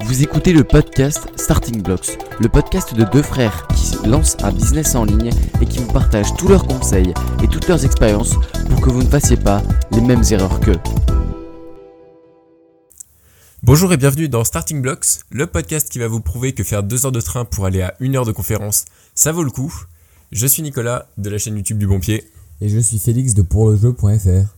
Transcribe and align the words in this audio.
Vous 0.00 0.22
écoutez 0.22 0.52
le 0.52 0.62
podcast 0.62 1.26
Starting 1.36 1.82
Blocks, 1.82 2.18
le 2.38 2.48
podcast 2.48 2.94
de 2.94 3.04
deux 3.04 3.22
frères 3.22 3.66
qui 3.68 4.06
lancent 4.06 4.36
un 4.42 4.52
business 4.52 4.94
en 4.94 5.04
ligne 5.04 5.30
et 5.60 5.66
qui 5.66 5.78
vous 5.78 5.90
partagent 5.90 6.34
tous 6.36 6.48
leurs 6.48 6.66
conseils 6.66 7.14
et 7.42 7.48
toutes 7.48 7.66
leurs 7.66 7.84
expériences 7.84 8.34
pour 8.68 8.80
que 8.80 8.90
vous 8.90 9.02
ne 9.02 9.08
fassiez 9.08 9.36
pas 9.36 9.62
les 9.92 10.00
mêmes 10.02 10.22
erreurs 10.30 10.60
qu'eux. 10.60 10.78
Bonjour 13.62 13.92
et 13.92 13.96
bienvenue 13.96 14.28
dans 14.28 14.44
Starting 14.44 14.82
Blocks, 14.82 15.20
le 15.30 15.46
podcast 15.46 15.90
qui 15.90 15.98
va 15.98 16.08
vous 16.08 16.20
prouver 16.20 16.52
que 16.52 16.62
faire 16.62 16.82
deux 16.82 17.06
heures 17.06 17.12
de 17.12 17.20
train 17.20 17.44
pour 17.44 17.64
aller 17.64 17.82
à 17.82 17.94
une 17.98 18.16
heure 18.16 18.26
de 18.26 18.32
conférence, 18.32 18.84
ça 19.14 19.32
vaut 19.32 19.44
le 19.44 19.50
coup. 19.50 19.74
Je 20.30 20.46
suis 20.46 20.62
Nicolas 20.62 21.08
de 21.16 21.30
la 21.30 21.38
chaîne 21.38 21.56
YouTube 21.56 21.78
du 21.78 21.86
Bon 21.86 22.00
Pied. 22.00 22.24
Et 22.60 22.68
je 22.68 22.78
suis 22.78 22.98
Félix 22.98 23.34
de 23.34 23.42
pourlejeu.fr. 23.42 24.55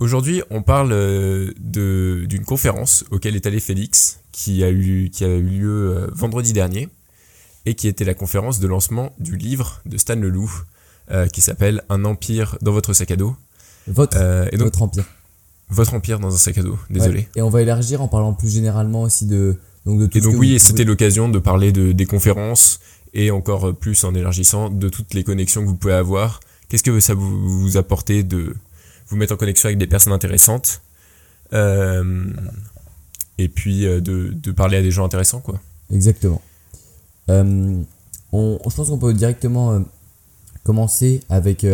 Aujourd'hui, 0.00 0.42
on 0.50 0.62
parle 0.62 0.92
euh, 0.92 1.52
d'une 1.58 2.44
conférence 2.44 3.04
auquel 3.10 3.36
est 3.36 3.46
allé 3.46 3.60
Félix, 3.60 4.20
qui 4.32 4.64
a 4.64 4.70
eu, 4.70 5.10
qui 5.12 5.24
a 5.24 5.28
eu 5.28 5.42
lieu 5.42 5.90
euh, 5.94 6.06
vendredi 6.14 6.54
dernier, 6.54 6.88
et 7.66 7.74
qui 7.74 7.86
était 7.86 8.04
la 8.06 8.14
conférence 8.14 8.60
de 8.60 8.66
lancement 8.66 9.12
du 9.18 9.36
livre 9.36 9.82
de 9.84 9.98
Stan 9.98 10.16
Leloup, 10.16 10.50
euh, 11.10 11.26
qui 11.26 11.42
s'appelle 11.42 11.82
Un 11.90 12.06
empire 12.06 12.56
dans 12.62 12.72
votre 12.72 12.94
sac 12.94 13.10
à 13.10 13.16
dos. 13.16 13.36
Votre, 13.88 14.16
Euh, 14.18 14.46
et 14.52 14.56
donc, 14.56 14.66
votre 14.68 14.80
empire. 14.82 15.04
votre 15.68 15.92
empire 15.92 16.18
dans 16.18 16.34
un 16.34 16.38
sac 16.38 16.56
à 16.56 16.62
dos, 16.62 16.78
désolé. 16.88 17.18
Ouais. 17.20 17.28
Et 17.36 17.42
on 17.42 17.50
va 17.50 17.60
élargir 17.60 18.00
en 18.00 18.08
parlant 18.08 18.32
plus 18.32 18.48
généralement 18.48 19.02
aussi 19.02 19.26
de, 19.26 19.58
donc 19.84 20.00
de 20.00 20.06
tout 20.06 20.16
Et 20.16 20.20
ce 20.22 20.24
donc 20.24 20.34
que 20.34 20.38
oui, 20.38 20.58
c'était 20.58 20.72
pouvez- 20.72 20.84
l'occasion 20.86 21.28
de 21.28 21.38
parler 21.38 21.72
de, 21.72 21.92
des 21.92 22.06
conférences 22.06 22.80
et 23.12 23.30
encore 23.30 23.74
plus 23.76 24.02
en 24.04 24.14
élargissant 24.14 24.70
de 24.70 24.88
toutes 24.88 25.12
les 25.12 25.24
connexions 25.24 25.60
que 25.62 25.66
vous 25.66 25.76
pouvez 25.76 25.92
avoir. 25.92 26.40
Qu'est-ce 26.70 26.84
que 26.84 27.00
ça 27.00 27.12
vous, 27.12 27.58
vous 27.58 27.76
de 28.22 28.54
vous 29.10 29.16
mettre 29.16 29.34
en 29.34 29.36
connexion 29.36 29.66
avec 29.68 29.78
des 29.78 29.86
personnes 29.86 30.12
intéressantes 30.12 30.80
euh, 31.52 32.32
et 33.38 33.48
puis 33.48 33.84
euh, 33.86 34.00
de, 34.00 34.28
de 34.32 34.50
parler 34.52 34.76
à 34.78 34.82
des 34.82 34.90
gens 34.90 35.04
intéressants 35.04 35.40
quoi. 35.40 35.60
Exactement. 35.92 36.40
Euh, 37.28 37.82
on, 38.32 38.58
je 38.68 38.74
pense 38.74 38.88
qu'on 38.88 38.98
peut 38.98 39.12
directement 39.14 39.84
commencer 40.62 41.22
avec 41.28 41.66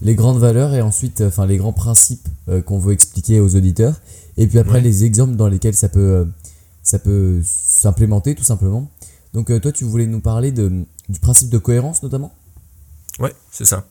les 0.00 0.14
grandes 0.14 0.38
valeurs 0.40 0.74
et 0.74 0.82
ensuite 0.82 1.20
enfin 1.20 1.46
les 1.46 1.56
grands 1.58 1.72
principes 1.72 2.26
euh, 2.48 2.60
qu'on 2.60 2.78
veut 2.78 2.92
expliquer 2.92 3.40
aux 3.40 3.54
auditeurs 3.54 4.00
et 4.36 4.46
puis 4.46 4.58
après 4.58 4.74
Ouais. 4.78 4.80
les 4.80 5.04
exemples 5.04 5.36
dans 5.36 5.48
lesquels 5.48 5.74
ça 5.74 5.88
peut 5.88 6.00
euh, 6.00 6.24
ça 6.82 6.98
peut 6.98 7.40
s'implémenter 7.44 8.34
tout 8.34 8.42
simplement. 8.42 8.90
Donc 9.32 9.50
euh, 9.50 9.60
toi 9.60 9.70
tu 9.70 9.84
voulais 9.84 10.06
nous 10.06 10.20
parler 10.20 10.50
de, 10.50 10.84
du 11.08 11.20
principe 11.20 11.50
de 11.50 11.58
cohérence 11.58 12.02
notamment? 12.02 12.32
Ouais, 13.20 13.32
c'est 13.52 13.66
ça. 13.66 13.86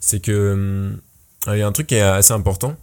C'est 0.00 0.20
que 0.20 0.52
hum, 0.52 1.00
il 1.46 1.58
y 1.58 1.62
a 1.62 1.66
un 1.66 1.72
truc 1.72 1.86
qui 1.86 1.94
est 1.94 2.00
assez 2.00 2.32
important, 2.32 2.76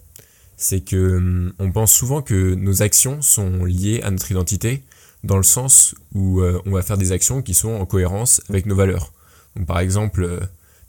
c'est 0.58 0.82
que 0.82 1.18
hum, 1.18 1.54
on 1.60 1.72
pense 1.72 1.94
souvent 1.94 2.22
que 2.22 2.56
nos 2.56 2.82
actions 2.82 3.22
sont 3.22 3.64
liées 3.64 4.02
à 4.04 4.12
notre 4.12 4.32
identité, 4.32 4.84
dans 5.24 5.38
le 5.38 5.44
sens 5.44 5.96
où 6.14 6.42
euh, 6.42 6.62
on 6.66 6.72
va 6.72 6.82
faire 6.82 6.98
des 6.98 7.12
actions 7.12 7.42
qui 7.42 7.54
sont 7.54 7.72
en 7.72 7.86
cohérence 7.86 8.42
avec 8.50 8.66
nos 8.66 8.76
valeurs. 8.76 9.14
Donc 9.56 9.68
par 9.68 9.80
exemple, 9.80 10.24
euh, 10.24 10.40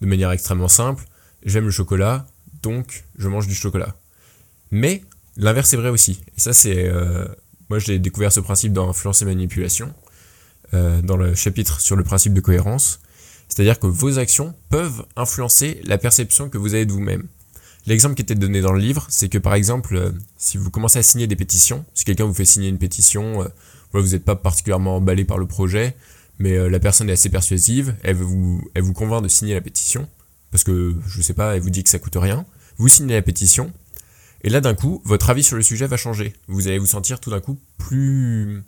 de 0.01 0.07
manière 0.07 0.33
extrêmement 0.33 0.69
simple, 0.69 1.05
j'aime 1.45 1.65
le 1.65 1.71
chocolat, 1.71 2.27
donc 2.63 3.05
je 3.19 3.29
mange 3.29 3.47
du 3.47 3.55
chocolat. 3.55 3.95
Mais 4.71 5.03
l'inverse 5.37 5.73
est 5.73 5.77
vrai 5.77 5.91
aussi. 5.91 6.21
Et 6.37 6.41
ça 6.41 6.53
c'est, 6.53 6.89
euh, 6.89 7.27
moi 7.69 7.79
j'ai 7.79 7.99
découvert 7.99 8.33
ce 8.33 8.41
principe 8.41 8.73
dans 8.73 8.89
Influence 8.89 9.23
et 9.23 9.25
Manipulation, 9.25 9.93
dans 10.73 11.17
le 11.17 11.35
chapitre 11.35 11.81
sur 11.81 11.97
le 11.97 12.05
principe 12.05 12.35
de 12.35 12.43
cohérence. 12.43 13.01
C'est-à-dire 13.49 13.79
que 13.79 13.87
vos 13.87 14.19
actions 14.19 14.55
peuvent 14.69 15.07
influencer 15.17 15.81
la 15.85 15.97
perception 15.97 16.51
que 16.51 16.59
vous 16.59 16.75
avez 16.75 16.85
de 16.85 16.93
vous-même. 16.93 17.27
L'exemple 17.89 18.17
qui 18.17 18.21
était 18.21 18.35
donné 18.35 18.61
dans 18.61 18.75
le 18.75 18.81
livre, 18.81 19.07
c'est 19.09 19.31
que 19.31 19.39
par 19.39 19.55
exemple, 19.55 19.97
euh, 19.97 20.13
si 20.37 20.59
vous 20.59 20.71
commencez 20.71 20.99
à 20.99 21.03
signer 21.03 21.27
des 21.27 21.37
pétitions, 21.37 21.87
si 21.95 22.05
quelqu'un 22.05 22.27
vous 22.27 22.35
fait 22.35 22.45
signer 22.45 22.69
une 22.69 22.77
pétition, 22.77 23.43
euh, 23.43 23.49
vous 23.95 24.09
n'êtes 24.09 24.27
pas 24.27 24.37
particulièrement 24.37 24.97
emballé 24.97 25.25
par 25.25 25.39
le 25.39 25.47
projet, 25.47 25.97
mais 26.39 26.53
euh, 26.53 26.69
la 26.69 26.81
personne 26.81 27.09
est 27.09 27.15
assez 27.15 27.31
persuasive, 27.31 27.95
elle 28.03 28.17
vous, 28.17 28.93
convainc 28.95 29.23
de 29.23 29.29
signer 29.29 29.55
la 29.55 29.63
pétition, 29.63 30.07
parce 30.51 30.65
que, 30.65 30.97
je 31.07 31.23
sais 31.23 31.33
pas, 31.33 31.57
elle 31.57 31.63
vous 31.63 31.71
dit 31.71 31.83
que 31.83 31.89
ça 31.89 31.99
coûte 31.99 32.17
rien, 32.17 32.45
vous 32.77 32.89
signez 32.89 33.15
la 33.15 33.23
pétition, 33.23 33.73
et 34.43 34.51
là 34.51 34.61
d'un 34.61 34.75
coup, 34.75 35.01
votre 35.07 35.31
avis 35.31 35.43
sur 35.43 35.57
le 35.57 35.63
sujet 35.63 35.87
va 35.87 35.97
changer. 35.97 36.35
Vous 36.47 36.69
allez 36.69 36.79
vous 36.79 36.85
sentir 36.85 37.21
tout 37.21 37.31
d'un 37.31 37.41
coup 37.41 37.59
plus 37.79 38.63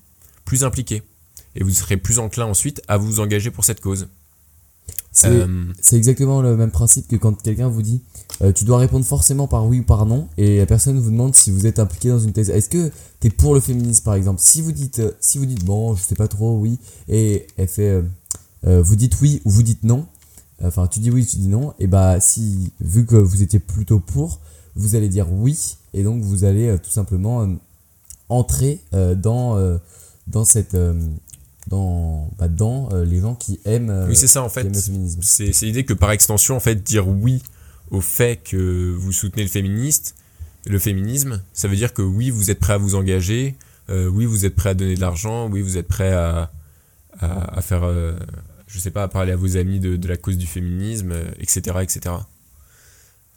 impliqué, 0.63 1.03
et 1.57 1.63
vous 1.63 1.69
serez 1.69 1.99
plus 1.99 2.21
enclin 2.21 2.47
ensuite 2.47 2.81
à 2.89 2.97
vous 2.97 3.21
engager 3.21 3.51
pour 3.51 3.67
cette 3.67 3.83
cause. 3.83 4.09
C'est 5.13 5.29
Euh, 5.29 5.73
C'est 5.81 5.97
exactement 5.97 6.41
le 6.41 6.57
même 6.57 6.71
principe 6.71 7.09
que 7.09 7.17
quand 7.17 7.41
quelqu'un 7.43 7.69
vous 7.69 7.83
dit 7.83 8.01
euh, 8.43 8.53
tu 8.53 8.65
dois 8.65 8.79
répondre 8.79 9.05
forcément 9.05 9.49
par 9.49 9.67
oui 9.67 9.81
ou 9.81 9.83
par 9.83 10.07
non 10.07 10.29
et 10.39 10.59
la 10.59 10.67
personne 10.67 10.99
vous 10.99 11.11
demande 11.11 11.35
si 11.35 11.51
vous 11.51 11.67
êtes 11.67 11.79
impliqué 11.79 12.09
dans 12.11 12.21
une 12.21 12.33
thèse. 12.33 12.49
Est-ce 12.51 12.69
que 12.69 12.91
tu 13.21 13.27
es 13.27 13.31
pour 13.31 13.55
le 13.55 13.61
féminisme 13.61 14.05
par 14.05 14.15
exemple? 14.15 14.41
Si 14.41 14.61
vous 14.63 14.73
dites 14.73 15.01
euh, 15.01 15.13
si 15.21 15.39
vous 15.39 15.47
dites 15.47 15.65
bon, 15.65 15.95
je 15.97 16.03
sais 16.03 16.15
pas 16.15 16.29
trop, 16.29 16.57
oui 16.59 16.79
et 17.09 17.47
elle 17.57 17.69
fait 17.69 18.03
euh, 18.67 18.83
vous 18.83 18.97
dites 18.97 19.21
oui 19.21 19.43
ou 19.45 19.51
vous 19.51 19.63
dites 19.63 19.85
non. 19.85 20.07
Enfin, 20.63 20.87
tu 20.87 21.01
dis 21.01 21.11
oui, 21.11 21.25
tu 21.27 21.37
dis 21.39 21.49
non 21.49 21.73
et 21.79 21.87
bah 21.87 22.21
si 22.21 22.71
vu 22.81 23.07
que 23.07 23.17
vous 23.17 23.43
étiez 23.43 23.59
plutôt 23.59 23.99
pour, 23.99 24.41
vous 24.77 24.95
allez 24.95 25.09
dire 25.09 25.33
oui 25.33 25.77
et 25.95 26.03
donc 26.05 26.23
vous 26.23 26.45
allez 26.45 26.77
tout 26.83 26.91
simplement 26.91 27.49
entrer 28.29 28.81
dans 28.93 29.59
dans 30.27 30.45
cette 30.45 30.77
dans 31.67 32.31
bah, 32.39 32.49
dans 32.49 32.89
euh, 32.93 33.05
les 33.05 33.21
gens 33.21 33.35
qui 33.35 33.61
aiment 33.65 33.91
euh, 33.91 34.09
oui, 34.09 34.17
c'est 34.17 34.27
ça 34.27 34.43
en 34.43 34.49
qui 34.49 34.55
fait. 34.55 34.61
aiment 34.63 34.73
le 34.73 34.81
féminisme. 34.81 35.21
C'est 35.23 35.53
l'idée 35.63 35.85
que 35.85 35.93
par 35.95 36.11
extension, 36.11 36.57
en 36.57 36.61
fait, 36.61 36.83
dire 36.83 37.09
oui 37.09 37.43
au 37.91 38.01
fait 38.01 38.37
que 38.43 38.95
vous 38.97 39.13
soutenez 39.13 39.43
le 39.43 39.49
féministe, 39.49 40.15
le 40.67 40.79
féminisme, 40.79 41.43
ça 41.53 41.69
veut 41.69 41.77
dire 41.77 41.93
que 41.93 42.03
oui, 42.03 42.31
vous 42.31 42.51
êtes 42.51 42.61
prêt 42.61 42.75
à 42.75 42.79
vous 42.79 42.95
engager, 42.95 43.57
euh, 43.89 44.07
oui, 44.09 44.27
vous 44.27 44.45
êtes 44.45 44.55
prêt 44.55 44.71
à 44.71 44.75
donner 44.75 44.95
de 44.95 45.01
l'argent, 45.01 45.49
oui, 45.49 45.61
vous 45.61 45.77
êtes 45.77 45.89
prêt 45.89 46.13
à, 46.13 46.53
à, 47.19 47.59
à 47.59 47.63
faire, 47.63 47.83
euh, 47.85 48.15
je 48.69 48.79
sais 48.79 48.91
pas, 48.91 49.03
à 49.03 49.09
parler 49.09 49.33
à 49.33 49.37
vos 49.37 49.57
amis 49.57 49.81
de, 49.81 49.97
de 49.97 50.09
la 50.09 50.17
cause 50.17 50.39
du 50.39 50.47
féminisme, 50.47 51.13
euh, 51.13 51.25
etc., 51.39 51.79
etc. 51.83 52.15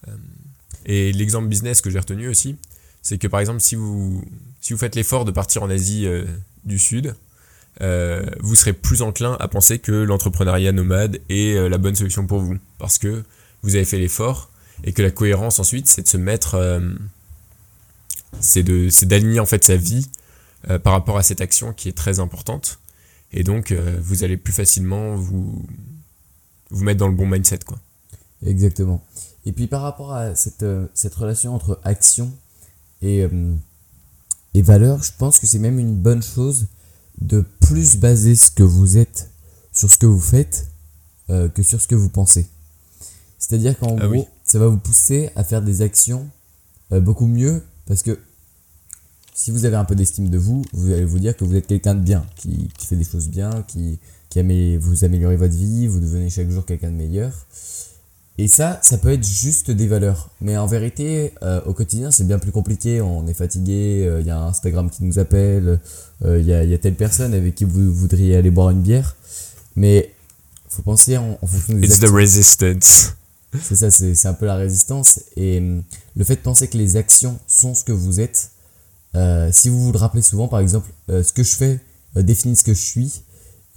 Euh, 0.07 0.11
et 0.85 1.11
l'exemple 1.13 1.47
business 1.47 1.81
que 1.81 1.89
j'ai 1.89 1.99
retenu 1.99 2.27
aussi, 2.27 2.57
c'est 3.01 3.17
que 3.17 3.27
par 3.27 3.39
exemple, 3.39 3.61
si 3.61 3.75
vous, 3.75 4.23
si 4.61 4.73
vous 4.73 4.79
faites 4.79 4.95
l'effort 4.95 5.25
de 5.25 5.31
partir 5.31 5.63
en 5.63 5.69
Asie 5.69 6.05
euh, 6.05 6.25
du 6.65 6.77
Sud, 6.77 7.15
euh, 7.81 8.23
vous 8.39 8.55
serez 8.55 8.73
plus 8.73 9.01
enclin 9.01 9.35
à 9.39 9.47
penser 9.47 9.79
que 9.79 9.91
l'entrepreneuriat 9.91 10.71
nomade 10.71 11.19
est 11.29 11.55
euh, 11.55 11.69
la 11.69 11.77
bonne 11.77 11.95
solution 11.95 12.27
pour 12.27 12.39
vous. 12.39 12.57
Parce 12.77 12.97
que 12.97 13.23
vous 13.63 13.75
avez 13.75 13.85
fait 13.85 13.97
l'effort 13.97 14.51
et 14.83 14.93
que 14.93 15.01
la 15.01 15.11
cohérence 15.11 15.59
ensuite, 15.59 15.87
c'est 15.87 16.03
de 16.03 16.07
se 16.07 16.17
mettre. 16.17 16.55
euh, 16.55 16.79
c'est 18.39 18.63
d'aligner 19.05 19.39
en 19.39 19.45
fait 19.45 19.63
sa 19.63 19.75
vie 19.75 20.09
euh, 20.69 20.79
par 20.79 20.93
rapport 20.93 21.17
à 21.17 21.23
cette 21.23 21.41
action 21.41 21.71
qui 21.73 21.89
est 21.89 21.97
très 21.97 22.19
importante. 22.19 22.79
Et 23.31 23.43
donc, 23.43 23.71
vous 23.71 24.23
allez 24.23 24.37
plus 24.37 24.53
facilement 24.53 25.15
vous, 25.15 25.65
vous 26.69 26.83
mettre 26.83 26.99
dans 26.99 27.07
le 27.07 27.15
bon 27.15 27.25
mindset. 27.25 27.59
Quoi. 27.65 27.79
Exactement. 28.45 29.03
Et 29.47 29.51
puis 29.51 29.65
par 29.65 29.81
rapport 29.81 30.13
à 30.13 30.35
cette, 30.35 30.65
cette 30.93 31.15
relation 31.15 31.55
entre 31.55 31.79
action 31.83 32.31
et, 33.01 33.27
et 34.53 34.61
valeur, 34.61 35.01
je 35.01 35.11
pense 35.17 35.39
que 35.39 35.47
c'est 35.47 35.57
même 35.57 35.79
une 35.79 35.95
bonne 35.95 36.21
chose 36.21 36.67
de 37.23 37.43
plus 37.61 37.97
baser 37.97 38.35
ce 38.35 38.51
que 38.51 38.63
vous 38.63 38.97
êtes 38.97 39.29
sur 39.71 39.89
ce 39.89 39.97
que 39.97 40.05
vous 40.05 40.19
faites 40.19 40.67
euh, 41.29 41.49
que 41.49 41.63
sur 41.63 41.81
ce 41.81 41.87
que 41.87 41.95
vous 41.95 42.09
pensez. 42.09 42.47
C'est-à-dire 43.39 43.77
qu'en 43.79 43.95
Ah 43.99 44.07
gros, 44.07 44.15
oui. 44.19 44.23
ça 44.43 44.59
va 44.59 44.67
vous 44.67 44.77
pousser 44.77 45.29
à 45.35 45.43
faire 45.43 45.61
des 45.61 45.81
actions 45.81 46.27
euh, 46.91 46.99
beaucoup 46.99 47.27
mieux 47.27 47.63
parce 47.87 48.03
que 48.03 48.19
si 49.33 49.51
vous 49.51 49.65
avez 49.65 49.75
un 49.75 49.85
peu 49.85 49.95
d'estime 49.95 50.29
de 50.29 50.37
vous, 50.37 50.63
vous 50.73 50.91
allez 50.91 51.05
vous 51.05 51.19
dire 51.19 51.35
que 51.35 51.43
vous 51.43 51.55
êtes 51.55 51.65
quelqu'un 51.65 51.95
de 51.95 52.01
bien, 52.01 52.23
qui, 52.35 52.69
qui 52.77 52.85
fait 52.85 52.95
des 52.95 53.03
choses 53.03 53.29
bien, 53.29 53.63
qui, 53.67 53.99
qui 54.29 54.77
vous 54.77 55.03
améliorez 55.03 55.37
votre 55.37 55.55
vie, 55.55 55.87
vous 55.87 55.99
devenez 55.99 56.29
chaque 56.29 56.49
jour 56.49 56.65
quelqu'un 56.65 56.91
de 56.91 56.95
meilleur. 56.95 57.31
Et 58.39 58.47
ça, 58.47 58.79
ça 58.81 58.97
peut 58.97 59.11
être 59.13 59.25
juste 59.25 59.69
des 59.69 59.87
valeurs. 59.87 60.29
Mais 60.41 60.57
en 60.57 60.65
vérité, 60.65 61.33
euh, 61.43 61.61
au 61.65 61.73
quotidien, 61.73 62.09
c'est 62.09 62.25
bien 62.25 62.39
plus 62.39 62.51
compliqué. 62.51 62.99
On 62.99 63.27
est 63.27 63.33
fatigué, 63.35 64.11
il 64.19 64.25
y 64.25 64.31
a 64.31 64.39
Instagram 64.41 64.89
qui 64.89 65.03
nous 65.03 65.19
appelle, 65.19 65.79
euh, 66.25 66.39
il 66.39 66.45
y, 66.47 66.53
a, 66.53 66.63
y 66.63 66.73
a 66.73 66.77
telle 66.79 66.95
personne 66.95 67.33
avec 67.33 67.53
qui 67.55 67.63
vous 67.65 67.93
voudriez 67.93 68.35
aller 68.35 68.49
boire 68.49 68.71
une 68.71 68.81
bière. 68.81 69.15
Mais 69.75 70.11
faut 70.67 70.81
penser 70.81 71.17
en, 71.17 71.37
en 71.41 71.45
fonction 71.47 71.75
des 71.75 71.85
It's 71.87 71.99
the 71.99 72.03
actions. 72.05 72.15
resistance. 72.15 73.13
C'est 73.61 73.75
ça, 73.75 73.91
c'est 73.91 74.27
un 74.27 74.33
peu 74.33 74.47
la 74.47 74.55
résistance. 74.55 75.19
Et 75.37 75.59
le 76.15 76.23
fait 76.23 76.35
de 76.37 76.41
penser 76.41 76.67
que 76.67 76.77
les 76.77 76.95
actions 76.97 77.37
sont 77.47 77.75
ce 77.75 77.83
que 77.83 77.91
vous 77.91 78.19
êtes, 78.19 78.49
euh, 79.15 79.51
si 79.51 79.69
vous 79.69 79.79
vous 79.79 79.91
le 79.91 79.99
rappelez 79.99 80.23
souvent, 80.23 80.47
par 80.47 80.59
exemple, 80.59 80.89
euh, 81.11 81.21
ce 81.21 81.33
que 81.33 81.43
je 81.43 81.55
fais 81.55 81.79
euh, 82.17 82.23
définit 82.23 82.55
ce 82.55 82.63
que 82.63 82.73
je 82.73 82.81
suis, 82.81 83.21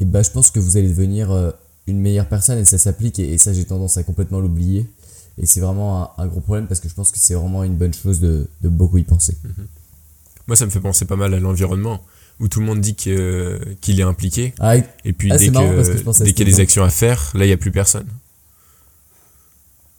et 0.01 0.07
ben 0.07 0.23
je 0.23 0.31
pense 0.31 0.51
que 0.51 0.59
vous 0.61 0.79
allez 0.79 0.89
devenir 0.89 1.31
euh, 1.31 1.51
une 1.87 2.01
meilleure 2.01 2.29
personne 2.29 2.59
et 2.59 2.65
ça 2.65 2.79
s'applique. 2.79 3.19
Et, 3.19 3.33
et 3.35 3.39
ça, 3.39 3.53
j'ai 3.53 3.65
tendance 3.65 3.97
à 3.97 4.03
complètement 4.03 4.41
l'oublier. 4.41 4.87
Et 5.39 5.47
c'est 5.47 5.61
vraiment 5.61 6.03
un, 6.19 6.23
un 6.23 6.27
gros 6.27 6.41
problème 6.41 6.67
parce 6.67 6.81
que 6.81 6.89
je 6.89 6.95
pense 6.95 7.11
que 7.13 7.19
c'est 7.19 7.35
vraiment 7.35 7.63
une 7.65 7.77
bonne 7.77 7.93
chose 7.95 8.21
de, 8.21 8.49
de 8.63 8.69
beaucoup 8.69 8.99
y 8.99 9.05
penser. 9.05 9.37
Moi, 10.47 10.57
ça 10.57 10.65
me 10.65 10.71
fait 10.71 10.81
penser 10.81 11.05
pas 11.05 11.17
mal 11.17 11.35
à 11.35 11.41
l'environnement, 11.41 12.01
où 12.41 12.49
tout 12.49 12.61
le 12.61 12.67
monde 12.67 12.81
dit 12.81 12.95
que- 12.95 13.61
qu'il 13.81 13.99
est 14.01 14.05
impliqué. 14.05 14.55
Ah, 14.61 14.77
et- 14.77 14.85
Et 15.05 15.13
puis 15.13 15.29
Ah, 15.33 15.37
dès 16.25 16.33
qu'il 16.33 16.47
y 16.47 16.51
a 16.51 16.53
des 16.57 16.61
actions 16.63 16.85
à 16.85 16.91
faire, 16.91 17.33
là, 17.35 17.45
il 17.45 17.49
n'y 17.49 17.53
a 17.55 17.57
plus 17.59 17.73
personne. 17.73 18.07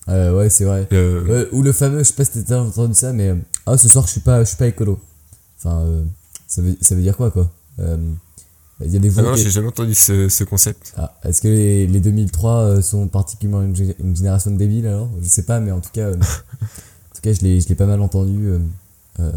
euh, 0.09 0.35
ouais, 0.37 0.49
c'est 0.49 0.63
vrai. 0.65 0.87
Euh, 0.93 1.25
Euh, 1.27 1.49
ou 1.51 1.61
le 1.63 1.73
fameux, 1.73 1.99
je 1.99 2.03
sais 2.03 2.13
pas 2.13 2.23
si 2.25 2.43
t'as 2.43 2.59
entendu 2.59 2.93
ça, 2.93 3.11
mais 3.13 3.35
ah, 3.65 3.77
ce 3.77 3.89
soir, 3.89 4.05
je 4.07 4.11
suis 4.13 4.21
pas, 4.21 4.39
je 4.43 4.47
suis 4.49 4.57
pas 4.57 4.67
écolo. 4.67 4.99
Enfin, 5.59 5.81
euh, 5.81 6.03
Ça 6.47 6.61
veut, 6.61 6.77
ça 6.81 6.95
veut 6.95 7.01
dire 7.01 7.17
quoi, 7.17 7.29
quoi? 7.29 7.51
Il 8.85 8.91
y 8.93 8.95
a 8.95 8.99
des 8.99 9.17
Ah 9.17 9.23
non, 9.23 9.33
qui- 9.33 9.41
j'ai 9.43 9.49
jamais 9.49 9.69
entendu 9.69 9.95
ce, 9.95 10.29
ce 10.29 10.43
concept. 10.43 10.93
Ah, 10.97 11.13
Est-ce 11.23 11.41
que 11.41 11.47
les, 11.47 11.87
les 11.87 11.99
2003 11.99 12.51
euh, 12.61 12.81
sont 12.81 13.07
particulièrement 13.07 13.63
une, 13.63 13.73
gé- 13.73 13.95
une 13.99 14.15
génération 14.15 14.51
de 14.51 14.57
débiles 14.57 14.85
alors? 14.85 15.09
Je 15.21 15.27
sais 15.27 15.43
pas, 15.43 15.59
mais 15.59 15.71
en 15.71 15.79
tout 15.81 15.89
cas, 15.91 16.01
euh, 16.09 16.15
en 17.11 17.15
tout 17.15 17.21
cas 17.23 17.33
je 17.33 17.41
l'ai 17.41 17.59
je 17.59 17.67
l'ai 17.69 17.75
pas 17.75 17.87
mal 17.87 18.01
entendu 18.01 18.45
euh, 18.45 18.59
euh, 19.19 19.31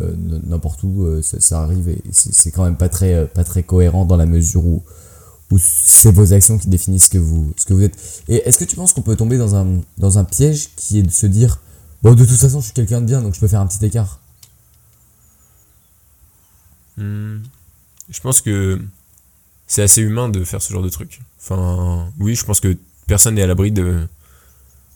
euh, 0.00 0.14
n'importe 0.46 0.82
où, 0.84 1.02
euh, 1.04 1.20
ça, 1.22 1.40
ça 1.40 1.62
arrive 1.62 1.88
et 1.88 2.00
c'est 2.12 2.32
c'est 2.32 2.50
quand 2.52 2.62
même 2.64 2.76
pas 2.76 2.88
très, 2.88 3.14
euh, 3.14 3.26
pas 3.26 3.42
très 3.44 3.64
cohérent 3.64 4.04
dans 4.04 4.16
la 4.16 4.26
mesure 4.26 4.64
où, 4.64 4.82
où 5.50 5.58
c'est 5.58 6.12
vos 6.12 6.32
actions 6.32 6.56
qui 6.58 6.68
définissent 6.68 7.06
ce 7.06 7.10
que 7.10 7.18
vous, 7.18 7.52
ce 7.56 7.66
que 7.66 7.74
vous 7.74 7.82
êtes. 7.82 7.96
Et 8.28 8.36
est-ce 8.48 8.58
que 8.58 8.64
tu 8.64 8.76
penses 8.76 8.92
qu'on 8.92 9.02
peut 9.02 9.16
tomber 9.16 9.36
dans 9.38 9.56
un, 9.56 9.80
dans 9.98 10.18
un 10.18 10.24
piège 10.24 10.70
qui 10.76 11.00
est 11.00 11.02
de 11.02 11.10
se 11.10 11.26
dire 11.26 11.60
Bon, 12.02 12.14
de 12.14 12.24
toute 12.24 12.36
façon, 12.38 12.60
je 12.60 12.66
suis 12.66 12.74
quelqu'un 12.74 13.00
de 13.00 13.06
bien, 13.06 13.20
donc 13.20 13.34
je 13.34 13.40
peux 13.40 13.48
faire 13.48 13.60
un 13.60 13.66
petit 13.66 13.84
écart? 13.84 14.20
Hmm. 16.96 17.38
Je 18.10 18.20
pense 18.20 18.40
que 18.40 18.80
c'est 19.66 19.82
assez 19.82 20.02
humain 20.02 20.28
de 20.28 20.44
faire 20.44 20.60
ce 20.62 20.72
genre 20.72 20.82
de 20.82 20.88
truc. 20.88 21.20
Enfin, 21.40 22.12
oui, 22.18 22.34
je 22.34 22.44
pense 22.44 22.60
que 22.60 22.76
personne 23.06 23.34
n'est 23.36 23.42
à 23.42 23.46
l'abri 23.46 23.72
de, 23.72 24.06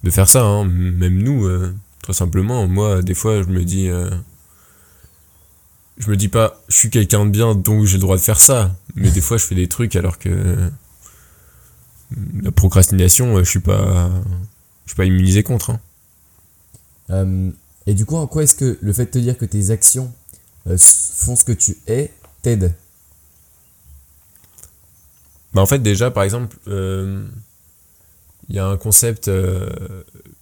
de 0.05 0.11
faire 0.11 0.29
ça. 0.29 0.43
hein. 0.45 0.65
Même 0.65 1.23
nous, 1.23 1.47
euh, 1.47 1.75
très 2.03 2.13
simplement. 2.13 2.67
Moi, 2.69 3.03
des 3.03 3.15
fois, 3.15 3.43
je 3.43 3.49
me 3.49 3.65
dis. 3.65 3.89
euh, 3.89 4.11
je 5.99 6.11
me 6.11 6.17
dis 6.17 6.29
pas, 6.29 6.61
je 6.69 6.77
suis 6.77 6.91
quelqu'un 6.91 7.27
de 7.27 7.31
bien, 7.31 7.55
donc 7.55 7.85
j'ai 7.85 7.97
le 7.97 8.03
droit 8.03 8.17
de 8.17 8.23
faire 8.23 8.39
ça. 8.39 8.77
Mais 8.95 9.11
des 9.11 9.21
fois, 9.21 9.37
je 9.37 9.45
fais 9.45 9.55
des 9.55 9.69
trucs 9.69 9.97
alors 9.97 10.19
que. 10.19 10.71
La 12.43 12.51
procrastination, 12.53 13.37
euh, 13.37 13.45
je 13.45 13.51
suis 13.51 13.61
pas. 13.61 14.11
Je 14.87 14.93
suis 14.93 14.97
pas 14.97 15.05
immunisé 15.05 15.43
contre. 15.43 15.71
hein. 15.71 15.81
Euh, 17.11 17.51
et 17.87 17.95
du 17.95 18.05
coup, 18.05 18.17
en 18.17 18.27
quoi 18.27 18.43
est-ce 18.43 18.55
que 18.55 18.79
le 18.81 18.93
fait 18.93 19.07
de 19.07 19.11
te 19.11 19.19
dire 19.19 19.37
que 19.37 19.45
tes 19.47 19.71
actions 19.71 20.13
font 20.67 21.37
ce 21.37 21.45
que 21.45 21.53
tu 21.53 21.77
es 21.87 22.13
t'aide? 22.43 22.75
Bah 25.55 25.63
en 25.63 25.67
fait 25.67 25.79
déjà 25.79 26.11
par 26.11 26.25
exemple 26.25 26.57
euh, 26.69 27.27
il 28.49 28.57
y 28.57 28.59
a 28.59 28.67
un 28.67 28.77
concept 28.77 29.29
euh, 29.29 29.71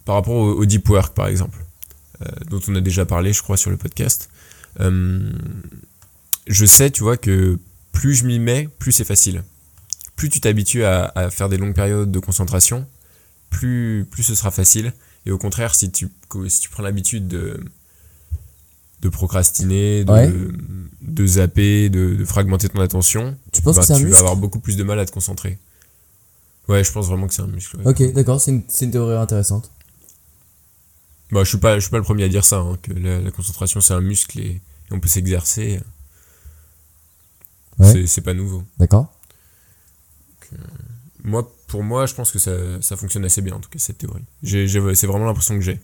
par 0.05 0.15
rapport 0.15 0.35
au, 0.35 0.65
deep 0.65 0.89
work 0.89 1.13
par 1.13 1.27
exemple 1.27 1.59
euh, 2.21 2.25
dont 2.49 2.59
on 2.67 2.75
a 2.75 2.81
déjà 2.81 3.05
parlé 3.05 3.31
je 3.33 3.41
crois 3.41 3.57
sur 3.57 3.69
le 3.69 3.77
podcast. 3.77 4.29
Je 4.79 6.65
sais 6.65 6.91
tu 6.91 7.03
vois 7.03 7.17
que 7.17 7.59
plus 7.91 8.15
je 8.15 8.25
m'y 8.25 8.39
mets 8.39 8.69
plus 8.79 8.91
c'est 8.91 9.05
facile. 9.05 9.43
Plus 10.15 10.29
tu 10.29 10.41
t'habitues 10.41 10.83
à, 10.83 11.11
à 11.15 11.29
faire 11.29 11.49
des 11.49 11.57
longues 11.57 11.75
périodes 11.75 12.11
de 12.11 12.19
concentration 12.19 12.87
plus 13.49 14.05
plus 14.09 14.23
ce 14.23 14.35
sera 14.35 14.51
facile. 14.51 14.93
Et 15.25 15.31
au 15.31 15.37
contraire 15.37 15.73
si 15.73 15.91
tu 15.91 16.09
si 16.47 16.59
tu 16.59 16.69
prends 16.69 16.83
l'habitude 16.83 17.27
de 17.27 17.63
de 19.01 19.09
procrastiner 19.09 20.03
de, 20.03 20.11
Ouais. 20.11 20.33
de 21.01 21.27
zapper 21.27 21.89
de, 21.89 22.15
de 22.15 22.25
fragmenter 22.25 22.69
ton 22.69 22.79
attention 22.79 23.37
Tu 23.51 23.61
penses 23.61 23.75
bah, 23.75 23.85
que 23.85 23.93
un 23.93 23.97
vas 23.97 24.03
muscle 24.03 24.17
avoir 24.19 24.35
beaucoup 24.35 24.59
plus 24.59 24.75
de 24.77 24.83
mal 24.83 24.99
à 24.99 25.05
te 25.05 25.11
concentrer. 25.11 25.59
Ouais, 26.67 26.83
je 26.83 26.91
pense 26.91 27.07
vraiment 27.07 27.27
que 27.27 27.33
c'est 27.33 27.41
un 27.43 27.47
muscle. 27.47 27.77
ouais. 27.77 27.87
Ok, 27.87 28.13
d'accord, 28.13 28.41
c'est 28.41 28.51
une, 28.51 28.91
théorie 28.91 29.15
intéressante. 29.15 29.71
Bah, 31.31 31.43
je 31.43 31.49
suis 31.49 31.57
pas, 31.59 31.75
je 31.75 31.81
suis 31.81 31.91
pas 31.91 31.97
le 31.97 32.03
premier 32.03 32.23
à 32.23 32.29
dire 32.29 32.43
ça, 32.45 32.57
hein, 32.57 32.77
que 32.81 32.91
la, 32.93 33.21
la 33.21 33.31
concentration 33.31 33.79
c'est 33.81 33.93
un 33.93 34.01
muscle 34.01 34.39
et, 34.39 34.43
et 34.45 34.61
on 34.91 34.99
peut 34.99 35.07
s'exercer. 35.09 35.79
Ouais. 37.79 38.07
C'est- 38.07 38.21
pas 38.21 38.33
nouveau. 38.33 38.63
D'accord 38.79 39.13
Moi, 41.23 41.49
pour 41.67 41.83
moi, 41.83 42.05
je 42.05 42.15
pense 42.15 42.31
que 42.31 42.39
ça, 42.39 42.51
ça 42.81 42.97
fonctionne 42.97 43.23
assez 43.25 43.41
bien 43.41 43.53
en 43.53 43.59
tout 43.59 43.69
cas 43.69 43.77
cette 43.79 43.99
théorie. 43.99 44.23
C'est 44.43 45.07
vraiment 45.07 45.25
l'impression 45.25 45.55
que 45.55 45.61
j'ai. 45.61 45.79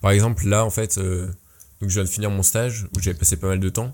Par 0.00 0.10
exemple, 0.12 0.46
là, 0.48 0.64
en 0.64 0.70
fait, 0.70 0.98
euh, 0.98 1.28
donc 1.84 1.90
je 1.90 1.94
viens 1.96 2.04
de 2.04 2.08
finir 2.08 2.30
mon 2.30 2.42
stage 2.42 2.86
où 2.96 3.00
j'avais 3.00 3.18
passé 3.18 3.36
pas 3.36 3.46
mal 3.48 3.60
de 3.60 3.68
temps 3.68 3.92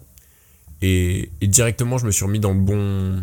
et, 0.81 1.31
et 1.41 1.47
directement 1.49 1.99
je 1.99 2.07
me 2.07 2.13
suis 2.13 2.25
remis 2.25 2.39
dans 2.39 2.53
le 2.53 2.61
bon, 2.61 3.23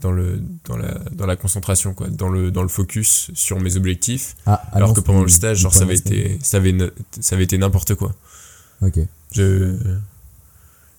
dans 0.00 0.10
le, 0.12 0.40
dans 0.64 0.76
la, 0.76 0.92
dans 1.12 1.24
la 1.26 1.36
concentration 1.36 1.94
quoi, 1.94 2.08
dans 2.08 2.28
le, 2.28 2.50
dans 2.50 2.62
le 2.62 2.68
focus 2.68 3.30
sur 3.34 3.60
mes 3.60 3.76
objectifs. 3.76 4.36
Ah, 4.44 4.60
Alors 4.72 4.92
que 4.92 5.00
pendant 5.00 5.22
le 5.22 5.28
stage, 5.28 5.58
genre, 5.58 5.72
ça 5.72 5.84
avait 5.84 5.94
été, 5.96 6.38
ça 6.42 6.56
avait, 6.58 6.76
ça 7.20 7.34
avait 7.36 7.44
été 7.44 7.56
n'importe 7.58 7.94
quoi. 7.94 8.14
Ok. 8.82 8.98
Je, 9.32 9.76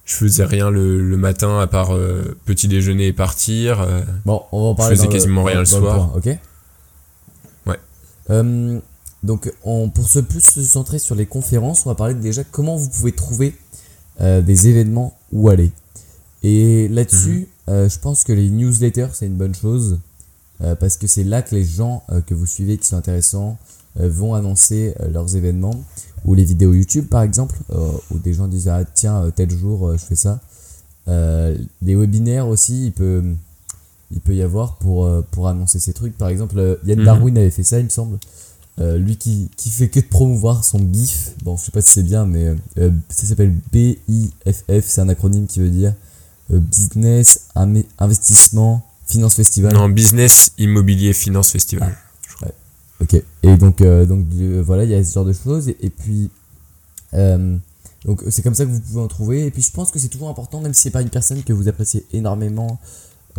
je 0.05 0.15
faisais 0.15 0.45
rien 0.45 0.69
le, 0.71 1.01
le 1.07 1.17
matin 1.17 1.59
à 1.59 1.67
part 1.67 1.93
euh, 1.93 2.37
petit 2.45 2.67
déjeuner 2.67 3.07
et 3.07 3.13
partir. 3.13 3.81
euh, 3.81 4.01
Bon, 4.25 4.43
on 4.51 4.61
va 4.63 4.67
en 4.69 4.75
parler. 4.75 4.95
faisais 4.95 5.07
dans 5.07 5.11
le- 5.11 5.17
quasiment 5.17 5.43
rien 5.43 5.55
dans- 5.55 5.59
le 5.59 5.65
soir. 5.65 6.09
point, 6.11 6.17
ok? 6.17 6.39
Ouais. 7.67 7.79
Euh, 8.31 8.79
donc, 9.27 9.51
on, 9.63 9.89
pour 9.89 10.07
se 10.09 10.19
plus 10.19 10.41
se 10.41 10.63
centrer 10.63 10.97
sur 10.99 11.13
les 11.13 11.25
conférences, 11.27 11.85
on 11.85 11.89
va 11.89 11.95
parler 11.95 12.15
déjà 12.15 12.43
comment 12.43 12.75
vous 12.77 12.89
pouvez 12.89 13.11
trouver 13.11 13.55
euh, 14.21 14.41
des 14.41 14.67
événements 14.67 15.13
où 15.31 15.49
aller. 15.49 15.71
Et 16.43 16.87
là-dessus, 16.87 17.39
Mhm. 17.67 17.73
euh, 17.73 17.89
je 17.89 17.99
pense 17.99 18.23
que 18.23 18.31
les 18.33 18.49
newsletters, 18.49 19.09
c'est 19.13 19.27
une 19.27 19.35
bonne 19.37 19.53
chose. 19.55 19.99
euh, 20.63 20.73
parce 20.75 20.97
que 20.97 21.05
c'est 21.05 21.23
là 21.23 21.43
que 21.43 21.53
les 21.53 21.63
gens 21.63 22.01
que 22.25 22.33
vous 22.33 22.47
suivez 22.47 22.79
qui 22.79 22.87
sont 22.87 22.95
intéressants 22.97 23.59
vont 23.95 24.33
annoncer 24.33 24.95
leurs 25.11 25.35
événements. 25.35 25.83
Ou 26.25 26.33
les 26.33 26.43
vidéos 26.45 26.73
YouTube, 26.73 27.05
par 27.07 27.21
exemple, 27.21 27.55
où 28.11 28.17
des 28.17 28.33
gens 28.33 28.47
disent 28.47 28.67
Ah, 28.67 28.83
tiens, 28.85 29.31
tel 29.35 29.51
jour, 29.51 29.91
je 29.93 30.03
fais 30.03 30.15
ça. 30.15 30.39
Les 31.07 31.95
webinaires 31.95 32.47
aussi, 32.47 32.87
il 32.87 32.91
peut, 32.91 33.23
il 34.11 34.19
peut 34.19 34.33
y 34.35 34.41
avoir 34.41 34.77
pour, 34.77 35.07
pour 35.31 35.47
annoncer 35.47 35.79
ces 35.79 35.93
trucs. 35.93 36.17
Par 36.17 36.29
exemple, 36.29 36.79
Yann 36.85 36.99
Mhm. 36.99 37.05
Darwin 37.05 37.37
avait 37.37 37.51
fait 37.51 37.63
ça, 37.63 37.77
il 37.79 37.85
me 37.85 37.89
semble. 37.89 38.17
Euh, 38.79 38.99
lui 38.99 39.17
qui, 39.17 39.49
qui 39.57 39.71
fait 39.71 39.89
que 39.89 39.99
de 39.99 40.05
promouvoir 40.05 40.63
son 40.63 40.77
BIF. 40.77 41.31
Bon, 41.43 41.57
je 41.57 41.63
sais 41.65 41.71
pas 41.71 41.81
si 41.81 41.89
c'est 41.93 42.03
bien, 42.03 42.27
mais 42.27 42.55
euh, 42.77 42.91
ça 43.09 43.25
s'appelle 43.25 43.55
BIFF, 43.71 44.85
c'est 44.85 45.01
un 45.01 45.09
acronyme 45.09 45.47
qui 45.47 45.59
veut 45.59 45.71
dire 45.71 45.95
euh, 46.53 46.59
Business, 46.59 47.47
Am- 47.55 47.81
Investissement, 47.97 48.85
Finance 49.07 49.33
Festival. 49.33 49.73
Non, 49.73 49.89
business, 49.89 50.51
immobilier, 50.59 51.13
finance, 51.13 51.49
festival. 51.51 51.97
Ok. 53.01 53.13
Et 53.43 53.57
donc, 53.57 53.81
euh, 53.81 54.05
donc 54.05 54.25
euh, 54.35 54.61
voilà, 54.65 54.83
il 54.83 54.91
y 54.91 54.93
a 54.95 55.03
ce 55.03 55.13
genre 55.13 55.25
de 55.25 55.33
choses. 55.33 55.69
Et, 55.69 55.77
et 55.81 55.89
puis, 55.89 56.29
euh, 57.13 57.57
donc 58.05 58.23
c'est 58.29 58.41
comme 58.43 58.55
ça 58.55 58.65
que 58.65 58.69
vous 58.69 58.79
pouvez 58.79 59.01
en 59.01 59.07
trouver. 59.07 59.45
Et 59.45 59.51
puis, 59.51 59.63
je 59.63 59.71
pense 59.71 59.89
que 59.91 59.97
c'est 59.97 60.07
toujours 60.07 60.29
important, 60.29 60.61
même 60.61 60.73
si 60.75 60.81
c'est 60.81 60.91
pas 60.91 61.01
une 61.01 61.09
personne 61.09 61.43
que 61.43 61.53
vous 61.53 61.67
appréciez 61.67 62.05
énormément 62.13 62.79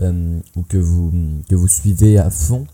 euh, 0.00 0.38
ou 0.56 0.62
que 0.62 0.78
vous, 0.78 1.12
que 1.48 1.54
vous 1.54 1.68
suivez 1.68 2.18
à 2.18 2.30
fond, 2.30 2.66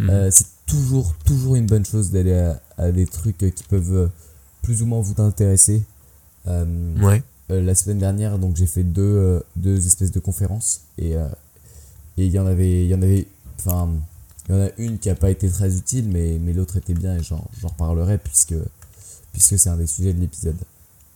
euh, 0.00 0.30
c'est 0.30 0.46
toujours, 0.66 1.14
toujours 1.24 1.56
une 1.56 1.66
bonne 1.66 1.84
chose 1.84 2.10
d'aller 2.10 2.34
à, 2.34 2.60
à 2.78 2.92
des 2.92 3.06
trucs 3.06 3.38
qui 3.38 3.64
peuvent 3.68 3.94
euh, 3.94 4.06
plus 4.62 4.82
ou 4.82 4.86
moins 4.86 5.00
vous 5.00 5.20
intéresser. 5.22 5.82
Euh, 6.48 6.64
Ouais. 7.00 7.22
euh, 7.50 7.60
la 7.62 7.74
semaine 7.74 7.98
dernière, 7.98 8.38
donc 8.38 8.56
j'ai 8.56 8.66
fait 8.66 8.82
deux, 8.84 9.02
euh, 9.02 9.40
deux 9.56 9.86
espèces 9.86 10.12
de 10.12 10.20
conférences 10.20 10.82
et 10.98 11.12
et 12.18 12.26
il 12.26 12.32
y 12.32 12.38
en 12.38 12.46
avait, 12.46 12.84
il 12.84 12.88
y 12.88 12.94
en 12.94 13.00
avait, 13.00 13.26
enfin, 13.58 13.88
il 14.48 14.54
y 14.54 14.58
en 14.58 14.62
a 14.66 14.68
une 14.76 14.98
qui 14.98 15.08
a 15.08 15.14
pas 15.14 15.30
été 15.30 15.48
très 15.48 15.74
utile, 15.76 16.08
mais 16.08 16.38
mais 16.40 16.52
l'autre 16.52 16.76
était 16.76 16.92
bien 16.94 17.16
et 17.16 17.22
j'en 17.22 17.42
reparlerai 17.62 18.18
puisque 18.18 18.54
puisque 19.32 19.58
c'est 19.58 19.70
un 19.70 19.76
des 19.76 19.86
sujets 19.86 20.12
de 20.12 20.20
l'épisode. 20.20 20.56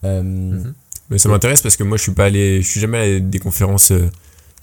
Mhm. 0.03 0.73
Mais 1.11 1.19
ça 1.19 1.29
m'intéresse 1.29 1.61
parce 1.63 1.77
que 1.77 1.83
moi, 1.85 1.97
je 1.99 2.03
suis 2.03 2.13
pas 2.13 2.25
allé, 2.25 2.63
je 2.63 2.69
suis 2.69 2.81
jamais 2.81 2.99
allé 2.99 3.17
à 3.17 3.21
des 3.21 3.39
conférences 3.39 3.93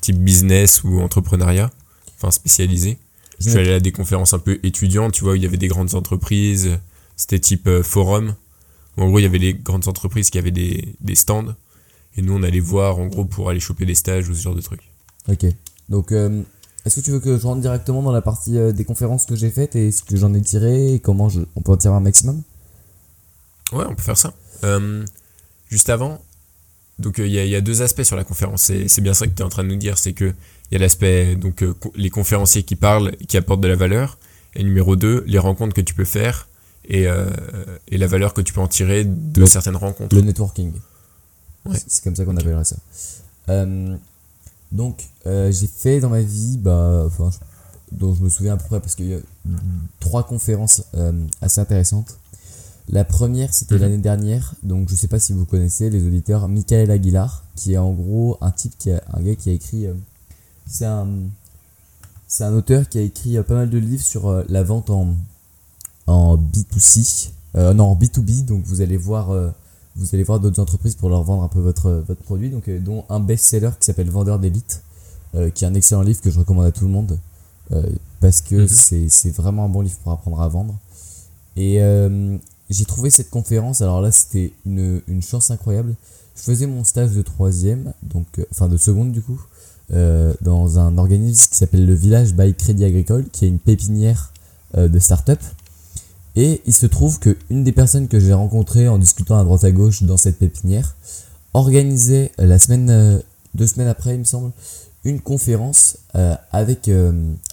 type 0.01 0.17
business 0.17 0.83
ou 0.83 0.99
entrepreneuriat, 1.01 1.69
enfin 2.17 2.31
spécialisées. 2.31 2.97
Je 3.39 3.49
suis 3.49 3.59
allé 3.59 3.73
à 3.73 3.79
des 3.79 3.91
conférences 3.91 4.33
un 4.33 4.39
peu 4.39 4.59
étudiantes, 4.63 5.13
tu 5.13 5.23
vois, 5.23 5.33
où 5.33 5.35
il 5.35 5.43
y 5.43 5.45
avait 5.45 5.57
des 5.57 5.67
grandes 5.67 5.95
entreprises. 5.95 6.77
C'était 7.15 7.39
type 7.39 7.67
euh, 7.67 7.83
forum. 7.83 8.35
En 8.97 9.07
gros, 9.07 9.19
il 9.19 9.23
y 9.23 9.25
avait 9.25 9.39
des 9.39 9.53
grandes 9.53 9.87
entreprises 9.87 10.29
qui 10.29 10.37
avaient 10.37 10.51
des, 10.51 10.95
des 11.01 11.15
stands. 11.15 11.55
Et 12.15 12.21
nous, 12.21 12.33
on 12.33 12.43
allait 12.43 12.59
voir, 12.59 12.99
en 12.99 13.07
gros, 13.07 13.25
pour 13.25 13.49
aller 13.49 13.59
choper 13.59 13.85
des 13.85 13.95
stages 13.95 14.29
ou 14.29 14.35
ce 14.35 14.41
genre 14.41 14.55
de 14.55 14.61
trucs. 14.61 14.83
Ok. 15.27 15.45
Donc, 15.89 16.11
euh, 16.11 16.41
est-ce 16.85 16.99
que 16.99 17.05
tu 17.05 17.11
veux 17.11 17.19
que 17.19 17.37
je 17.37 17.43
rentre 17.43 17.61
directement 17.61 18.03
dans 18.03 18.11
la 18.11 18.21
partie 18.21 18.57
euh, 18.57 18.71
des 18.71 18.85
conférences 18.85 19.25
que 19.25 19.35
j'ai 19.35 19.49
faites 19.49 19.75
et 19.75 19.91
ce 19.91 20.03
que 20.03 20.15
j'en 20.15 20.33
ai 20.33 20.41
tiré 20.41 20.93
et 20.93 20.99
comment 20.99 21.29
je, 21.29 21.41
on 21.55 21.61
peut 21.61 21.71
en 21.71 21.77
tirer 21.77 21.95
un 21.95 21.99
maximum? 21.99 22.41
Ouais, 23.71 23.85
on 23.87 23.95
peut 23.95 24.03
faire 24.03 24.17
ça. 24.17 24.33
Euh, 24.63 25.03
juste 25.69 25.89
avant, 25.89 26.21
donc 26.99 27.17
il 27.17 27.27
y, 27.27 27.47
y 27.47 27.55
a 27.55 27.61
deux 27.61 27.81
aspects 27.81 28.03
sur 28.03 28.15
la 28.15 28.23
conférence. 28.23 28.61
C'est 28.63 28.87
c'est 28.87 29.01
bien 29.01 29.13
ça 29.13 29.25
que 29.25 29.31
tu 29.31 29.41
es 29.41 29.45
en 29.45 29.49
train 29.49 29.63
de 29.63 29.69
nous 29.69 29.75
dire, 29.77 29.97
c'est 29.97 30.13
que 30.13 30.33
il 30.71 30.75
y 30.75 30.77
a 30.77 30.79
l'aspect 30.79 31.35
donc 31.35 31.61
euh, 31.63 31.73
les 31.95 32.09
conférenciers 32.09 32.63
qui 32.63 32.75
parlent, 32.75 33.15
qui 33.27 33.37
apportent 33.37 33.61
de 33.61 33.67
la 33.67 33.75
valeur, 33.75 34.17
et 34.55 34.63
numéro 34.63 34.95
2, 34.95 35.23
les 35.27 35.39
rencontres 35.39 35.73
que 35.73 35.81
tu 35.81 35.93
peux 35.93 36.05
faire 36.05 36.47
et, 36.85 37.07
euh, 37.07 37.27
et 37.87 37.97
la 37.97 38.07
valeur 38.07 38.33
que 38.33 38.41
tu 38.41 38.53
peux 38.53 38.61
en 38.61 38.67
tirer 38.67 39.03
de 39.05 39.39
Le- 39.41 39.45
certaines 39.47 39.75
rencontres. 39.75 40.15
Le 40.15 40.21
networking. 40.21 40.73
Ouais. 41.65 41.77
C'est- 41.87 42.03
comme 42.03 42.15
ça 42.15 42.25
qu'on 42.25 42.35
appellerait 42.37 42.65
ça. 42.65 42.75
Euh, 43.49 43.95
donc, 44.71 45.03
j'ai 45.25 45.67
fait 45.67 45.99
dans 45.99 46.09
ma 46.09 46.21
vie, 46.21 46.57
bah, 46.57 47.03
enfin, 47.05 47.29
dont 47.91 48.13
je 48.13 48.21
me 48.23 48.29
souviens 48.29 48.53
à 48.53 48.57
peu 48.57 48.65
près, 48.67 48.79
parce 48.79 48.95
qu'il 48.95 49.07
y 49.09 49.13
a 49.13 49.19
trois 49.99 50.23
conférences 50.23 50.83
assez 51.41 51.61
intéressantes. 51.61 52.17
La 52.89 53.05
première, 53.05 53.53
c'était 53.53 53.75
Mhm. 53.75 53.81
l'année 53.81 53.97
dernière, 53.99 54.55
donc 54.61 54.89
je 54.89 54.95
sais 54.95 55.07
pas 55.07 55.19
si 55.19 55.31
vous 55.31 55.45
connaissez 55.45 55.89
les 55.89 56.05
auditeurs, 56.05 56.49
Michael 56.49 56.91
Aguilar, 56.91 57.43
qui 57.55 57.73
est 57.73 57.77
en 57.77 57.93
gros 57.93 58.37
un 58.41 58.51
type 58.51 58.73
qui 58.77 58.91
a, 58.91 59.01
un 59.13 59.21
gars 59.21 59.35
qui 59.35 59.49
a 59.49 59.53
écrit, 59.53 59.87
c'est 60.67 60.85
un, 60.85 61.07
c'est 62.27 62.43
un 62.43 62.53
auteur 62.53 62.87
qui 62.89 62.97
a 62.97 63.01
écrit 63.01 63.37
euh, 63.37 63.43
pas 63.43 63.55
mal 63.55 63.69
de 63.69 63.77
livres 63.77 64.03
sur 64.03 64.27
euh, 64.27 64.43
la 64.49 64.63
vente 64.63 64.89
en, 64.89 65.15
en 66.07 66.37
B2C, 66.37 67.29
euh, 67.55 67.73
non, 67.73 67.85
en 67.85 67.95
B2B, 67.95 68.45
donc 68.45 68.63
vous 68.65 68.81
allez 68.81 68.97
voir, 68.97 69.29
euh, 69.31 69.49
vous 69.95 70.07
allez 70.13 70.23
voir 70.23 70.39
d'autres 70.39 70.61
entreprises 70.61 70.95
pour 70.95 71.09
leur 71.09 71.23
vendre 71.23 71.43
un 71.43 71.47
peu 71.47 71.59
votre, 71.59 72.03
votre 72.07 72.21
produit, 72.23 72.49
donc, 72.49 72.67
euh, 72.67 72.79
dont 72.79 73.05
un 73.09 73.19
best-seller 73.19 73.69
qui 73.79 73.85
s'appelle 73.85 74.09
Vendeur 74.09 74.39
d'élite, 74.39 74.81
qui 75.55 75.65
est 75.65 75.67
un 75.67 75.73
excellent 75.73 76.03
livre 76.03 76.21
que 76.21 76.29
je 76.29 76.37
recommande 76.37 76.65
à 76.67 76.71
tout 76.71 76.85
le 76.85 76.91
monde, 76.91 77.17
parce 78.19 78.41
que 78.41 78.53
Mhm. 78.55 78.67
c'est 78.67 79.09
c'est 79.09 79.31
vraiment 79.31 79.65
un 79.65 79.69
bon 79.69 79.81
livre 79.81 79.97
pour 80.03 80.11
apprendre 80.11 80.39
à 80.39 80.47
vendre. 80.47 80.75
Et 81.55 81.79
j'ai 82.69 82.85
trouvé 82.85 83.09
cette 83.09 83.31
conférence, 83.31 83.81
alors 83.81 83.99
là 83.99 84.11
c'était 84.11 84.53
une, 84.67 85.01
une 85.07 85.23
chance 85.23 85.49
incroyable. 85.49 85.95
Je 86.35 86.41
faisais 86.43 86.67
mon 86.67 86.83
stage 86.83 87.13
de 87.13 87.23
troisième, 87.23 87.93
donc, 88.03 88.27
enfin 88.51 88.67
de 88.69 88.77
seconde 88.77 89.11
du 89.11 89.23
coup, 89.23 89.41
euh, 89.91 90.33
dans 90.41 90.79
un 90.79 90.97
organisme 90.97 91.49
qui 91.51 91.57
s'appelle 91.57 91.85
le 91.85 91.93
Village 91.93 92.33
by 92.33 92.53
Crédit 92.53 92.85
Agricole, 92.85 93.25
qui 93.31 93.45
est 93.45 93.47
une 93.49 93.59
pépinière 93.59 94.31
euh, 94.77 94.87
de 94.87 94.97
start-up. 94.97 95.39
Et 96.35 96.61
il 96.65 96.73
se 96.73 96.85
trouve 96.85 97.19
que 97.19 97.37
une 97.49 97.63
des 97.63 97.73
personnes 97.73 98.07
que 98.07 98.19
j'ai 98.19 98.33
rencontrées 98.33 98.87
en 98.87 98.97
discutant 98.97 99.37
à 99.37 99.43
droite 99.43 99.63
à 99.65 99.71
gauche 99.71 100.03
dans 100.03 100.17
cette 100.17 100.39
pépinière 100.39 100.95
organisait 101.53 102.31
euh, 102.39 102.47
la 102.47 102.59
semaine, 102.59 103.21
deux 103.53 103.67
semaines 103.67 103.89
après, 103.89 104.15
il 104.15 104.19
me 104.19 104.23
semble, 104.23 104.51
une 105.03 105.19
conférence 105.19 105.97
avec, 106.53 106.89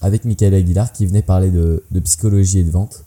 avec 0.01 0.25
Michael 0.25 0.55
Aguilar 0.55 0.93
qui 0.93 1.05
venait 1.05 1.21
parler 1.21 1.51
de, 1.51 1.83
de 1.91 1.99
psychologie 1.99 2.61
et 2.61 2.65
de 2.65 2.71
vente. 2.71 3.05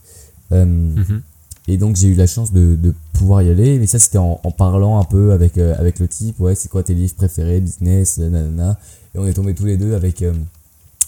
Mhm. 0.51 1.21
et 1.67 1.77
donc 1.77 1.95
j'ai 1.95 2.09
eu 2.09 2.13
la 2.13 2.27
chance 2.27 2.51
de, 2.51 2.75
de 2.75 2.93
pouvoir 3.13 3.41
y 3.41 3.49
aller, 3.49 3.79
mais 3.79 3.87
ça 3.87 3.99
c'était 3.99 4.17
en, 4.17 4.39
en 4.43 4.51
parlant 4.51 4.99
un 4.99 5.05
peu 5.05 5.31
avec, 5.31 5.57
euh, 5.57 5.75
avec 5.79 5.99
le 5.99 6.07
type, 6.07 6.39
ouais 6.39 6.55
c'est 6.55 6.69
quoi 6.69 6.83
tes 6.83 6.93
livres 6.93 7.15
préférés, 7.15 7.61
business, 7.61 8.17
nanana. 8.17 8.77
Et 9.15 9.19
on 9.19 9.27
est 9.27 9.33
tombés 9.33 9.53
tous 9.53 9.65
les 9.65 9.77
deux 9.77 9.93
avec, 9.95 10.21
euh, 10.21 10.33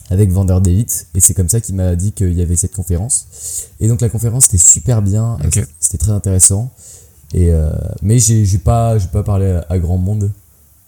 avec 0.09 0.31
Vendeur 0.31 0.61
d'élite, 0.61 1.07
et 1.15 1.19
c'est 1.19 1.33
comme 1.33 1.49
ça 1.49 1.59
qu'il 1.59 1.75
m'a 1.75 1.95
dit 1.95 2.11
qu'il 2.11 2.33
y 2.33 2.41
avait 2.41 2.55
cette 2.55 2.73
conférence. 2.75 3.25
Et 3.79 3.87
donc 3.87 4.01
la 4.01 4.09
conférence 4.09 4.45
était 4.45 4.57
super 4.59 5.01
bien, 5.01 5.37
c'était- 5.79 5.97
très 5.97 6.11
intéressant. 6.11 6.71
Et, 7.33 7.49
euh, 7.51 7.71
mais 8.03 8.19
j'ai 8.19 8.45
pas, 8.59 8.97
j'ai 8.99 9.07
pas 9.07 9.23
parlé 9.23 9.59
à, 9.67 9.79
grand 9.79 9.97
monde, 9.97 10.31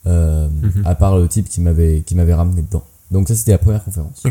euh, 0.05 0.47
Mhm. 0.47 0.85
à 0.85 0.93
part 0.95 1.17
le 1.17 1.27
type 1.27 1.49
qui 1.49 1.59
m'avait 1.61 2.01
qui 2.05 2.13
m'avait 2.15 2.33
ramené 2.35 2.61
dedans. 2.61 2.83
Donc 3.11 3.27
ça 3.27 3.35
c'était 3.35 3.51
la 3.51 3.57
première 3.57 3.83
conférence. 3.83 4.21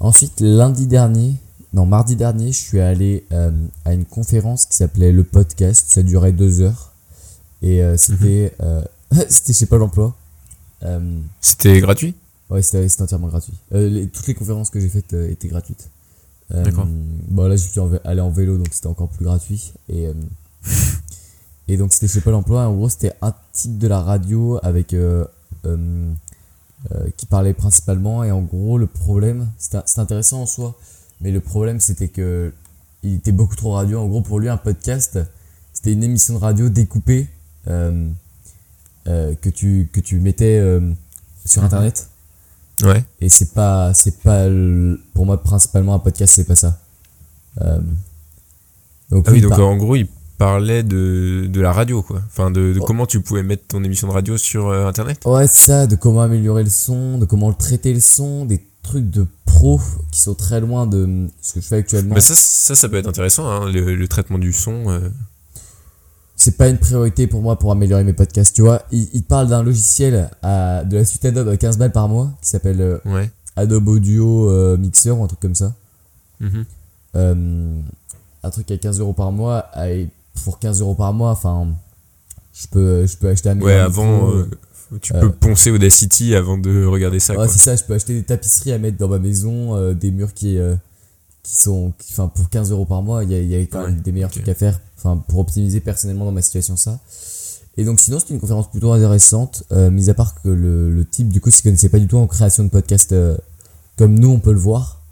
Ensuite, 0.00 0.40
lundi 0.40 0.86
dernier, 0.86 1.34
non, 1.74 1.84
mardi 1.86 2.16
dernier, 2.16 2.52
je 2.52 2.58
suis 2.58 2.80
allé 2.80 3.24
euh, 3.32 3.50
à 3.84 3.92
une 3.92 4.04
conférence 4.06 4.64
qui 4.66 4.76
s'appelait 4.76 5.12
Le 5.12 5.24
Podcast. 5.24 5.86
Ça 5.90 6.02
durait 6.02 6.32
deux 6.32 6.60
heures. 6.60 6.92
Et 7.62 7.82
c'était 7.96 8.54
euh, 8.62 8.82
c'était 9.28 9.52
chez 9.52 9.66
Pôle 9.66 9.82
emploi. 9.82 10.14
Euh, 10.82 11.18
C'était 11.40 11.80
gratuit? 11.80 12.14
Ouais, 12.50 12.62
c'était 12.62 12.86
entièrement 13.02 13.28
gratuit. 13.28 13.54
Euh, 13.72 13.88
les- 13.88 14.08
toutes 14.08 14.26
les 14.26 14.34
conférences 14.34 14.70
que 14.70 14.78
j'ai 14.80 14.88
faites 14.88 15.12
euh, 15.14 15.30
étaient 15.30 15.48
gratuites. 15.48 15.90
D'accord. 16.50 16.86
Bon, 17.28 17.48
là, 17.48 17.56
je 17.56 17.62
suis 17.66 17.80
allé 18.04 18.20
en 18.20 18.30
vélo, 18.30 18.56
donc 18.56 18.68
c'était 18.70 18.86
encore 18.86 19.08
plus 19.08 19.24
gratuit. 19.24 19.72
Et, 19.88 20.06
et 21.68 21.76
donc, 21.76 21.92
c'était 21.92 22.06
chez 22.08 22.20
Pôle 22.20 22.34
emploi. 22.34 22.66
En 22.68 22.74
gros, 22.74 22.88
c'était 22.88 23.12
un 23.22 23.34
type 23.52 23.78
de 23.78 23.88
la 23.88 24.00
radio 24.00 24.58
avec. 24.62 24.94
euh, 24.94 25.24
euh, 25.64 26.12
euh, 26.94 27.08
qui 27.16 27.26
parlait 27.26 27.54
principalement. 27.54 28.22
Et 28.22 28.30
en 28.30 28.42
gros, 28.42 28.78
le 28.78 28.86
problème, 28.86 29.48
c'était 29.58 29.78
c'était 29.86 30.00
intéressant 30.02 30.42
en 30.42 30.46
soi, 30.46 30.78
mais 31.20 31.32
le 31.32 31.40
problème, 31.40 31.80
c'était 31.80 32.08
que 32.08 32.52
il 33.02 33.14
était 33.14 33.32
beaucoup 33.32 33.56
trop 33.56 33.72
radio. 33.72 33.98
En 33.98 34.06
gros, 34.06 34.20
pour 34.20 34.38
lui, 34.38 34.48
un 34.48 34.56
podcast, 34.56 35.18
c'était 35.72 35.92
une 35.94 36.04
émission 36.04 36.34
de 36.34 36.38
radio 36.38 36.68
découpée 36.68 37.28
euh, 39.08 39.34
que, 39.40 39.48
tu, 39.50 39.88
que 39.92 40.00
tu 40.00 40.18
mettais 40.20 40.58
euh, 40.58 40.80
sur 41.44 41.62
Mhm. 41.62 41.66
Internet. 41.66 42.08
Ouais. 42.82 43.04
Et 43.20 43.28
c'est 43.28 43.52
pas, 43.54 43.94
c'est 43.94 44.18
pas 44.22 44.48
le- 44.48 45.00
pour 45.14 45.24
moi 45.26 45.42
principalement 45.42 45.94
un 45.94 45.98
podcast, 45.98 46.34
c'est 46.34 46.44
pas 46.44 46.56
ça. 46.56 46.78
Euh, 47.62 47.78
donc, 49.10 49.24
Ah 49.28 49.32
oui, 49.32 49.40
donc 49.40 49.50
par- 49.50 49.60
en 49.66 49.76
gros, 49.76 49.96
il 49.96 50.08
parlait 50.38 50.82
de, 50.82 51.46
de 51.50 51.60
la 51.60 51.72
radio, 51.72 52.02
quoi. 52.02 52.20
Enfin, 52.26 52.50
de, 52.50 52.74
de 52.74 52.78
Oh. 52.80 52.84
comment 52.84 53.06
tu 53.06 53.20
pouvais 53.20 53.42
mettre 53.42 53.66
ton 53.68 53.82
émission 53.82 54.08
de 54.08 54.12
radio 54.12 54.36
sur 54.36 54.70
Internet. 54.70 55.20
Ouais, 55.24 55.46
c'est 55.46 55.66
ça, 55.70 55.86
de 55.86 55.96
comment 55.96 56.20
améliorer 56.22 56.64
le 56.64 56.70
son, 56.70 57.16
de 57.18 57.24
comment 57.24 57.48
le 57.48 57.54
traiter 57.54 57.94
le 57.94 58.00
son, 58.00 58.44
des 58.44 58.60
trucs 58.82 59.08
de 59.10 59.26
pro 59.46 59.80
qui 60.10 60.20
sont 60.20 60.34
très 60.34 60.60
loin 60.60 60.86
de 60.86 61.28
ce 61.40 61.54
que 61.54 61.60
je 61.62 61.66
fais 61.66 61.76
actuellement. 61.76 62.14
Mais 62.14 62.20
ça, 62.20 62.34
ça, 62.36 62.74
ça 62.74 62.88
peut 62.90 62.96
être 62.96 63.08
intéressant, 63.08 63.48
hein, 63.48 63.70
le, 63.72 63.94
le 63.94 64.08
traitement 64.08 64.38
du 64.38 64.52
son. 64.52 64.90
euh. 64.90 65.08
C'est 66.36 66.56
pas 66.56 66.68
une 66.68 66.78
priorité 66.78 67.26
pour 67.26 67.42
moi 67.42 67.58
pour 67.58 67.72
améliorer 67.72 68.04
mes 68.04 68.12
podcasts, 68.12 68.54
tu 68.54 68.62
vois. 68.62 68.82
Il, 68.92 69.08
il 69.14 69.22
parle 69.22 69.48
d'un 69.48 69.62
logiciel 69.62 70.30
à, 70.42 70.84
de 70.84 70.98
la 70.98 71.04
suite 71.04 71.24
Adobe 71.24 71.48
à 71.48 71.56
15 71.56 71.78
balles 71.78 71.92
par 71.92 72.08
mois 72.08 72.30
qui 72.42 72.50
s'appelle 72.50 72.80
euh, 72.80 72.98
Ouais. 73.06 73.30
Adobe 73.56 73.88
Audio 73.88 74.50
euh, 74.50 74.76
Mixer 74.76 75.10
ou 75.10 75.24
un 75.24 75.26
truc 75.26 75.40
comme 75.40 75.54
ça. 75.54 75.74
Mhm. 76.40 76.64
Euh, 77.16 77.80
un 78.42 78.50
truc 78.50 78.70
à 78.70 78.76
15 78.76 79.00
euros 79.00 79.14
par 79.14 79.32
mois, 79.32 79.66
pour 80.44 80.58
15 80.58 80.80
euros 80.80 80.94
par 80.94 81.12
mois, 81.12 81.30
enfin, 81.30 81.68
je 82.54 82.66
peux, 82.68 83.06
je 83.06 83.16
peux 83.16 83.28
acheter 83.28 83.48
un 83.48 83.60
Ouais, 83.60 83.74
avant, 83.74 84.12
micro, 84.12 84.30
euh, 84.30 84.50
tu 85.00 85.14
euh, 85.14 85.20
peux 85.20 85.32
poncer 85.32 85.70
Audacity 85.70 86.34
avant 86.34 86.58
de 86.58 86.84
regarder 86.84 87.18
ça, 87.18 87.34
Ouais, 87.34 87.48
c'est 87.48 87.58
ça, 87.58 87.74
je 87.76 87.82
peux 87.84 87.94
acheter 87.94 88.14
des 88.14 88.22
tapisseries 88.22 88.72
à 88.72 88.78
mettre 88.78 88.98
dans 88.98 89.08
ma 89.08 89.18
maison, 89.18 89.74
euh, 89.76 89.94
des 89.94 90.10
murs 90.10 90.34
qui, 90.34 90.58
euh, 90.58 90.74
qui 91.46 91.56
sont. 91.56 91.92
Enfin, 92.10 92.26
pour 92.28 92.48
15 92.50 92.72
euros 92.72 92.84
par 92.84 93.02
mois, 93.02 93.22
il 93.24 93.30
y 93.30 93.34
a, 93.34 93.38
il 93.40 93.46
y 93.48 93.54
a 93.54 93.60
quand 93.66 93.80
Ouais, 93.82 93.86
même 93.92 94.00
des 94.00 94.10
meilleurs 94.12 94.30
trucs 94.30 94.48
à 94.48 94.54
faire. 94.54 94.80
Enfin, 94.98 95.16
pour 95.28 95.38
optimiser 95.38 95.78
personnellement 95.80 96.24
dans 96.24 96.32
ma 96.32 96.42
situation, 96.42 96.76
ça. 96.76 96.98
Et 97.76 97.84
donc, 97.84 98.00
sinon, 98.00 98.18
c'était 98.18 98.34
une 98.34 98.40
conférence 98.40 98.70
plutôt 98.70 98.92
intéressante, 98.92 99.62
euh, 99.70 99.90
mis 99.90 100.10
à 100.10 100.14
part 100.14 100.40
que 100.42 100.48
le, 100.48 100.90
le 100.90 101.04
type, 101.04 101.28
du 101.28 101.40
coup, 101.40 101.50
s'y 101.50 101.62
connaissait 101.62 101.88
pas 101.90 101.98
du 101.98 102.08
tout 102.08 102.16
en 102.16 102.26
création 102.26 102.64
de 102.64 102.68
podcast 102.70 103.12
euh, 103.12 103.36
comme 103.96 104.18
nous, 104.18 104.30
on 104.30 104.40
peut 104.40 104.52
le 104.52 104.58
voir. 104.58 105.02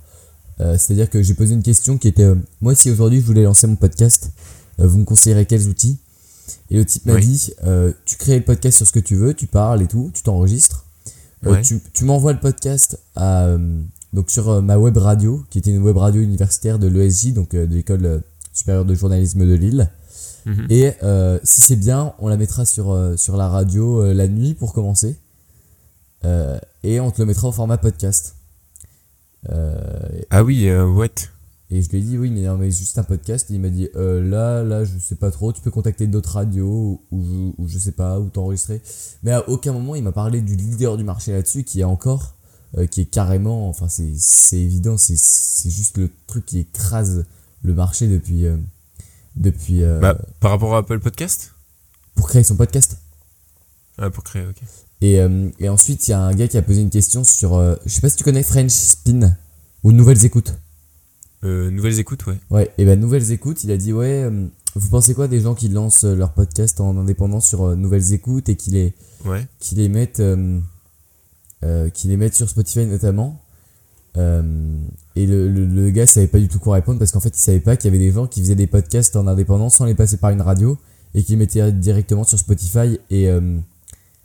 Euh, 0.60 0.76
C'est-à-dire 0.78 1.08
que 1.10 1.22
j'ai 1.22 1.34
posé 1.34 1.54
une 1.54 1.62
question 1.62 1.98
qui 1.98 2.08
était 2.08 2.28
Moi, 2.60 2.74
si 2.74 2.90
aujourd'hui 2.90 3.20
je 3.20 3.26
voulais 3.26 3.42
lancer 3.44 3.66
mon 3.66 3.76
podcast, 3.76 4.30
vous 4.78 4.98
me 4.98 5.04
conseillerez 5.04 5.46
quels 5.46 5.68
outils? 5.68 5.98
Et 6.70 6.76
le 6.76 6.84
type 6.84 7.06
m'a 7.06 7.14
Oui. 7.14 7.24
dit 7.26 7.52
Tu 8.06 8.16
crées 8.16 8.38
le 8.38 8.44
podcast 8.44 8.78
sur 8.78 8.86
ce 8.86 8.92
que 8.92 8.98
tu 9.00 9.14
veux, 9.14 9.34
tu 9.34 9.46
parles 9.46 9.82
et 9.82 9.86
tout, 9.86 10.10
tu 10.14 10.22
t'enregistres. 10.22 10.84
Ouais. 11.44 11.60
tu 11.60 11.80
tu 11.92 12.04
m'envoies 12.04 12.32
le 12.32 12.40
podcast 12.40 12.98
à, 13.14 13.54
donc 14.14 14.30
sur 14.30 14.48
euh, 14.48 14.60
ma 14.62 14.78
web 14.78 14.96
radio, 14.96 15.44
qui 15.50 15.58
était 15.58 15.70
une 15.70 15.82
web 15.82 15.96
radio 15.96 16.22
universitaire 16.22 16.78
de 16.78 16.86
l'ESJ, 16.86 17.34
donc 17.34 17.52
euh, 17.52 17.66
de 17.66 17.74
l'école 17.74 18.06
euh, 18.06 18.20
supérieure 18.52 18.84
de 18.84 18.94
journalisme 18.94 19.40
de 19.46 19.54
Lille. 19.54 19.90
Mhm. 20.46 20.66
Et 20.70 20.92
euh, 21.02 21.38
si 21.42 21.60
c'est 21.60 21.76
bien, 21.76 22.14
on 22.20 22.28
la 22.28 22.36
mettra 22.36 22.64
sur, 22.64 22.96
sur 23.16 23.36
la 23.36 23.48
radio 23.48 24.12
la 24.12 24.28
nuit 24.28 24.54
pour 24.54 24.72
commencer. 24.72 25.16
Euh, 26.24 26.58
et 26.84 27.00
on 27.00 27.10
te 27.10 27.20
le 27.20 27.26
mettra 27.26 27.48
au 27.48 27.52
format 27.52 27.76
podcast. 27.76 28.36
Euh, 29.50 29.76
Ah 30.30 30.44
oui, 30.44 30.70
what? 30.70 31.08
et 31.70 31.82
je 31.82 31.88
lui 31.90 31.98
ai 31.98 32.02
dit 32.02 32.18
oui, 32.18 32.30
mais 32.30 32.42
non, 32.42 32.56
mais 32.56 32.70
juste 32.70 32.98
un 32.98 33.02
podcast. 33.02 33.50
Et 33.50 33.54
il 33.54 33.60
m'a 33.60 33.70
dit 33.70 33.88
là, 33.94 34.62
là, 34.62 34.84
je 34.84 34.96
sais 34.98 35.16
pas 35.16 35.30
trop. 35.30 35.52
Tu 35.52 35.60
peux 35.60 35.70
contacter 35.72 36.06
d'autres 36.06 36.34
radios 36.34 37.00
ou, 37.10 37.16
ou, 37.16 37.54
ou 37.58 37.66
je 37.66 37.78
sais 37.78 37.92
pas 37.92 38.20
où 38.20 38.28
t'enregistrer. 38.28 38.80
Mais 39.22 39.32
à 39.32 39.48
aucun 39.48 39.72
moment 39.72 39.94
il 39.96 40.04
m'a 40.04 40.12
parlé 40.12 40.40
du 40.40 40.54
leader 40.56 40.96
du 40.98 41.04
marché 41.04 41.32
là-dessus 41.32 41.64
qui 41.64 41.80
est 41.80 41.84
encore, 41.84 42.34
euh, 42.78 42.86
qui 42.86 43.02
est 43.02 43.04
carrément, 43.06 43.68
enfin 43.68 43.86
c'est 43.88 44.58
évident, 44.58 44.96
c'est 44.96 45.70
juste 45.70 45.96
le 45.98 46.10
truc 46.26 46.44
qui 46.46 46.60
écrase 46.60 47.24
le 47.62 47.74
marché 47.74 48.08
depuis 48.08 48.46
euh, 48.46 48.56
depuis 49.36 49.82
euh, 49.82 50.00
bah, 50.00 50.18
Par 50.40 50.50
rapport 50.50 50.74
à 50.74 50.78
Apple 50.78 51.00
Podcast? 51.00 51.52
pour 52.14 52.28
créer 52.28 52.44
son 52.44 52.56
podcast. 52.56 52.98
Ah, 53.98 54.08
pour 54.10 54.22
créer, 54.24 54.46
ok. 54.46 54.56
Et, 55.00 55.18
et 55.58 55.68
ensuite 55.68 56.06
il 56.08 56.12
y 56.12 56.14
a 56.14 56.20
un 56.20 56.32
gars 56.34 56.48
qui 56.48 56.56
a 56.56 56.62
posé 56.62 56.80
une 56.80 56.90
question 56.90 57.24
sur, 57.24 57.60
je 57.84 57.92
sais 57.92 58.00
pas 58.00 58.08
si 58.08 58.16
tu 58.16 58.24
connais 58.24 58.42
French 58.42 58.70
Spin 58.70 59.36
ou 59.82 59.92
Nouvelles 59.92 60.24
Écoutes. 60.24 60.54
Nouvelles 61.42 61.98
écoutes, 61.98 62.24
ouais. 62.26 62.38
Ouais, 62.50 62.70
et 62.78 62.86
ben 62.86 62.98
Nouvelles 62.98 63.30
Écoutes, 63.32 63.64
il 63.64 63.70
a 63.70 63.76
dit 63.76 63.92
ouais, 63.92 64.30
vous 64.76 64.88
pensez 64.88 65.12
quoi 65.14 65.28
des 65.28 65.40
gens 65.40 65.54
qui 65.54 65.68
lancent 65.68 66.04
leur 66.04 66.32
podcast 66.32 66.80
en 66.80 66.96
indépendant 66.96 67.40
sur 67.40 67.64
euh, 67.64 67.76
Nouvelles 67.76 68.12
Écoutes 68.14 68.48
et 68.48 68.56
qui 68.56 68.70
les, 68.70 68.94
Ouais. 69.26 69.46
qui 69.58 69.74
les 69.74 69.88
mettent, 69.90 70.20
euh, 70.20 70.58
euh, 71.64 71.88
qui 71.88 72.08
les 72.08 72.16
mettent 72.16 72.34
sur 72.34 72.48
Spotify 72.48 72.86
notamment. 72.86 73.40
Euh, 74.16 74.78
et 75.16 75.26
le, 75.26 75.48
le, 75.48 75.66
le 75.66 75.90
gars 75.90 76.06
savait 76.06 76.28
pas 76.28 76.38
du 76.38 76.46
tout 76.46 76.60
quoi 76.60 76.74
répondre 76.74 77.00
parce 77.00 77.10
qu'en 77.10 77.18
fait 77.18 77.36
il 77.36 77.40
savait 77.40 77.58
pas 77.58 77.76
qu'il 77.76 77.90
y 77.92 77.94
avait 77.96 78.04
des 78.04 78.12
gens 78.12 78.28
qui 78.28 78.40
faisaient 78.40 78.54
des 78.54 78.68
podcasts 78.68 79.16
en 79.16 79.26
indépendant 79.26 79.70
sans 79.70 79.86
les 79.86 79.96
passer 79.96 80.18
par 80.18 80.30
une 80.30 80.40
radio 80.40 80.78
et 81.14 81.24
qui 81.24 81.32
les 81.32 81.38
mettaient 81.38 81.72
directement 81.72 82.22
sur 82.22 82.38
Spotify 82.38 83.00
et, 83.10 83.28
euh, 83.28 83.58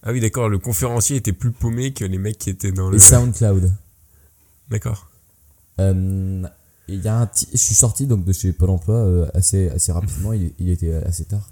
Ah 0.03 0.11
oui, 0.11 0.19
d'accord, 0.19 0.47
le 0.47 0.59
conférencier 0.59 1.17
était 1.17 1.33
plus 1.33 1.51
paumé 1.51 1.91
que 1.91 2.05
les 2.05 2.19
mecs 2.19 2.37
qui 2.37 2.51
étaient 2.51 2.71
dans 2.71 2.89
le. 2.89 2.97
et 2.97 2.99
SoundCloud. 2.99 3.73
D'accord. 4.69 5.09
Euh, 5.79 6.43
il 6.87 7.01
y 7.01 7.07
a 7.07 7.21
un 7.21 7.29
je 7.51 7.57
suis 7.57 7.75
sorti 7.75 8.05
donc 8.05 8.25
de 8.25 8.33
chez 8.33 8.51
Pôle 8.51 8.71
emploi 8.71 9.27
assez, 9.33 9.69
assez 9.69 9.91
rapidement, 9.91 10.33
il, 10.33 10.51
il 10.59 10.69
était 10.69 10.93
assez 10.93 11.25
tard. 11.25 11.49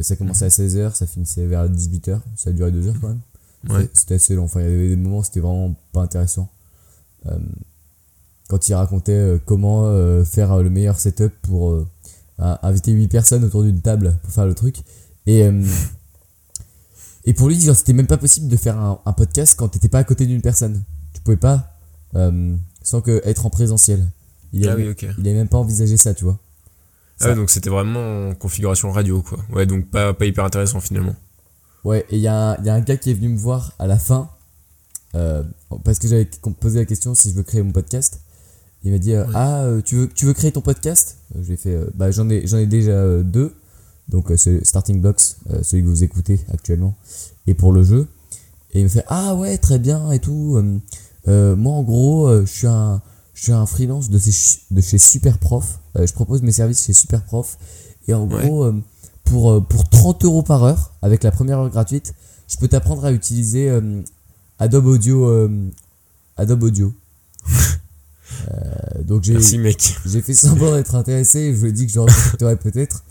Ça 0.00 0.16
commençait 0.16 0.46
à 0.46 0.48
16h, 0.48 0.94
ça 0.94 1.06
finissait 1.06 1.46
vers 1.46 1.68
18h, 1.68 2.20
ça 2.36 2.50
a 2.50 2.52
duré 2.54 2.70
2 2.70 2.88
heures 2.88 3.00
quand 3.00 3.08
même. 3.08 3.20
Ouais. 3.68 3.88
C'était- 3.94 4.14
assez 4.16 4.34
long, 4.34 4.44
enfin 4.44 4.60
il 4.60 4.66
y 4.70 4.74
avait 4.74 4.88
des 4.90 4.96
moments 4.96 5.18
où 5.18 5.24
c'était 5.24 5.40
vraiment 5.40 5.74
pas 5.92 6.02
intéressant. 6.02 6.50
Euh, 7.26 7.38
quand 8.48 8.68
il 8.68 8.74
racontait 8.74 9.12
euh, 9.12 9.38
comment 9.44 9.84
euh, 9.86 10.24
faire 10.24 10.62
le 10.62 10.68
meilleur 10.70 10.98
setup 11.00 11.32
pour 11.42 11.86
inviter 12.38 12.92
8 12.92 13.08
personnes 13.08 13.44
autour 13.44 13.62
d'une 13.62 13.80
table 13.80 14.18
pour 14.22 14.32
faire 14.32 14.44
le 14.46 14.54
truc. 14.54 14.82
Et, 15.26 15.48
et 17.24 17.32
pour 17.32 17.48
lui, 17.48 17.58
c'était 17.60 17.92
même 17.92 18.06
pas 18.06 18.18
possible 18.18 18.48
de 18.48 18.56
faire 18.56 18.78
un, 18.78 19.00
un 19.06 19.12
podcast 19.12 19.54
quand 19.58 19.68
t'étais 19.68 19.88
pas 19.88 20.00
à 20.00 20.04
côté 20.04 20.26
d'une 20.26 20.42
personne. 20.42 20.82
Tu 21.14 21.20
pouvais 21.22 21.36
pas 21.36 21.70
euh, 22.16 22.56
sans 22.82 23.00
que 23.00 23.22
être 23.24 23.46
en 23.46 23.50
présentiel. 23.50 24.06
Il 24.52 24.68
Ah 24.68 24.72
avait, 24.72 24.84
oui, 24.84 24.90
ok. 24.90 25.02
il 25.18 25.26
avait 25.28 25.34
même 25.38 25.48
pas 25.48 25.56
envisagé 25.58 25.96
ça, 25.96 26.12
tu 26.14 26.24
vois. 26.24 26.38
Ah 27.20 27.28
ouais, 27.28 27.34
donc 27.36 27.50
c'était 27.50 27.70
vraiment 27.70 28.28
en 28.30 28.34
configuration 28.34 28.90
radio, 28.90 29.22
quoi. 29.22 29.38
Ouais, 29.52 29.64
donc 29.66 29.86
pas, 29.86 30.12
pas 30.12 30.26
hyper 30.26 30.44
intéressant 30.44 30.80
finalement. 30.80 31.14
Ouais, 31.84 32.06
et 32.10 32.16
il 32.16 32.22
y, 32.22 32.26
a 32.28 32.52
un- 32.52 32.56
il 32.58 32.64
y 32.66 32.68
a 32.70 32.74
un 32.74 32.80
gars 32.80 32.96
qui 32.96 33.10
est 33.10 33.14
venu 33.14 33.28
me 33.28 33.36
voir 33.38 33.72
à 33.78 33.86
la 33.86 33.98
fin, 33.98 34.30
euh, 35.14 35.42
parce 35.84 35.98
que 35.98 36.08
j'avais 36.08 36.28
posé 36.60 36.78
la 36.78 36.84
question 36.86 37.14
si 37.14 37.30
je 37.30 37.34
veux 37.34 37.42
créer 37.42 37.62
mon 37.62 37.72
podcast. 37.72 38.20
Il 38.82 38.92
m'a 38.92 38.98
dit 38.98 39.12
euh, 39.12 39.24
Ouais. 39.26 39.32
Ah, 39.34 39.62
euh, 39.64 39.80
tu, 39.82 39.96
veux, 39.96 40.08
tu 40.08 40.26
veux 40.26 40.32
créer 40.34 40.52
ton 40.52 40.60
podcast? 40.60 41.18
Euh, 41.34 41.40
Je 41.42 41.46
lui 41.48 41.54
ai 41.54 41.56
fait 41.56 41.78
Bah, 41.94 42.10
j'en 42.10 42.28
ai, 42.30 42.46
j'en 42.46 42.58
ai 42.58 42.66
déjà 42.66 43.22
deux. 43.22 43.54
Donc, 44.08 44.30
Starting 44.62 45.00
Blocks, 45.00 45.36
celui 45.62 45.82
que 45.82 45.88
vous 45.88 46.04
écoutez 46.04 46.38
actuellement, 46.52 46.94
et 47.46 47.54
pour 47.54 47.72
le 47.72 47.82
jeu. 47.82 48.06
Et 48.72 48.80
il 48.80 48.84
me 48.84 48.88
fait 48.88 49.04
Ah, 49.08 49.34
ouais, 49.34 49.56
très 49.56 49.78
bien 49.78 50.10
et 50.10 50.18
tout. 50.18 50.60
Moi, 51.26 51.72
en 51.72 51.82
gros, 51.82 52.40
je 52.40 52.44
suis 52.50 52.66
un. 52.66 53.00
Je 53.36 53.42
suis 53.42 53.52
un 53.52 53.66
freelance 53.66 54.10
de, 54.10 54.18
chez- 54.20 54.60
de 54.70 54.80
chez 54.80 54.96
Superprof. 54.98 55.80
Euh, 55.96 56.06
je 56.06 56.12
propose 56.12 56.42
mes 56.42 56.52
services 56.52 56.84
chez 56.84 56.92
Superprof. 56.92 57.58
Et 58.06 58.14
en 58.14 58.28
Ouais. 58.28 58.46
gros, 58.46 58.62
euh, 58.64 58.80
pour, 59.24 59.52
euh, 59.52 59.60
pour 59.60 59.88
30 59.88 60.24
euros 60.24 60.42
par 60.42 60.64
heure, 60.64 60.92
avec 61.02 61.22
la 61.24 61.30
première 61.30 61.58
heure 61.58 61.70
gratuite, 61.70 62.14
je 62.48 62.56
peux 62.56 62.68
t'apprendre 62.68 63.04
à 63.04 63.12
utiliser 63.12 63.68
euh, 63.70 64.00
Adobe 64.58 64.86
Audio. 64.86 65.26
euh, 65.26 65.48
Adobe 66.36 66.62
Audio. 66.64 66.92
Euh, 68.50 69.02
donc 69.02 69.22
j'ai 69.22 69.34
Merci, 69.34 69.58
mec. 69.58 69.96
j'ai 70.04 70.20
fait 70.20 70.34
semblant 70.34 70.72
d'être 70.72 70.94
intéressé. 70.94 71.54
Je 71.54 71.60
lui 71.62 71.68
ai 71.68 71.72
dit 71.72 71.86
que 71.86 71.92
je 71.92 71.96
le 71.96 72.02
recontacterais 72.02 72.56
peut-être. 72.56 73.04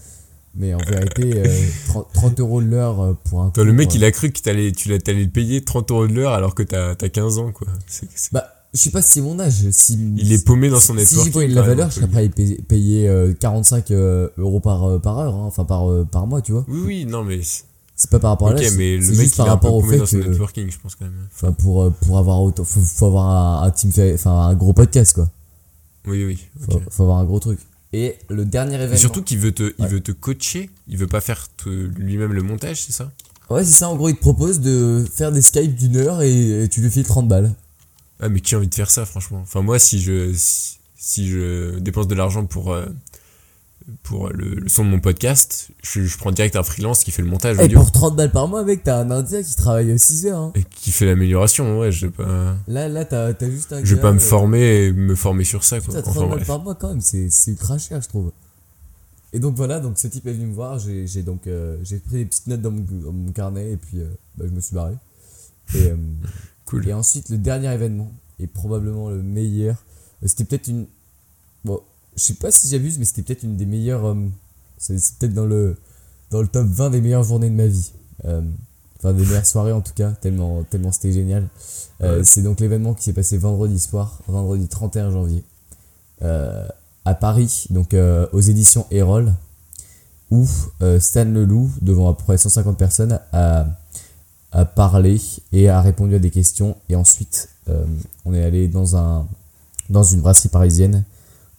Mais 0.55 0.73
en 0.73 0.79
vérité, 0.79 1.33
euh, 1.37 1.65
30, 1.87 2.07
30 2.13 2.39
euros 2.39 2.61
de 2.61 2.67
l'heure 2.67 3.15
pour 3.23 3.41
un. 3.41 3.49
Toi, 3.49 3.63
le 3.63 3.73
mec, 3.73 3.93
il 3.95 4.03
a 4.03 4.11
cru 4.11 4.31
que 4.31 4.39
t'allais, 4.41 4.71
tu 4.71 4.95
t'allais 4.99 5.23
le 5.23 5.29
payer 5.29 5.63
30 5.63 5.89
euros 5.91 6.07
de 6.07 6.13
l'heure 6.13 6.33
alors 6.33 6.53
que 6.53 6.61
t'as, 6.61 6.91
as 6.91 7.09
15 7.09 7.37
ans, 7.39 7.51
quoi. 7.51 7.67
C'est- 7.87 8.07
c'est- 8.13 8.33
Bah, 8.33 8.52
je 8.73 8.79
sais 8.79 8.89
pas 8.91 9.01
si 9.01 9.09
c'est 9.11 9.21
mon 9.21 9.39
âge. 9.39 9.69
Si, 9.71 9.93
il 10.17 10.31
est 10.33 10.43
paumé 10.45 10.69
dans 10.69 10.79
son 10.79 10.93
Si 10.93 10.99
network. 10.99 11.25
j'y 11.25 11.31
voyais 11.31 11.49
de 11.49 11.55
la 11.55 11.61
valeur, 11.61 11.89
je 11.89 11.95
serais 11.95 12.07
prêt 12.07 12.25
à 12.25 12.29
payer, 12.29 12.55
payer, 12.67 13.07
euh, 13.07 13.33
45 13.39 13.91
euh, 13.91 14.29
euros 14.37 14.59
par, 14.59 14.83
euh, 14.83 14.99
par 14.99 15.19
heure, 15.19 15.35
hein, 15.35 15.43
enfin 15.45 15.63
par, 15.65 15.85
par 16.07 16.25
mois, 16.27 16.41
tu 16.41 16.51
vois. 16.53 16.65
Oui, 16.67 16.81
oui, 16.85 17.05
non, 17.05 17.23
mais. 17.23 17.41
c'est- 17.43 18.09
pas 18.09 18.19
par 18.19 18.31
rapport 18.31 18.49
à 18.49 18.51
Ok, 18.53 18.61
l'âge, 18.61 18.73
mais 18.77 18.97
le 18.97 19.05
mec, 19.05 19.15
juste 19.19 19.37
par 19.37 19.47
rapport 19.47 19.75
au 19.75 19.79
paumé 19.81 19.93
fait 19.93 19.99
dans 19.99 20.05
son 20.05 20.19
que. 20.19 20.27
networking, 20.27 20.69
je 20.71 20.77
pense 20.79 20.95
quand 20.95 21.05
même. 21.05 21.13
Enfin, 21.33 21.51
pour, 21.53 21.91
pour 21.93 22.17
avoir 22.17 22.41
autant. 22.41 22.63
Faut, 22.65 22.81
faut 22.81 23.05
avoir 23.05 23.27
un, 23.63 23.67
un 23.67 23.71
team. 23.71 23.91
Enfin, 24.15 24.31
un 24.47 24.53
gros 24.55 24.73
podcast, 24.73 25.13
quoi. 25.13 25.29
Oui, 26.07 26.25
oui. 26.25 26.37
Faut, 26.65 26.73
ok. 26.77 26.81
faut 26.89 27.03
avoir 27.03 27.19
un 27.19 27.23
gros 27.25 27.39
truc. 27.39 27.59
Et 27.93 28.15
le 28.29 28.43
dernier 28.43 28.75
événement. 28.75 28.95
Et 28.95 28.97
surtout 28.97 29.21
qu'il 29.21 29.37
veut 29.37 29.51
te, 29.53 29.73
il 29.77 29.85
veut 29.87 30.01
te 30.01 30.11
coacher, 30.11 30.69
il 30.87 30.97
veut 30.97 31.07
pas 31.07 31.21
faire 31.21 31.47
lui-même 31.65 32.33
le 32.33 32.41
montage, 32.41 32.83
c'est 32.85 32.91
ça? 32.91 33.11
Ouais, 33.49 33.63
c'est 33.63 33.71
ça, 33.73 33.87
en 33.87 33.95
gros, 33.95 34.09
il 34.09 34.15
te 34.15 34.19
propose 34.21 34.59
de 34.61 35.05
faire 35.13 35.31
des 35.31 35.41
Skype 35.43 35.75
d'une 35.75 35.97
heure 35.97 36.21
et, 36.23 36.63
et 36.63 36.67
tu 36.69 36.81
lui 36.81 36.89
files 36.89 37.05
30 37.05 37.27
balles. 37.27 37.53
Ah, 38.19 38.29
mais 38.29 38.39
qui 38.39 38.55
a 38.55 38.57
envie 38.57 38.67
de 38.67 38.75
faire 38.75 38.89
ça, 38.91 39.05
franchement? 39.05 39.39
Enfin, 39.41 39.61
moi, 39.61 39.79
si 39.79 39.99
je, 40.01 40.31
si, 40.33 40.77
si 40.95 41.27
je 41.27 41.77
dépense 41.79 42.07
de 42.07 42.15
l'argent 42.15 42.45
pour, 42.45 42.71
euh, 42.73 42.85
pour 44.03 44.29
le, 44.29 44.55
le 44.55 44.69
son 44.69 44.85
de 44.85 44.89
mon 44.89 44.99
podcast, 45.01 45.69
je, 45.83 46.03
je 46.03 46.17
prends 46.17 46.31
direct 46.31 46.55
un 46.55 46.63
freelance 46.63 47.03
qui 47.03 47.11
fait 47.11 47.21
le 47.21 47.27
montage 47.27 47.57
Et 47.59 47.63
audio 47.63 47.79
pour 47.79 47.91
30 47.91 48.15
balles 48.15 48.31
par 48.31 48.47
mois, 48.47 48.63
mec, 48.63 48.81
t'as 48.83 48.99
un 48.99 49.11
indien 49.11 49.43
qui 49.43 49.55
travaille 49.55 49.97
6 49.99 50.27
heures. 50.27 50.37
hein. 50.39 50.51
et 50.55 50.63
qui 50.63 50.91
fait 50.91 51.05
l'amélioration. 51.05 51.79
Ouais, 51.79 51.91
je 51.91 52.05
vais 52.05 52.11
pas, 52.13 52.55
Là, 52.67 52.87
là, 52.87 53.03
t'as 53.03 53.33
juste 53.49 53.73
un 53.73 53.83
je 53.83 53.95
vais 53.95 54.01
pas 54.01 54.11
me 54.13 54.17
euh, 54.17 54.21
former 54.21 54.85
et 54.85 54.93
me 54.93 55.15
former 55.15 55.43
sur 55.43 55.63
ça, 55.65 55.81
quoi. 55.81 55.87
Putain, 55.95 56.01
30 56.01 56.15
Enfin, 56.17 56.21
balles 56.27 56.29
bref. 56.37 56.47
par 56.47 56.59
mois 56.63 56.75
quand 56.75 56.89
même, 56.89 57.01
c'est 57.01 57.27
ultra 57.47 57.77
cher 57.77 58.01
je 58.01 58.07
trouve. 58.07 58.31
Et 59.35 59.39
donc 59.39 59.55
voilà, 59.55 59.79
donc 59.79 59.97
ce 59.97 60.07
type 60.07 60.27
est 60.27 60.33
venu 60.33 60.45
me 60.45 60.53
voir, 60.53 60.77
j'ai 60.77 61.07
j'ai 61.07 61.23
donc 61.23 61.47
euh, 61.47 61.77
j'ai 61.81 61.97
pris 61.97 62.17
des 62.17 62.25
petites 62.25 62.45
notes 62.47 62.61
dans 62.61 62.69
mon, 62.69 62.81
dans 63.03 63.11
mon 63.11 63.31
carnet 63.31 63.71
et 63.71 63.77
puis 63.77 63.99
euh, 63.99 64.05
bah, 64.37 64.45
je 64.47 64.51
me 64.53 64.61
suis 64.61 64.75
barré. 64.75 64.93
Et, 65.73 65.91
Cool. 66.73 66.89
et 66.89 66.93
ensuite 66.93 67.29
le 67.29 67.37
dernier 67.37 67.71
événement 67.73 68.11
est 68.39 68.47
probablement 68.47 69.09
le 69.09 69.21
meilleur. 69.21 69.83
Euh, 70.23 70.27
C'était 70.27 70.43
peut-être 70.45 70.67
une 70.67 70.85
bon, 71.65 71.79
je 72.15 72.23
sais 72.23 72.33
pas 72.35 72.51
si 72.51 72.67
j'abuse, 72.67 72.97
mais 72.99 73.05
c'était 73.05 73.21
peut-être 73.23 73.43
une 73.43 73.57
des 73.57 73.65
meilleures. 73.65 74.05
euh, 74.05 74.15
c'est 74.77 74.95
peut-être 75.19 75.33
dans 75.33 75.45
le 75.45 75.77
dans 76.31 76.41
le 76.41 76.47
top 76.47 76.65
20 76.67 76.89
des 76.89 77.01
meilleures 77.01 77.23
journées 77.23 77.49
de 77.49 77.55
ma 77.55 77.67
vie. 77.67 77.91
Euh, 78.25 78.41
Enfin, 78.99 79.11
des 79.13 79.25
meilleures 79.25 79.45
soirées 79.45 79.73
en 79.73 79.81
tout 79.81 79.91
cas, 79.93 80.11
tellement, 80.11 80.63
tellement 80.63 80.93
c'était 80.93 81.11
génial. 81.11 81.49
Euh, 82.01 82.19
Ouais. 82.19 82.23
C'est 82.23 82.41
donc 82.41 82.61
l'événement 82.61 82.93
qui 82.93 83.03
s'est 83.03 83.11
passé 83.11 83.37
vendredi 83.37 83.77
soir, 83.77 84.21
vendredi 84.27 84.69
31 84.69 85.11
janvier, 85.11 85.43
à 86.21 87.13
Paris, 87.15 87.65
donc 87.69 87.93
aux 88.31 88.39
éditions 88.39 88.85
Erol, 88.91 89.33
où 90.31 90.47
Stan 90.99 91.25
Leloup, 91.25 91.69
devant 91.81 92.09
à 92.09 92.13
peu 92.13 92.23
près 92.23 92.37
150 92.37 92.77
personnes, 92.77 93.19
a, 93.33 93.65
a 94.53 94.65
parlé 94.65 95.19
et 95.51 95.67
a 95.67 95.81
répondu 95.81 96.15
à 96.15 96.19
des 96.19 96.29
questions. 96.31 96.77
Et 96.89 96.95
ensuite, 96.95 97.49
euh, 97.69 97.83
on 98.23 98.33
est 98.33 98.43
allé 98.43 98.67
dans, 98.67 98.95
un, 98.95 99.27
dans 99.89 100.03
une 100.03 100.21
brasserie 100.21 100.49
parisienne 100.49 101.03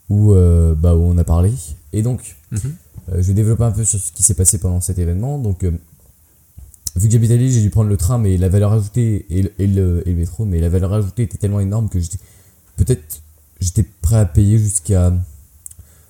où, 0.09 0.33
euh, 0.33 0.75
bah, 0.75 0.95
où 0.95 1.01
on 1.03 1.19
a 1.19 1.25
parlé. 1.25 1.53
Et 1.93 2.03
donc, 2.03 2.37
Mhm. 2.53 2.61
euh, 3.11 3.17
je 3.17 3.29
vais 3.29 3.35
développer 3.35 3.65
un 3.65 3.73
peu 3.73 3.85
sur 3.85 3.99
ce 4.01 4.13
qui 4.13 4.23
s'est 4.23 4.35
passé 4.35 4.59
pendant 4.59 4.81
cet 4.81 4.99
événement. 4.99 5.39
Donc, 5.39 5.65
vu 5.65 5.79
que 7.09 7.11
j'habite 7.11 7.31
à 7.33 7.37
Lille, 7.37 7.51
j'ai 7.51 7.63
dû 7.63 7.71
prendre 7.71 7.91
le 7.91 7.97
train, 7.97 8.17
mais 8.19 8.37
la 8.39 8.49
valeur 8.49 8.73
ajoutée 8.73 9.27
et 9.29 9.43
le, 9.43 9.53
et 9.59 9.67
le, 9.67 10.03
et 10.09 10.13
le 10.13 10.17
métro, 10.17 10.45
mais 10.45 10.61
la 10.61 10.69
valeur 10.69 10.93
ajoutée 10.93 11.25
était 11.25 11.39
tellement 11.39 11.61
énorme 11.61 11.89
que 11.89 11.99
j'étais 12.01 12.19
peut-être 12.77 13.21
j'étais 13.61 13.83
prêt 14.03 14.17
à 14.17 14.27
payer 14.27 14.59
jusqu'à 14.59 15.13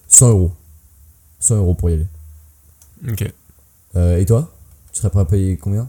100 0.09 0.29
euros. 0.31 0.53
100 1.40 1.57
euros 1.57 1.75
pour 1.75 1.88
y 1.90 1.94
aller. 1.94 2.07
Ok. 3.09 3.23
Et 3.97 4.25
toi? 4.27 4.53
Tu 4.92 4.99
serais 5.01 5.11
prêt 5.11 5.20
à 5.20 5.25
payer 5.25 5.57
combien? 5.57 5.88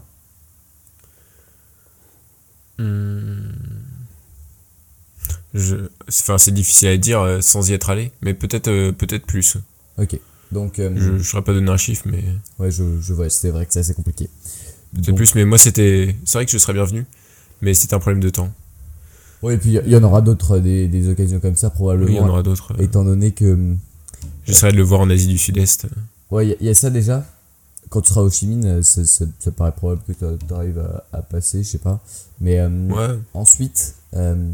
Hmm. 2.78 3.52
Je, 5.54 5.76
enfin, 6.08 6.38
c'est 6.38 6.50
difficile 6.52 6.88
à 6.88 6.96
dire 6.96 7.20
euh, 7.20 7.40
sans 7.40 7.70
y 7.70 7.72
être 7.72 7.88
allé, 7.90 8.12
mais 8.20 8.34
peut-être, 8.34 8.68
euh, 8.68 8.92
peut-être 8.92 9.24
plus. 9.26 9.56
Ok. 9.98 10.18
Donc, 10.52 10.78
euh, 10.78 10.92
Je, 10.94 11.18
je 11.18 11.22
saurais 11.22 11.42
pas 11.42 11.52
donner 11.54 11.70
un 11.70 11.76
chiffre, 11.76 12.02
mais 12.06 12.22
ouais, 12.58 12.70
je, 12.70 12.84
je 13.00 13.12
vois, 13.14 13.30
c'est 13.30 13.50
vrai 13.50 13.64
que 13.66 13.72
c'est 13.72 13.80
assez 13.80 13.94
compliqué. 13.94 14.28
peut-être 14.92 15.06
Donc- 15.08 15.16
plus. 15.16 15.34
Mais 15.34 15.44
moi, 15.44 15.58
c'était, 15.58 16.14
c'est 16.24 16.38
vrai 16.38 16.44
que 16.46 16.52
je 16.52 16.58
serais 16.58 16.74
bienvenu, 16.74 17.06
mais 17.62 17.72
c'était 17.74 17.94
un 17.94 17.98
problème 17.98 18.20
de 18.20 18.30
temps. 18.30 18.52
Ouais, 19.42 19.54
et 19.54 19.58
puis 19.58 19.78
il 19.84 19.90
y 19.92 19.96
en 19.96 20.02
aura 20.02 20.20
d'autres, 20.22 20.58
des, 20.58 20.88
des 20.88 21.08
occasions 21.08 21.40
comme 21.40 21.56
ça, 21.56 21.68
Oui, 21.68 21.74
probablement. 21.74 22.10
il 22.10 22.16
y 22.16 22.20
en 22.20 22.28
aura 22.28 22.42
d'autres. 22.42 22.72
euh, 22.78 22.82
Étant 22.82 23.04
donné 23.04 23.32
que. 23.32 23.74
J'essaierai 24.46 24.72
de 24.72 24.76
le 24.76 24.82
voir 24.82 25.00
en 25.00 25.10
Asie 25.10 25.26
du 25.26 25.38
Sud-Est. 25.38 25.86
Ouais, 26.30 26.46
il 26.46 26.50
y 26.50 26.52
a- 26.52 26.56
il 26.60 26.66
y, 26.66 26.70
a 26.70 26.74
ça 26.74 26.90
déjà? 26.90 27.24
Quand 27.90 28.00
tu 28.00 28.08
seras 28.08 28.22
au 28.22 28.30
Chimine, 28.30 28.64
euh, 28.66 28.82
ça, 28.82 29.04
ça, 29.04 29.24
ça 29.38 29.50
paraît 29.50 29.72
probable 29.72 30.00
que 30.06 30.12
tu 30.12 30.54
arrives 30.54 30.78
à, 30.78 31.04
à 31.18 31.22
passer, 31.22 31.62
je 31.62 31.68
sais 31.68 31.78
pas. 31.78 32.00
Mais 32.40 32.58
euh, 32.60 32.68
Ouais. 32.88 33.18
ensuite, 33.34 33.94
euh, 34.14 34.50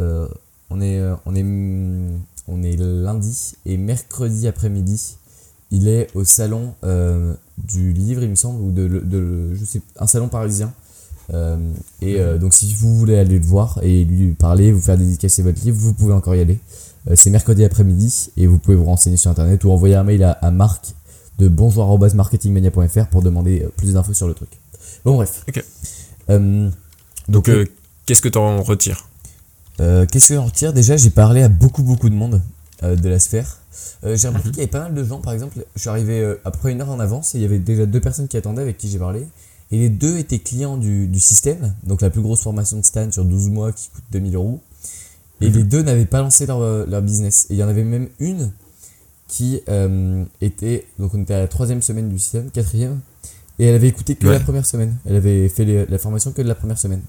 euh, 0.00 0.28
on, 0.70 0.80
est, 0.80 1.00
on, 1.26 1.34
est, 1.34 1.44
on 2.48 2.62
est 2.62 2.76
lundi 2.76 3.52
et 3.64 3.76
mercredi 3.76 4.48
après-midi, 4.48 5.16
il 5.70 5.88
est 5.88 6.08
au 6.14 6.24
salon 6.24 6.74
du 7.58 7.92
livre, 7.92 8.22
il 8.22 8.30
me 8.30 8.34
semble, 8.34 8.60
ou 8.60 8.70
de, 8.72 8.86
de 8.88 9.54
je 9.54 9.64
sais, 9.64 9.80
un 9.98 10.06
salon 10.06 10.28
parisien. 10.28 10.72
Et 12.02 12.18
donc, 12.40 12.54
si 12.54 12.74
vous 12.74 12.94
voulez 12.96 13.16
aller 13.18 13.38
le 13.38 13.44
voir 13.44 13.78
et 13.82 14.04
lui 14.04 14.32
parler, 14.34 14.72
vous 14.72 14.80
faire 14.80 14.98
dédicacer 14.98 15.42
votre 15.42 15.60
livre, 15.64 15.76
vous 15.78 15.94
pouvez 15.94 16.12
encore 16.12 16.34
y 16.34 16.40
aller. 16.40 16.58
C'est 17.14 17.30
mercredi 17.30 17.64
après-midi 17.64 18.30
et 18.36 18.46
vous 18.46 18.58
pouvez 18.58 18.76
vous 18.76 18.84
renseigner 18.84 19.16
sur 19.16 19.30
internet 19.30 19.62
ou 19.64 19.70
envoyer 19.70 19.94
un 19.94 20.04
mail 20.04 20.22
à, 20.22 20.32
à 20.32 20.50
Marc 20.50 20.94
de 21.38 21.48
bonjour.marketingmania.fr 21.48 23.06
pour 23.08 23.22
demander 23.22 23.62
euh, 23.62 23.68
plus 23.76 23.94
d'infos 23.94 24.14
sur 24.14 24.28
le 24.28 24.34
truc. 24.34 24.50
Bon, 25.04 25.16
bref. 25.16 25.44
Ok. 25.48 25.64
Euh, 26.30 26.70
Donc, 27.28 27.48
euh, 27.48 27.64
qu'est-ce 28.06 28.22
que 28.22 28.28
t'en 28.28 28.62
retires? 28.62 29.08
Euh, 29.80 30.06
Qu'est-ce 30.06 30.28
que 30.28 30.34
j'en 30.34 30.44
retire? 30.46 30.72
Déjà, 30.72 30.96
j'ai 30.96 31.10
parlé 31.10 31.42
à 31.42 31.48
beaucoup, 31.48 31.82
beaucoup 31.82 32.08
de 32.08 32.14
monde 32.14 32.40
de 32.82 33.08
la 33.08 33.18
sphère. 33.18 33.58
J'ai 34.04 34.28
remarqué 34.28 34.48
Mhm. 34.48 34.52
qu'il 34.52 34.60
y 34.60 34.64
avait 34.64 34.70
pas 34.70 34.80
mal 34.80 34.94
de 34.94 35.02
gens, 35.04 35.18
par 35.18 35.32
exemple, 35.32 35.64
je 35.74 35.80
suis 35.80 35.88
arrivé 35.88 36.20
euh, 36.20 36.38
à 36.44 36.50
peu 36.50 36.58
près 36.58 36.72
une 36.72 36.82
heure 36.82 36.90
en 36.90 37.00
avance 37.00 37.34
et 37.34 37.38
il 37.38 37.42
y 37.42 37.44
avait 37.46 37.58
déjà 37.58 37.86
deux 37.86 38.00
personnes 38.00 38.28
qui 38.28 38.36
attendaient 38.36 38.60
avec 38.62 38.76
qui 38.76 38.88
j'ai 38.90 38.98
parlé. 38.98 39.26
Et 39.70 39.78
les 39.78 39.88
deux 39.88 40.18
étaient 40.18 40.38
clients 40.38 40.76
du, 40.76 41.06
du 41.08 41.18
système, 41.18 41.74
donc 41.84 42.02
la 42.02 42.10
plus 42.10 42.20
grosse 42.20 42.42
formation 42.42 42.76
de 42.78 42.84
Stan 42.84 43.10
sur 43.10 43.24
12 43.24 43.48
mois 43.48 43.72
qui 43.72 43.88
coûte 43.88 44.04
2000 44.12 44.34
euros. 44.36 44.60
Et 45.40 45.48
Mhm. 45.48 45.56
les 45.56 45.64
deux 45.64 45.82
n'avaient 45.82 46.04
pas 46.04 46.20
lancé 46.20 46.44
leur, 46.46 46.60
leur 46.86 47.00
business. 47.02 47.46
Et 47.48 47.54
il 47.54 47.56
y 47.56 47.62
en 47.64 47.68
avait 47.68 47.84
même 47.84 48.08
une 48.20 48.52
qui 49.28 49.60
euh, 49.68 50.24
était, 50.40 50.86
donc 50.98 51.14
on 51.14 51.22
était 51.22 51.34
à 51.34 51.38
la 51.40 51.48
troisième 51.48 51.82
semaine 51.82 52.08
du 52.08 52.18
système, 52.18 52.50
quatrième, 52.50 53.00
et 53.58 53.66
elle 53.66 53.74
avait 53.74 53.88
écouté 53.88 54.14
que 54.16 54.26
Ouais. 54.26 54.34
la 54.34 54.40
première 54.40 54.66
semaine. 54.66 54.94
Elle 55.06 55.16
avait 55.16 55.48
fait 55.48 55.64
les- 55.64 55.86
la 55.86 55.98
formation 55.98 56.32
que 56.32 56.42
de 56.42 56.48
la 56.48 56.54
première 56.54 56.78
semaine. 56.78 57.02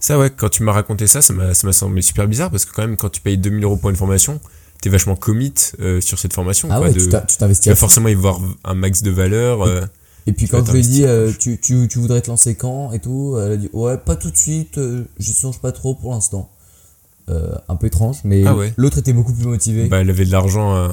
Ça, 0.00 0.18
ouais, 0.18 0.30
quand 0.30 0.48
tu 0.48 0.62
m'as 0.64 0.72
raconté 0.72 1.06
ça, 1.06 1.22
ça 1.22 1.32
m'a 1.32 1.54
semblé 1.72 2.02
super 2.02 2.26
bizarre 2.26 2.50
parce 2.50 2.64
que, 2.64 2.72
quand 2.72 2.82
même, 2.82 2.96
quand 2.96 3.10
tu 3.10 3.20
payes 3.20 3.38
2000 3.38 3.62
euros 3.64 3.76
pour 3.76 3.90
une 3.90 3.96
formation, 3.96 4.40
t'es 4.80 4.88
vachement 4.90 5.14
commit 5.14 5.52
euh, 5.80 6.00
sur 6.00 6.18
cette 6.18 6.32
formation. 6.32 6.68
Ah 6.72 6.78
quoi, 6.78 6.88
ouais, 6.88 6.94
de- 6.94 7.00
tu 7.00 7.08
t'as- 7.08 7.20
tu 7.20 7.36
t'investis 7.36 7.68
vas 7.68 7.76
forcément 7.76 8.08
y 8.08 8.14
voir 8.14 8.40
un 8.64 8.74
max 8.74 9.02
de 9.02 9.10
valeur. 9.10 9.62
euh, 9.62 9.82
Et 10.26 10.32
puis 10.32 10.46
Tu 10.46 10.52
vas 10.52 10.58
quand 10.60 10.66
je 10.66 10.72
lui 10.72 10.78
ai 10.80 10.82
dit, 10.82 11.04
euh, 11.04 11.32
tu, 11.38 11.58
tu, 11.60 11.88
tu 11.88 11.98
voudrais 11.98 12.20
te 12.20 12.28
lancer 12.30 12.54
quand 12.54 12.92
et 12.92 13.00
tout, 13.00 13.36
elle 13.38 13.52
a 13.52 13.56
dit, 13.56 13.68
ouais, 13.72 13.96
pas 13.98 14.14
tout 14.16 14.30
de 14.30 14.36
suite, 14.36 14.78
euh, 14.78 15.04
j'y 15.18 15.34
songe 15.34 15.58
pas 15.60 15.72
trop 15.72 15.94
pour 15.96 16.12
l'instant. 16.12 16.48
Euh, 17.28 17.54
un 17.68 17.76
peu 17.76 17.86
étrange, 17.86 18.18
mais 18.24 18.44
Ah 18.44 18.56
ouais. 18.56 18.74
l'autre 18.76 18.98
était 18.98 19.12
beaucoup 19.12 19.32
plus 19.32 19.46
motivé. 19.46 19.86
bah, 19.88 20.00
elle 20.00 20.10
avait 20.10 20.24
de 20.24 20.32
l'argent. 20.32 20.74
euh, 20.76 20.88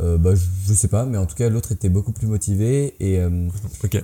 Euh, 0.00 0.16
bah, 0.16 0.34
je, 0.34 0.46
je 0.66 0.72
sais 0.72 0.88
pas, 0.88 1.04
mais 1.04 1.18
en 1.18 1.26
tout 1.26 1.34
cas, 1.36 1.50
l'autre 1.50 1.72
était 1.72 1.90
beaucoup 1.90 2.12
plus 2.12 2.26
motivé 2.26 2.94
et, 3.00 3.16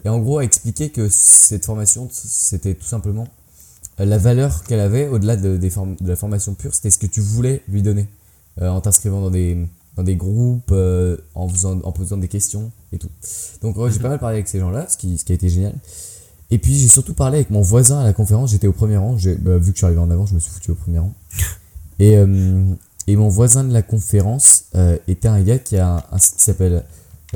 et 0.05 0.09
en 0.11 0.19
gros 0.19 0.37
a 0.39 0.45
expliqué 0.45 0.91
que 0.91 1.09
cette 1.09 1.65
formation, 1.65 2.09
c'était 2.13 2.75
tout 2.75 2.85
simplement 2.87 3.27
la 3.99 4.19
valeur 4.19 4.65
qu'elle 4.65 4.81
avait 4.81 5.09
au-delà 5.09 5.37
de, 5.39 5.57
des 5.57 5.71
form- 5.71 5.97
de 5.99 6.07
la 6.09 6.17
formation 6.17 6.53
pure, 6.53 6.75
c'était 6.75 6.91
ce 6.91 6.99
que 6.99 7.07
tu 7.07 7.23
voulais 7.23 7.63
lui 7.69 7.81
donner 7.81 8.07
en 8.61 8.83
t'inscrivant 8.83 9.23
dans 9.23 9.31
des, 9.31 9.57
dans 9.97 10.03
des 10.03 10.17
groupes, 10.17 10.71
en, 11.35 11.49
faisant, 11.49 11.81
en 11.83 11.93
posant 11.93 12.19
des 12.19 12.29
questions 12.29 12.71
et 12.93 12.99
tout. 12.99 13.09
Donc 13.63 13.77
j'ai 13.91 13.99
pas 13.99 14.11
mal 14.11 14.19
parlé 14.19 14.37
avec 14.37 14.49
ces 14.49 14.59
gens-là, 14.61 14.87
ce 14.91 14.99
qui, 14.99 15.17
ce 15.17 15.25
qui 15.25 15.33
a 15.33 15.35
été 15.35 15.49
génial. 15.49 15.73
Et 16.51 16.59
puis 16.59 16.75
j'ai 16.75 16.89
surtout 16.89 17.15
parlé 17.15 17.39
avec 17.39 17.51
mon 17.51 17.63
voisin 17.63 18.01
à 18.01 18.05
la 18.05 18.13
conférence, 18.13 18.51
j'étais 18.51 18.69
au 18.69 18.73
premier 18.73 18.97
rang, 18.97 19.17
bah, 19.41 19.59
vu 19.59 19.73
que 19.73 19.77
je 19.77 19.79
suis 19.79 19.85
arrivé 19.85 20.01
en 20.01 20.11
avant, 20.11 20.27
je 20.27 20.35
me 20.35 20.39
suis 20.39 20.51
foutu 20.51 20.71
au 20.71 20.77
premier 20.77 20.99
rang. 20.99 21.13
Et, 21.99 22.19
euh, 22.19 22.75
et 23.07 23.17
mon 23.17 23.31
voisin 23.31 23.65
de 23.65 23.73
la 23.73 23.81
conférence 23.81 24.65
euh, 24.75 24.99
était 25.09 25.29
un 25.29 25.41
gars 25.41 25.59
qui 25.59 25.79
a 25.79 25.97
un, 25.97 26.03
un 26.13 26.19
site 26.19 26.37
qui 26.37 26.45
s'appelle 26.45 26.85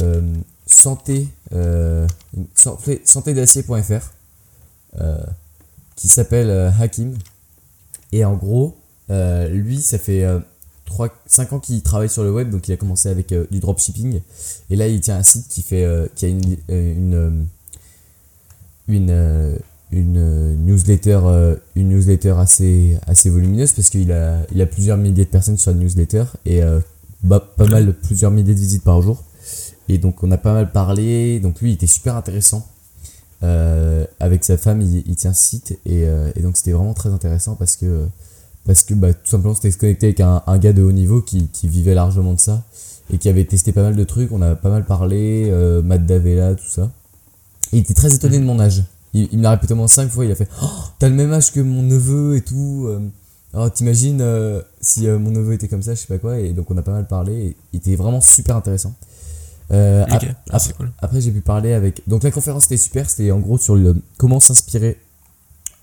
euh, 0.01 0.35
santé, 0.67 1.29
euh, 1.53 2.07
santé, 2.55 3.01
qui 5.97 6.09
s'appelle 6.09 6.73
Hakim. 6.81 7.17
Et 8.13 8.25
en 8.25 8.35
gros, 8.37 8.77
lui, 9.09 9.81
ça 9.81 9.99
fait 9.99 10.25
euh, 10.25 10.39
3, 10.87 11.09
5 11.27 11.53
ans 11.53 11.59
qu'il 11.61 11.83
travaille 11.83 12.09
sur 12.09 12.23
le 12.23 12.33
web, 12.33 12.51
donc 12.51 12.69
il 12.69 12.73
a 12.73 12.77
commencé 12.77 13.09
avec 13.09 13.35
du 13.51 13.61
dropshipping. 13.61 14.21
Et 14.71 14.77
là, 14.77 14.87
il 14.87 15.01
tient 15.01 15.17
un 15.17 15.23
site 15.23 15.49
qui, 15.49 15.63
fait, 15.63 15.87
qui 16.15 16.27
a 16.27 16.29
une, 16.29 16.57
une, 16.69 17.47
une, 18.93 19.11
euh, 19.11 19.57
une 19.93 20.17
euh, 20.17 20.55
newsletter, 20.57 21.21
euh, 21.25 21.57
une 21.75 21.91
newsletter 21.91 22.35
assez, 22.39 22.97
assez 23.07 23.31
volumineuse 23.31 23.73
parce 23.73 23.89
qu'il 23.91 24.13
a, 24.13 24.39
il 24.53 24.61
a 24.61 24.67
plusieurs 24.67 24.97
milliers 24.97 25.25
de 25.25 25.31
personnes 25.31 25.57
sur 25.57 25.73
la 25.73 25.79
newsletter 25.79 26.25
et 26.47 26.61
bah, 27.23 27.45
pas 27.57 27.67
mal, 27.67 27.95
plusieurs 27.95 28.31
milliers 28.31 28.55
de 28.55 28.61
visites 28.61 28.85
par 28.85 29.03
jour. 29.03 29.23
Et 29.89 29.99
donc, 29.99 30.23
on 30.23 30.31
a 30.31 30.39
pas 30.39 30.53
mal 30.53 30.71
parlé. 30.71 31.41
Donc, 31.41 31.61
lui, 31.61 31.71
il 31.71 31.75
était 31.75 31.87
super 31.87 32.17
intéressant. 32.17 32.67
Avec 33.43 34.45
sa 34.45 34.57
femme, 34.57 34.81
il, 34.81 35.03
il 35.07 35.17
tient 35.17 35.33
site 35.33 35.79
et, 35.87 36.03
et 36.03 36.41
donc 36.43 36.59
c'était 36.59 36.73
vraiment 36.73 36.93
très 36.93 37.09
intéressant 37.09 37.55
parce 37.55 37.77
que 37.77 38.07
parce 38.67 38.83
que 38.83 38.93
bah, 38.93 39.15
tout 39.15 39.31
simplement 39.31 39.55
c'était 39.55 39.71
se 39.71 39.79
connecter 39.79 40.09
avec 40.09 40.21
un, 40.21 40.43
un 40.47 40.59
gars 40.59 40.75
de 40.75 40.83
haut 40.83 40.93
niveau 40.93 41.23
qui, 41.23 41.49
qui 41.49 41.67
vivait 41.67 41.95
largement 41.95 42.35
de 42.35 42.39
ça 42.39 42.63
et 43.13 43.19
qui 43.19 43.29
avait 43.29 43.45
testé 43.45 43.73
pas 43.73 43.83
mal 43.83 43.97
de 43.97 44.05
trucs. 44.05 44.33
On 44.33 44.43
a 44.43 44.55
pas 44.55 44.71
mal 44.71 44.85
parlé, 44.85 45.49
euh, 45.49 45.83
Matt 45.83 46.07
Davella, 46.07 46.55
tout 46.55 46.69
ça. 46.69 46.91
Et 47.73 47.77
il 47.79 47.81
était 47.81 47.95
très 47.95 48.13
étonné 48.15 48.39
de 48.39 48.45
mon 48.45 48.59
âge. 48.61 48.83
Il, 49.15 49.29
il 49.33 49.39
me 49.39 49.43
l'a 49.43 49.51
répété 49.53 49.73
au 49.73 49.77
moins 49.77 49.89
5 49.89 50.09
fois. 50.11 50.25
Il 50.25 50.31
a 50.33 50.35
fait 50.35 50.49
oh, 50.63 50.67
T'as 50.99 51.09
le 51.09 51.15
même 51.15 51.33
âge 51.33 51.53
que 51.53 51.61
mon 51.61 51.83
neveu 51.83 52.37
et 52.37 52.41
tout. 52.43 52.87
euh. 52.89 53.01
Alors 53.53 53.73
t'imagines 53.73 54.21
euh, 54.21 54.63
si 54.81 55.09
euh, 55.09 55.19
mon 55.19 55.31
neveu 55.33 55.55
était 55.55 55.67
comme 55.67 55.83
ça, 55.83 55.95
je 55.95 56.01
sais 56.01 56.07
pas 56.07 56.19
quoi. 56.19 56.39
Et 56.39 56.53
donc 56.53 56.71
on 56.71 56.77
a 56.77 56.83
pas 56.83 56.93
mal 56.93 57.07
parlé. 57.09 57.33
Et 57.47 57.57
il 57.73 57.77
était 57.79 57.97
vraiment 57.97 58.21
super 58.21 58.57
intéressant. 58.57 58.95
Euh, 59.73 60.05
Ok, 60.05 60.25
ap- 60.25 60.37
ah, 60.51 60.59
cool. 60.77 60.91
après, 61.01 61.21
j'ai 61.21 61.31
pu 61.31 61.41
parler 61.43 61.73
avec. 61.75 62.03
Donc, 62.09 62.25
la 62.25 62.33
conférence 62.33 62.65
était 62.67 62.77
super. 62.77 63.09
C'était 63.09 63.31
en 63.31 63.39
gros 63.39 63.57
sur 63.57 63.77
le 63.77 63.95
comment 64.19 64.41
s'inspirer 64.41 64.99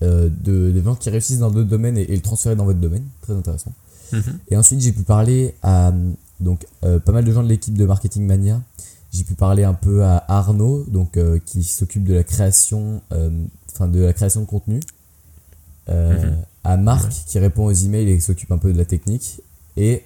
de 0.00 0.70
des 0.70 0.82
gens 0.82 0.94
qui 0.94 1.10
réussissent 1.10 1.38
dans 1.40 1.50
d'autres 1.50 1.68
domaines 1.70 1.96
et, 1.98 2.02
et 2.02 2.14
le 2.14 2.22
transférer 2.22 2.54
dans 2.54 2.64
votre 2.64 2.78
domaine. 2.80 3.04
Très 3.22 3.32
intéressant. 3.34 3.72
Mhm. 4.12 4.22
Et 4.50 4.56
ensuite, 4.56 4.80
j'ai 4.80 4.92
pu 4.92 5.02
parler 5.02 5.54
à 5.62 5.92
donc 6.40 6.66
pas 6.80 7.12
mal 7.12 7.24
de 7.24 7.32
gens 7.32 7.42
de 7.42 7.48
l'équipe 7.48 7.74
de 7.74 7.84
Marketing 7.84 8.24
Mania. 8.26 8.60
J'ai 9.10 9.24
pu 9.24 9.34
parler 9.34 9.64
un 9.64 9.74
peu 9.74 10.04
à 10.04 10.24
Arnaud, 10.28 10.84
donc 10.88 11.16
euh, 11.16 11.38
qui 11.44 11.64
s'occupe 11.64 12.04
de 12.04 12.14
la 12.14 12.24
création, 12.24 13.00
euh, 13.12 13.30
enfin 13.72 13.88
de 13.88 14.00
la 14.00 14.12
création 14.12 14.40
de 14.42 14.46
contenu. 14.46 14.80
Euh, 15.88 16.12
Mhm. 16.22 16.36
À 16.64 16.76
Marc 16.76 17.10
qui 17.26 17.38
répond 17.38 17.64
aux 17.64 17.72
emails 17.72 18.10
et 18.10 18.20
s'occupe 18.20 18.52
un 18.52 18.58
peu 18.58 18.72
de 18.72 18.78
la 18.78 18.84
technique. 18.84 19.40
Et 19.78 20.02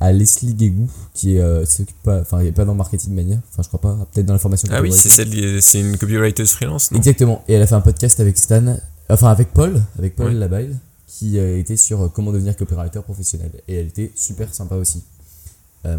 à 0.00 0.12
Leslie 0.12 0.54
Guégou 0.54 0.90
qui 1.14 1.38
s'occupe 1.66 2.02
pas, 2.02 2.20
enfin 2.20 2.42
il 2.42 2.48
est 2.48 2.52
pas 2.52 2.64
dans 2.64 2.74
Marketing 2.74 3.14
Mania, 3.14 3.40
enfin 3.48 3.62
je 3.62 3.68
crois 3.68 3.80
pas, 3.80 4.08
peut-être 4.12 4.26
dans 4.26 4.32
la 4.32 4.40
formation. 4.40 4.68
Ah 4.72 4.82
oui, 4.82 4.90
c'est 4.92 5.08
celle, 5.08 5.62
c'est 5.62 5.80
une 5.80 5.96
copywriter 5.96 6.44
freelance, 6.46 6.90
non? 6.90 6.98
Exactement. 6.98 7.44
Et 7.46 7.54
elle 7.54 7.62
a 7.62 7.66
fait 7.68 7.76
un 7.76 7.80
podcast 7.80 8.18
avec 8.18 8.36
Stan, 8.36 8.76
enfin 9.08 9.28
avec 9.28 9.52
Paul, 9.52 9.80
avec 9.98 10.16
Paul. 10.16 10.32
Labaille, 10.34 10.76
qui 11.06 11.38
était 11.38 11.76
sur 11.76 12.12
comment 12.12 12.32
devenir 12.32 12.56
copywriter 12.56 13.00
professionnel. 13.02 13.52
Et 13.68 13.76
elle 13.76 13.86
était 13.86 14.10
super 14.16 14.52
sympa 14.52 14.74
aussi. 14.74 15.04
Euh, 15.86 15.96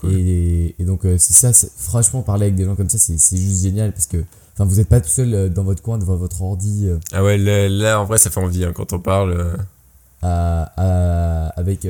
Cool. 0.00 0.12
et, 0.12 0.74
et 0.78 0.84
donc 0.84 1.04
euh, 1.04 1.16
c'est 1.18 1.32
ça, 1.34 1.68
franchement 1.76 2.22
parler 2.22 2.44
avec 2.46 2.56
des 2.56 2.64
gens 2.64 2.74
comme 2.76 2.88
ça, 2.90 2.98
c'est 2.98 3.18
c'est 3.18 3.36
juste 3.36 3.62
génial 3.62 3.92
parce 3.92 4.06
que 4.06 4.24
enfin 4.54 4.64
vous 4.64 4.76
n'êtes 4.76 4.88
pas 4.88 5.00
tout 5.00 5.08
seul 5.08 5.34
euh, 5.34 5.48
dans 5.48 5.62
votre 5.64 5.82
coin 5.82 5.98
devant 5.98 6.16
votre 6.16 6.40
ordi 6.42 6.86
euh, 6.88 6.98
Ah 7.12 7.22
ouais, 7.22 7.36
là, 7.38 7.68
là, 7.68 8.00
en 8.00 8.04
vrai, 8.04 8.18
ça 8.18 8.30
fait 8.30 8.40
envie 8.40 8.64
hein, 8.64 8.72
quand 8.74 8.92
on 8.92 8.98
parle. 9.00 9.56
à, 10.22 10.72
à- 10.76 11.48
avec 11.58 11.86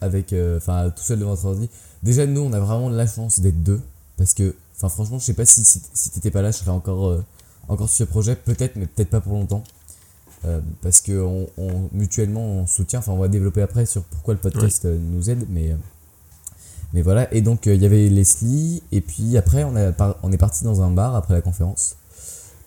avec 0.00 0.34
enfin 0.56 0.90
tout 0.90 1.02
seul 1.02 1.18
devant 1.20 1.34
votre 1.34 1.46
ordi. 1.46 1.68
Déjà 2.02 2.26
nous 2.26 2.40
on 2.40 2.52
a 2.52 2.60
vraiment 2.60 2.88
la 2.88 3.06
chance 3.06 3.40
d'être 3.40 3.62
deux 3.62 3.80
parce 4.16 4.34
que 4.34 4.54
enfin 4.76 4.88
franchement 4.88 5.18
je 5.18 5.24
sais 5.24 5.34
pas 5.34 5.44
si 5.46 5.64
si, 5.64 5.80
si 5.94 6.10
t'étais 6.10 6.30
pas 6.30 6.42
là 6.42 6.50
je 6.50 6.58
serais 6.58 6.70
encore 6.72 7.20
encore 7.68 7.88
sur 7.88 7.98
ce 8.06 8.10
projet 8.10 8.34
peut-être 8.34 8.74
mais 8.76 8.86
peut-être 8.86 9.10
pas 9.10 9.20
pour 9.20 9.32
longtemps. 9.34 9.62
Euh, 10.44 10.58
parce 10.80 11.00
que 11.00 11.12
on, 11.22 11.46
on- 11.56 11.88
mutuellement 11.92 12.44
on 12.44 12.66
soutient 12.66 12.98
enfin 12.98 13.12
on 13.12 13.18
va 13.18 13.28
développer 13.28 13.62
après 13.62 13.86
sur 13.86 14.02
pourquoi 14.02 14.34
le 14.34 14.40
podcast 14.40 14.84
nous 14.86 15.30
aide 15.30 15.46
mais 15.48 15.70
mais 16.92 17.02
voilà 17.02 17.32
et 17.34 17.40
donc 17.40 17.66
euh, 17.66 17.74
il 17.74 17.82
y 17.82 17.86
avait 17.86 18.08
Leslie 18.08 18.82
et 18.92 19.00
puis 19.00 19.36
après 19.36 19.64
on 19.64 19.74
a 19.76 19.92
par- 19.92 20.16
on 20.22 20.30
est 20.32 20.36
parti 20.38 20.64
dans 20.64 20.80
un 20.82 20.90
bar 20.90 21.14
après 21.16 21.34
la 21.34 21.40
conférence 21.40 21.96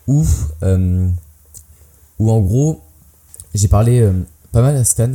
où 0.08 0.24
euh, 0.62 1.08
où 2.18 2.30
en 2.30 2.40
gros 2.40 2.80
j'ai 3.54 3.68
parlé 3.68 4.00
euh, 4.00 4.12
pas 4.52 4.62
mal 4.62 4.76
à 4.76 4.84
Stan 4.84 5.10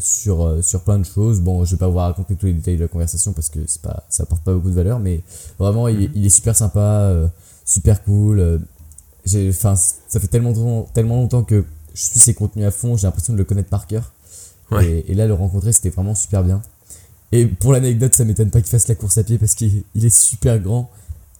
sur, 0.00 0.58
sur 0.64 0.80
plein 0.82 0.98
de 0.98 1.04
choses. 1.04 1.40
Bon, 1.40 1.64
je 1.64 1.70
vais 1.72 1.76
pas 1.78 1.86
vous 1.86 1.98
raconter 1.98 2.34
tous 2.34 2.46
les 2.46 2.54
détails 2.54 2.76
de 2.76 2.82
la 2.82 2.88
conversation 2.88 3.32
parce 3.32 3.48
que 3.50 3.60
c'est 3.68 3.80
pas, 3.82 4.02
ça 4.08 4.24
apporte 4.24 4.42
pas 4.42 4.52
beaucoup 4.52 4.68
de 4.70 4.74
valeur, 4.74 4.98
mais 4.98 5.22
vraiment, 5.60 5.86
il, 5.86 6.02
est- 6.04 6.10
il 6.14 6.26
est 6.26 6.30
super 6.30 6.56
sympa, 6.56 7.12
super 7.64 8.02
cool. 8.02 8.60
j'ai, 9.24 9.48
enfin, 9.50 9.76
ça 9.76 10.18
fait 10.18 10.26
tellement, 10.26 10.50
longtemps- 10.50 10.88
tellement 10.92 11.16
longtemps 11.16 11.44
que 11.44 11.64
je 11.94 12.04
suis 12.04 12.18
ses 12.18 12.34
contenus 12.34 12.66
à 12.66 12.72
fond, 12.72 12.96
j'ai 12.96 13.06
l'impression 13.06 13.32
de 13.32 13.38
le 13.38 13.44
connaître 13.44 13.68
par 13.68 13.86
cœur. 13.86 14.12
Ouais. 14.72 14.86
Et, 14.90 15.12
et 15.12 15.14
là, 15.14 15.26
le 15.28 15.34
rencontrer, 15.34 15.72
c'était 15.72 15.90
vraiment 15.90 16.16
super 16.16 16.42
bien. 16.42 16.60
Et 17.32 17.46
pour 17.46 17.72
l'anecdote, 17.72 18.14
ça 18.14 18.24
m'étonne 18.24 18.50
pas 18.50 18.60
qu'il 18.60 18.70
fasse 18.70 18.88
la 18.88 18.94
course 18.96 19.18
à 19.18 19.24
pied 19.24 19.38
parce 19.38 19.54
qu'il 19.54 19.84
il 19.94 20.04
est 20.04 20.16
super 20.16 20.58
grand 20.58 20.90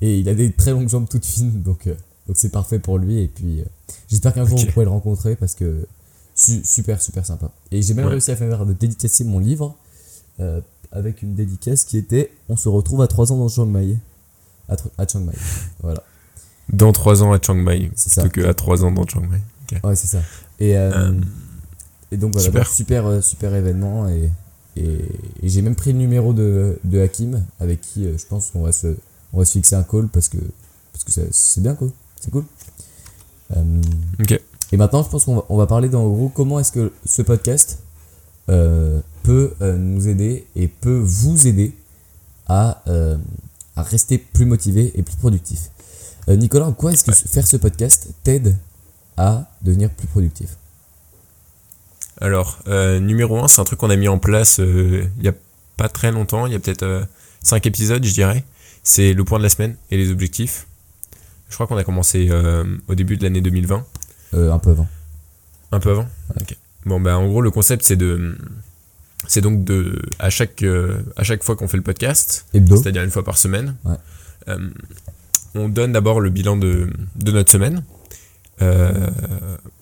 et 0.00 0.18
il 0.18 0.28
a 0.28 0.34
des 0.34 0.52
très 0.52 0.70
longues 0.70 0.88
jambes 0.88 1.08
toutes 1.08 1.26
fines, 1.26 1.62
donc 1.62 1.86
euh, 1.86 1.94
donc 2.26 2.36
c'est 2.36 2.50
parfait 2.50 2.78
pour 2.78 2.98
lui. 2.98 3.20
Et 3.20 3.28
puis, 3.28 3.60
euh, 3.60 3.64
j'espère 4.08 4.32
qu'un 4.32 4.46
jour 4.46 4.58
vous 4.58 4.66
pourrez 4.66 4.84
le 4.84 4.90
rencontrer 4.90 5.34
parce 5.36 5.54
que 5.54 5.86
su- 6.34 6.62
super 6.64 7.02
super 7.02 7.26
sympa. 7.26 7.50
Et 7.72 7.82
j'ai 7.82 7.94
même 7.94 8.04
Ouais. 8.06 8.12
réussi 8.12 8.30
à 8.30 8.36
faire 8.36 8.64
de 8.64 8.72
dédicacer 8.72 9.24
mon 9.24 9.38
livre 9.40 9.76
euh, 10.38 10.60
avec 10.92 11.22
une 11.22 11.34
dédicace 11.34 11.84
qui 11.84 11.98
était 11.98 12.30
On 12.48 12.56
se 12.56 12.68
retrouve 12.68 13.02
à 13.02 13.06
3 13.08 13.32
ans 13.32 13.36
dans 13.38 13.48
Chiang 13.48 13.66
Mai. 13.66 13.96
À, 14.68 14.76
à 14.98 15.06
Chiang 15.06 15.20
Mai. 15.20 15.32
Voilà. 15.82 16.02
Dans 16.72 16.92
3 16.92 17.24
ans 17.24 17.32
à 17.32 17.40
Chiang 17.40 17.56
Mai, 17.56 17.90
C'est 17.96 18.10
ça. 18.12 18.22
plutôt 18.22 18.42
qu'à 18.46 18.54
3 18.54 18.84
ans 18.84 18.92
dans 18.92 19.04
Chiang 19.06 19.22
Mai. 19.26 19.40
Ouais, 19.84 19.96
c'est 19.96 20.06
ça. 20.06 20.20
Et, 20.60 20.70
et 22.12 22.16
donc 22.16 22.32
voilà, 22.32 22.46
super. 22.46 22.62
donc 22.64 22.72
super, 22.72 23.22
super 23.24 23.54
événement. 23.54 24.08
Et, 24.08 24.30
et, 24.82 25.46
et 25.46 25.48
j'ai 25.48 25.62
même 25.62 25.74
pris 25.76 25.92
le 25.92 25.98
numéro 25.98 26.32
de, 26.32 26.78
de 26.84 27.00
Hakim 27.00 27.42
avec 27.60 27.80
qui 27.80 28.06
euh, 28.06 28.16
je 28.18 28.26
pense 28.26 28.50
qu'on 28.50 28.62
va 28.62 28.72
se, 28.72 28.96
on 29.32 29.38
va 29.38 29.44
se 29.44 29.52
fixer 29.52 29.74
un 29.76 29.82
call 29.82 30.08
parce 30.08 30.28
que, 30.28 30.38
parce 30.92 31.04
que 31.04 31.12
c'est- 31.30 31.60
bien 31.60 31.74
quoi. 31.74 31.88
C'est 32.20 32.30
cool. 32.30 32.44
Euh, 33.56 33.80
Ok. 34.20 34.40
Et 34.72 34.76
maintenant, 34.76 35.02
je 35.02 35.08
pense 35.08 35.24
qu'on 35.24 35.36
va, 35.36 35.44
on 35.48 35.56
va 35.56 35.66
parler 35.66 35.88
dans 35.88 36.04
le 36.04 36.10
gros 36.10 36.28
comment 36.28 36.60
est-ce 36.60 36.70
que 36.72 36.92
ce 37.04 37.22
podcast 37.22 37.78
euh, 38.48 39.00
peut 39.24 39.52
euh, 39.62 39.76
nous 39.76 40.06
aider 40.06 40.46
et 40.54 40.68
peut 40.68 40.98
vous 41.04 41.46
aider 41.46 41.74
à, 42.46 42.82
à 43.76 43.82
rester 43.82 44.18
plus 44.18 44.44
motivé 44.46 44.92
et 44.94 45.02
plus 45.02 45.16
productif. 45.16 45.70
Nicolas, 46.28 46.66
en 46.66 46.72
quoi 46.72 46.92
est-ce 46.92 47.02
que 47.04 47.12
faire 47.12 47.46
ce 47.46 47.56
podcast 47.56 48.08
t'aide 48.22 48.56
à 49.16 49.50
devenir 49.62 49.90
plus 49.90 50.06
productif? 50.06 50.56
Alors, 52.20 52.58
euh, 52.68 53.00
numéro 53.00 53.38
1, 53.42 53.48
c'est 53.48 53.60
un 53.60 53.64
truc 53.64 53.78
qu'on 53.78 53.90
a 53.90 53.96
mis 53.96 54.08
en 54.08 54.18
place 54.18 54.60
euh, 54.60 55.04
il 55.18 55.24
y 55.24 55.28
a 55.28 55.34
pas 55.76 55.88
très 55.88 56.12
longtemps, 56.12 56.46
il 56.46 56.52
y 56.52 56.56
a 56.56 56.58
peut-être 56.58 57.06
5 57.42 57.64
épisodes, 57.66 58.04
je 58.04 58.12
dirais. 58.12 58.44
C'est 58.82 59.12
le 59.14 59.24
point 59.24 59.38
de 59.38 59.42
la 59.42 59.48
semaine 59.48 59.76
et 59.90 59.96
les 59.96 60.10
objectifs. 60.10 60.66
Je 61.48 61.54
crois 61.54 61.66
qu'on 61.66 61.76
a 61.76 61.84
commencé 61.84 62.28
euh, 62.30 62.64
au 62.88 62.94
début 62.94 63.16
de 63.16 63.22
l'année 63.24 63.40
2020, 63.40 63.84
Euh, 64.34 64.52
Un 64.52 64.58
peu 64.58 64.70
avant. 64.70 64.88
un 65.72 65.80
peu 65.80 65.90
avant. 65.90 66.08
Ok. 66.40 66.56
Bon, 66.86 67.00
bah, 67.00 67.18
en 67.18 67.26
gros, 67.28 67.40
le 67.42 67.50
concept, 67.50 67.84
c'est 67.84 67.96
de. 67.96 68.36
C'est 69.26 69.40
donc 69.40 69.64
de. 69.64 70.00
À 70.18 70.30
chaque, 70.30 70.62
euh, 70.62 71.02
à 71.16 71.24
chaque 71.24 71.42
fois 71.42 71.56
qu'on 71.56 71.68
fait 71.68 71.76
le 71.76 71.82
podcast, 71.82 72.46
c'est-à-dire 72.52 73.02
une 73.02 73.10
fois 73.10 73.24
par 73.24 73.36
semaine. 73.38 73.74
Ouais. 73.84 73.96
Euh, 74.48 74.70
on 75.54 75.68
donne 75.68 75.92
d'abord 75.92 76.20
le 76.20 76.30
bilan 76.30 76.56
de, 76.56 76.90
de 77.16 77.32
notre 77.32 77.50
semaine, 77.50 77.78
euh, 77.78 77.99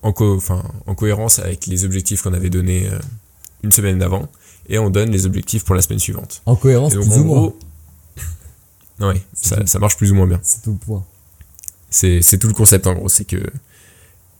en, 0.03 0.13
co- 0.13 0.37
enfin, 0.37 0.63
en 0.87 0.95
cohérence 0.95 1.39
avec 1.39 1.67
les 1.67 1.85
objectifs 1.85 2.23
qu'on 2.23 2.33
avait 2.35 2.51
donnés 2.51 2.89
euh, 2.91 2.99
une 3.63 3.73
semaine 3.73 3.99
d'avant, 3.99 4.29
et 4.69 4.79
on 4.79 4.91
donne 4.91 5.11
les 5.11 5.27
objectifs 5.27 5.65
pour 5.65 5.75
la 5.75 5.83
semaine 5.83 5.99
suivante. 5.99 6.43
En 6.47 6.57
cohérence, 6.57 6.95
donc, 6.95 7.05
plus 7.05 7.13
en 7.15 7.21
ou 7.21 7.25
moins. 7.25 7.37
gros, 7.41 7.59
ouais, 9.09 9.23
ça, 9.33 9.67
ça 9.67 9.79
marche 9.79 9.97
plus 9.97 10.13
ou 10.13 10.15
moins 10.15 10.27
bien. 10.27 10.41
C'est 10.43 10.63
tout 10.63 10.73
le 10.73 10.79
point. 10.79 11.05
C'est 11.91 12.39
tout 12.39 12.49
le 12.49 12.55
concept 12.55 12.87
en 12.87 12.95
gros, 12.95 13.09
c'est 13.09 13.25
que 13.25 13.43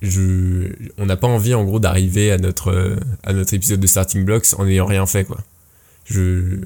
je, 0.03 0.69
on 0.99 1.07
n'a 1.07 1.17
pas 1.17 1.27
envie 1.27 1.55
en 1.55 1.65
gros 1.65 1.81
d'arriver 1.81 2.31
à 2.31 2.39
notre, 2.39 2.71
euh, 2.71 2.97
à 3.25 3.33
notre 3.33 3.55
épisode 3.55 3.81
de 3.81 3.87
Starting 3.87 4.25
Blocks 4.25 4.47
en 4.59 4.65
n'ayant 4.67 4.87
rien 4.87 5.07
fait 5.07 5.25
quoi. 5.25 5.39
Je, 6.05 6.61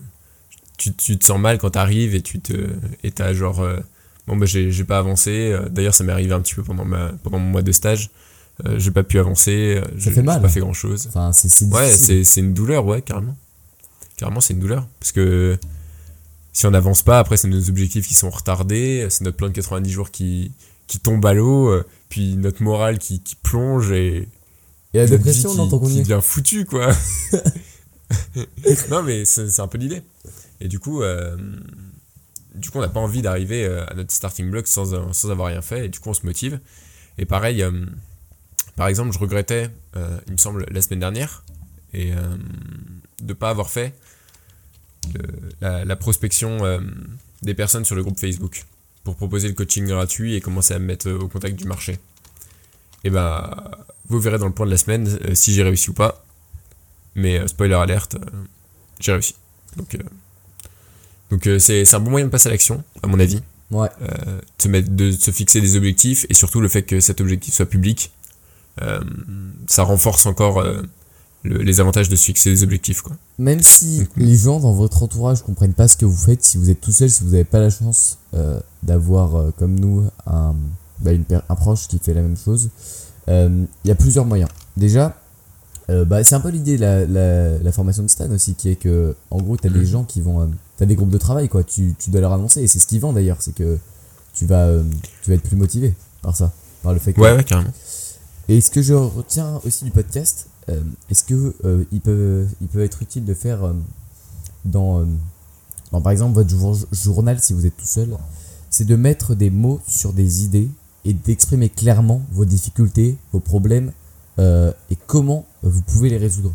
tu, 0.77 0.93
tu 0.95 1.17
te 1.19 1.25
sens 1.25 1.39
mal 1.41 1.59
quand 1.59 1.71
t'arrives 1.71 2.15
et 2.15 2.21
tu 2.21 2.41
te, 2.41 2.53
et 3.05 3.11
t'as 3.13 3.33
genre, 3.33 3.61
euh, 3.61 3.79
bon 4.27 4.37
bah 4.37 4.47
j'ai 4.47 4.85
pas 4.85 4.99
avancé. 4.99 5.53
Euh, 5.53 5.69
D'ailleurs 5.69 5.95
ça 5.95 6.05
m'est 6.05 6.13
arrivé 6.13 6.33
un 6.33 6.41
petit 6.41 6.55
peu 6.55 6.63
pendant 6.63 6.85
ma, 6.85 7.09
pendant 7.23 7.39
mon 7.39 7.51
mois 7.51 7.63
de 7.63 7.73
stage. 7.73 8.11
Euh, 8.67 8.79
j'ai 8.79 8.91
pas 8.91 9.03
pu 9.03 9.19
avancer. 9.19 9.77
euh, 9.77 9.85
j'ai- 9.97 10.11
fait 10.11 10.23
mal, 10.23 10.37
J'ai 10.37 10.43
pas 10.43 10.49
fait 10.49 10.61
grand 10.61 10.73
chose. 10.75 11.07
Enfin, 11.09 11.33
c'est 11.33 11.49
c'est 11.49 11.65
Ouais, 11.67 11.91
c'est 11.93 12.41
une 12.41 12.53
douleur, 12.55 12.85
ouais, 12.87 13.01
carrément. 13.03 13.37
Clairement, 14.17 14.41
c'est 14.41 14.53
une 14.55 14.61
douleur. 14.61 14.87
Parce 15.01 15.11
que 15.13 15.59
si 16.53 16.67
on 16.67 16.71
n'avance 16.71 17.03
pas, 17.03 17.19
après, 17.19 17.37
c'est 17.39 17.49
nos 17.49 17.69
objectifs 17.71 18.07
qui 18.07 18.15
sont 18.15 18.31
retardés, 18.31 19.07
c'est 19.11 19.25
notre 19.25 19.39
plan 19.39 19.49
de 19.49 19.53
90 19.55 19.91
jours 19.91 20.11
qui, 20.11 20.53
qui 20.87 20.99
tombe 21.01 21.25
à 21.25 21.33
l'eau, 21.33 21.75
puis 22.11 22.37
notre 22.37 22.63
morale 22.63 22.99
qui, 22.99 23.21
qui 23.21 23.37
plonge 23.37 23.91
et. 23.91 24.29
Et 24.95 24.99
la 24.99 25.07
dépression, 25.07 25.55
non, 25.55 25.67
qui, 25.81 25.95
qui 25.95 26.03
devient 26.03 26.21
foutu, 26.23 26.67
quoi. 26.67 26.93
non, 28.91 29.03
mais 29.03 29.25
c'est 29.25 29.49
c'est 29.49 29.63
un 29.63 29.67
peu 29.69 29.79
l'idée. 29.79 30.03
Et 30.61 30.69
du 30.69 30.79
coup, 30.79 31.03
euh, 31.03 31.37
du 32.55 32.71
coup 32.71 32.79
on 32.79 32.81
n'a 32.81 32.89
pas 32.89 33.01
envie 33.01 33.23
d'arriver 33.23 33.65
euh, 33.65 33.87
à 33.87 33.95
notre 33.95 34.13
starting 34.13 34.51
block 34.51 34.67
sans, 34.67 34.95
euh, 34.95 35.01
sans 35.13 35.31
avoir 35.31 35.49
rien 35.49 35.63
fait, 35.63 35.87
et 35.87 35.89
du 35.89 35.99
coup, 35.99 36.11
on 36.11 36.15
se 36.15 36.27
motive. 36.27 36.61
Et 37.19 37.25
pareil, 37.25 37.63
euh, 37.63 37.87
par 38.77 38.89
exemple, 38.89 39.13
je 39.13 39.19
regrettais, 39.19 39.71
il 40.27 40.33
me 40.33 40.39
semble, 40.39 40.67
la 40.71 40.81
semaine 40.81 41.01
dernière, 41.01 41.45
de 41.93 43.33
pas 43.35 43.51
avoir 43.51 43.69
fait 43.69 43.95
la, 45.61 45.95
prospection 45.97 46.81
des 47.43 47.53
personnes 47.53 47.85
sur 47.85 47.95
le 47.95 48.03
groupe 48.03 48.19
Facebook 48.19 48.65
pour 49.05 49.17
proposer 49.17 49.49
le 49.49 49.55
coaching 49.55 49.87
gratuit 49.87 50.37
et 50.37 50.41
commencer 50.41 50.73
à 50.73 50.79
me 50.79 50.87
mettre 50.87 51.11
au 51.11 51.29
contact 51.29 51.57
du 51.57 51.67
marché. 51.67 51.99
Et 53.05 53.11
ben, 53.11 53.51
vous 54.09 54.21
verrez 54.21 54.39
dans 54.39 54.47
le 54.47 54.55
point 54.55 54.65
de 54.65 54.71
la 54.71 54.79
semaine 54.79 55.35
si 55.35 55.53
j'ai 55.53 55.63
réussi 55.63 55.91
ou 55.91 55.95
pas. 55.95 56.25
Mais 57.15 57.47
spoiler 57.47 57.75
alerte, 57.75 58.17
j'ai 59.01 59.13
réussi. 59.13 59.35
Donc, 59.77 59.99
donc 61.33 61.47
euh, 61.49 61.59
c'est 61.59 61.93
un 61.95 61.99
bon 62.01 62.11
moyen 62.13 62.27
de 62.27 62.31
passer 62.31 62.49
à 62.49 62.53
l'action, 62.53 62.85
à 63.03 63.09
mon 63.09 63.19
avis. 63.19 63.41
Ouais. 63.73 63.89
Euh, 64.03 64.37
de, 64.37 64.43
se 64.63 64.69
mettre, 64.69 64.91
de 64.91 65.11
se 65.11 65.31
fixer 65.33 65.61
des 65.61 65.77
objectifs 65.77 66.27
et 66.29 66.35
surtout 66.35 66.61
le 66.61 66.69
fait 66.69 66.83
que 66.83 67.01
cet 67.01 67.21
objectif 67.21 67.55
soit 67.55 67.67
public, 67.67 68.13
euh, 68.83 69.01
ça 69.67 69.83
renforce 69.83 70.27
encore 70.27 70.63
le- 71.43 71.59
les 71.63 71.81
avantages 71.81 72.09
de 72.11 72.15
se 72.17 72.25
fixer 72.27 72.51
des 72.51 72.63
objectifs. 72.63 73.01
Quoi. 73.01 73.17
Même 73.39 73.63
si 73.63 74.01
Mhm. 74.01 74.07
les 74.29 74.37
gens 74.37 74.61
dans 74.61 74.73
votre 74.75 75.03
entourage 75.03 75.43
comprennent 75.43 75.73
pas 75.75 75.89
ce 75.89 75.97
que 75.97 76.05
vous 76.05 76.17
faites, 76.17 76.45
si 76.45 76.59
vous 76.59 76.69
êtes 76.71 76.81
tout 76.83 76.93
seul, 76.93 77.11
si 77.11 77.25
vous 77.25 77.31
n'avez 77.31 77.45
pas 77.45 77.59
la 77.61 77.71
chance 77.71 78.19
euh, 78.35 78.61
d'avoir, 78.83 79.37
euh, 79.37 79.51
comme 79.59 79.79
nous, 79.81 80.07
un, 80.27 80.55
bah, 81.01 81.13
une 81.13 81.25
un 81.49 81.55
proche 81.55 81.89
qui 81.89 81.99
fait 81.99 82.15
la 82.15 82.23
même 82.23 82.37
chose, 82.37 82.71
euh, 83.29 83.65
il 83.85 83.89
y 83.89 83.91
a 83.91 83.95
plusieurs 83.95 84.25
moyens. 84.27 84.51
Déjà, 84.77 85.17
euh, 85.91 86.05
bah, 86.05 86.23
c'est 86.25 86.35
un 86.35 86.41
peu 86.41 86.49
l'idée 86.51 86.77
de 86.77 86.83
la, 86.83 87.05
la, 87.07 87.59
la 87.59 87.73
formation 87.73 88.03
de 88.03 88.09
Stan 88.09 88.31
aussi, 88.31 88.55
qui 88.55 88.69
est 88.71 88.77
que, 88.77 89.15
en 89.31 89.39
gros, 89.43 89.57
tu 89.57 89.67
as 89.67 89.71
des 89.71 89.81
Mhm. 89.81 89.85
gens 89.85 90.05
qui 90.05 90.21
vont. 90.21 90.49
tu 90.79 90.83
as 90.85 90.87
des 90.87 90.95
groupes 90.95 91.11
de 91.11 91.19
travail, 91.19 91.49
quoi. 91.49 91.65
Tu, 91.65 91.95
tu 91.99 92.11
dois 92.11 92.21
leur 92.21 92.33
annoncer, 92.33 92.63
et 92.63 92.69
c'est 92.69 92.79
ce 92.79 92.87
qui 92.87 92.99
vend 92.99 93.13
d'ailleurs, 93.13 93.39
c'est 93.41 93.55
que 93.55 93.79
tu 94.35 94.47
vas, 94.47 94.67
euh, 94.67 94.83
tu 95.23 95.31
vas 95.31 95.37
être 95.37 95.43
plus 95.43 95.57
motivé 95.57 95.95
par 96.23 96.37
ça, 96.37 96.53
par 96.83 96.93
le 96.93 96.99
fait 96.99 97.13
que. 97.13 97.21
Ouais, 97.21 97.35
ouais, 97.37 97.45
carrément. 97.45 97.71
Et 98.49 98.61
ce 98.61 98.71
que 98.71 98.83
je 98.83 98.95
retiens 98.95 99.61
aussi 99.65 99.85
du 99.85 99.91
podcast, 99.91 100.47
euh, 100.69 100.81
est-ce 101.11 101.25
que 101.25 101.55
euh, 101.65 101.85
il 101.93 102.01
peut 102.01 102.47
il 102.61 102.69
peut 102.69 102.83
être 102.83 103.03
utile 103.03 103.25
de 103.25 103.35
faire 103.35 103.65
euh, 103.65 103.73
dans, 104.65 105.01
euh, 105.01 105.05
dans, 105.91 106.01
par 106.01 106.13
exemple 106.13 106.35
votre 106.35 106.51
jour- 106.51 106.77
journal 106.93 107.39
si 107.41 107.53
vous 107.53 107.67
êtes 107.67 107.77
tout 107.77 107.87
seul, 107.87 108.09
c'est 108.71 108.85
de 108.85 108.97
mettre 108.97 109.35
des 109.35 109.51
mots 109.51 109.81
sur 109.87 110.13
des 110.13 110.45
idées 110.45 110.69
et 111.05 111.13
d'exprimer 111.15 111.69
clairement 111.69 112.23
vos 112.33 112.45
difficultés, 112.45 113.17
vos 113.33 113.41
problèmes 113.41 113.93
euh, 114.39 114.73
et 114.91 114.97
comment 115.07 115.45
vous 115.63 115.83
pouvez 115.83 116.09
les 116.09 116.19
résoudre. 116.19 116.53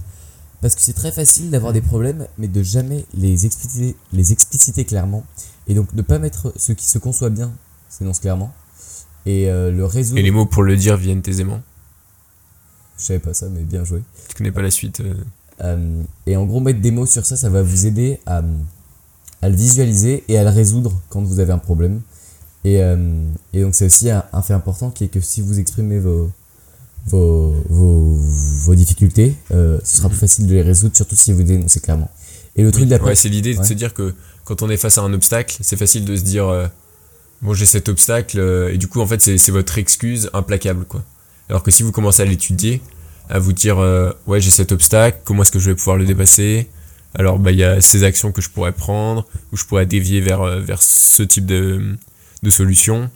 Parce 0.61 0.75
que 0.75 0.81
c'est 0.81 0.93
très 0.93 1.11
facile 1.11 1.49
d'avoir 1.51 1.73
des 1.73 1.81
problèmes, 1.81 2.27
mais 2.37 2.47
de 2.47 2.63
jamais 2.63 3.05
les 3.13 3.45
expliciter, 3.45 3.95
les 4.11 4.31
expliciter 4.31 4.85
clairement. 4.85 5.23
Et 5.67 5.73
donc 5.73 5.93
ne 5.93 6.01
pas 6.01 6.19
mettre 6.19 6.53
ce 6.55 6.71
qui 6.73 6.85
se 6.85 6.97
conçoit 6.97 7.29
bien, 7.29 7.51
s'énonce 7.89 8.19
clairement, 8.19 8.53
et 9.25 9.49
euh, 9.49 9.71
le 9.71 9.85
résoudre. 9.85 10.19
Et 10.19 10.23
les 10.23 10.31
mots 10.31 10.45
pour 10.45 10.63
le 10.63 10.75
dire 10.75 10.97
viennent 10.97 11.21
aisément? 11.25 11.61
Je 12.97 13.03
savais 13.03 13.19
pas 13.19 13.33
ça, 13.33 13.47
mais 13.49 13.61
bien 13.61 13.83
joué. 13.83 14.01
Tu 14.29 14.35
connais 14.35 14.51
pas 14.51 14.61
la 14.61 14.71
suite. 14.71 15.01
euh, 15.01 15.13
Euh, 15.59 16.03
et 16.27 16.37
en 16.37 16.45
gros, 16.45 16.59
mettre 16.59 16.81
des 16.81 16.91
mots 16.91 17.07
sur 17.07 17.25
ça, 17.25 17.35
ça 17.35 17.49
va 17.49 17.63
vous 17.63 17.87
aider 17.87 18.19
à, 18.27 18.43
à 19.41 19.49
le 19.49 19.55
visualiser 19.55 20.23
et 20.27 20.37
à 20.37 20.43
le 20.43 20.51
résoudre 20.51 21.01
quand 21.09 21.23
vous 21.23 21.39
avez 21.39 21.51
un 21.51 21.57
problème. 21.57 22.01
Et, 22.63 22.75
et 23.53 23.61
donc, 23.61 23.73
c'est 23.73 23.87
aussi 23.87 24.11
un, 24.11 24.23
un 24.33 24.43
fait 24.43 24.53
important 24.53 24.91
qui 24.91 25.05
est 25.05 25.07
que 25.07 25.19
si 25.19 25.41
vous 25.41 25.57
exprimez 25.57 25.97
vos, 25.97 26.29
vos, 27.07 27.55
vos, 27.69 28.15
vos 28.65 28.75
difficultés, 28.75 29.35
euh, 29.51 29.79
ce 29.83 29.97
sera 29.97 30.09
plus 30.09 30.17
facile 30.17 30.47
de 30.47 30.53
les 30.53 30.61
résoudre, 30.61 30.95
surtout 30.95 31.15
si 31.15 31.31
vous 31.31 31.43
dénoncez 31.43 31.79
clairement. 31.79 32.11
Et 32.55 32.63
le 32.63 32.71
truc 32.71 32.83
oui, 32.83 32.89
d'après, 32.89 33.09
ouais, 33.09 33.15
c'est 33.15 33.29
l'idée 33.29 33.55
de 33.55 33.63
se 33.63 33.73
dire 33.73 33.93
que 33.93 34.13
quand 34.43 34.61
on 34.61 34.69
est 34.69 34.77
face 34.77 34.97
à 34.97 35.01
un 35.01 35.13
obstacle, 35.13 35.57
c'est 35.61 35.77
facile 35.77 36.05
de 36.05 36.15
se 36.15 36.23
dire 36.23 36.47
euh, 36.47 36.67
bon 37.41 37.53
j'ai 37.53 37.65
cet 37.65 37.87
obstacle 37.89 38.39
euh, 38.39 38.73
et 38.73 38.77
du 38.77 38.87
coup 38.87 38.99
en 38.99 39.05
fait 39.05 39.21
c'est 39.21 39.51
votre 39.51 39.77
excuse 39.77 40.29
implacable 40.33 40.85
quoi. 40.85 41.03
Alors 41.49 41.63
que 41.63 41.71
si 41.71 41.83
vous 41.83 41.91
commencez 41.91 42.23
à 42.23 42.25
l'étudier, 42.25 42.81
à 43.29 43.39
vous 43.39 43.53
dire 43.53 43.77
ouais 44.25 44.41
j'ai 44.41 44.49
cet 44.49 44.71
obstacle, 44.71 45.19
comment 45.23 45.43
est-ce 45.43 45.51
que 45.51 45.59
je 45.59 45.69
vais 45.69 45.75
pouvoir 45.75 45.97
le 45.97 46.05
dépasser? 46.05 46.67
Alors 47.13 47.39
bah 47.39 47.51
il 47.51 47.57
y 47.57 47.63
a 47.63 47.79
ces 47.79 48.03
actions 48.03 48.31
que 48.31 48.41
je 48.41 48.49
pourrais 48.49 48.71
prendre 48.71 49.27
ou 49.51 49.57
je 49.57 49.65
pourrais 49.65 49.85
dévier 49.85 50.19
vers 50.19 50.43
vers 50.59 50.81
ce 50.81 51.23
type 51.23 51.45
de 51.45 51.95
de 52.41 52.49
solution. 52.49 53.09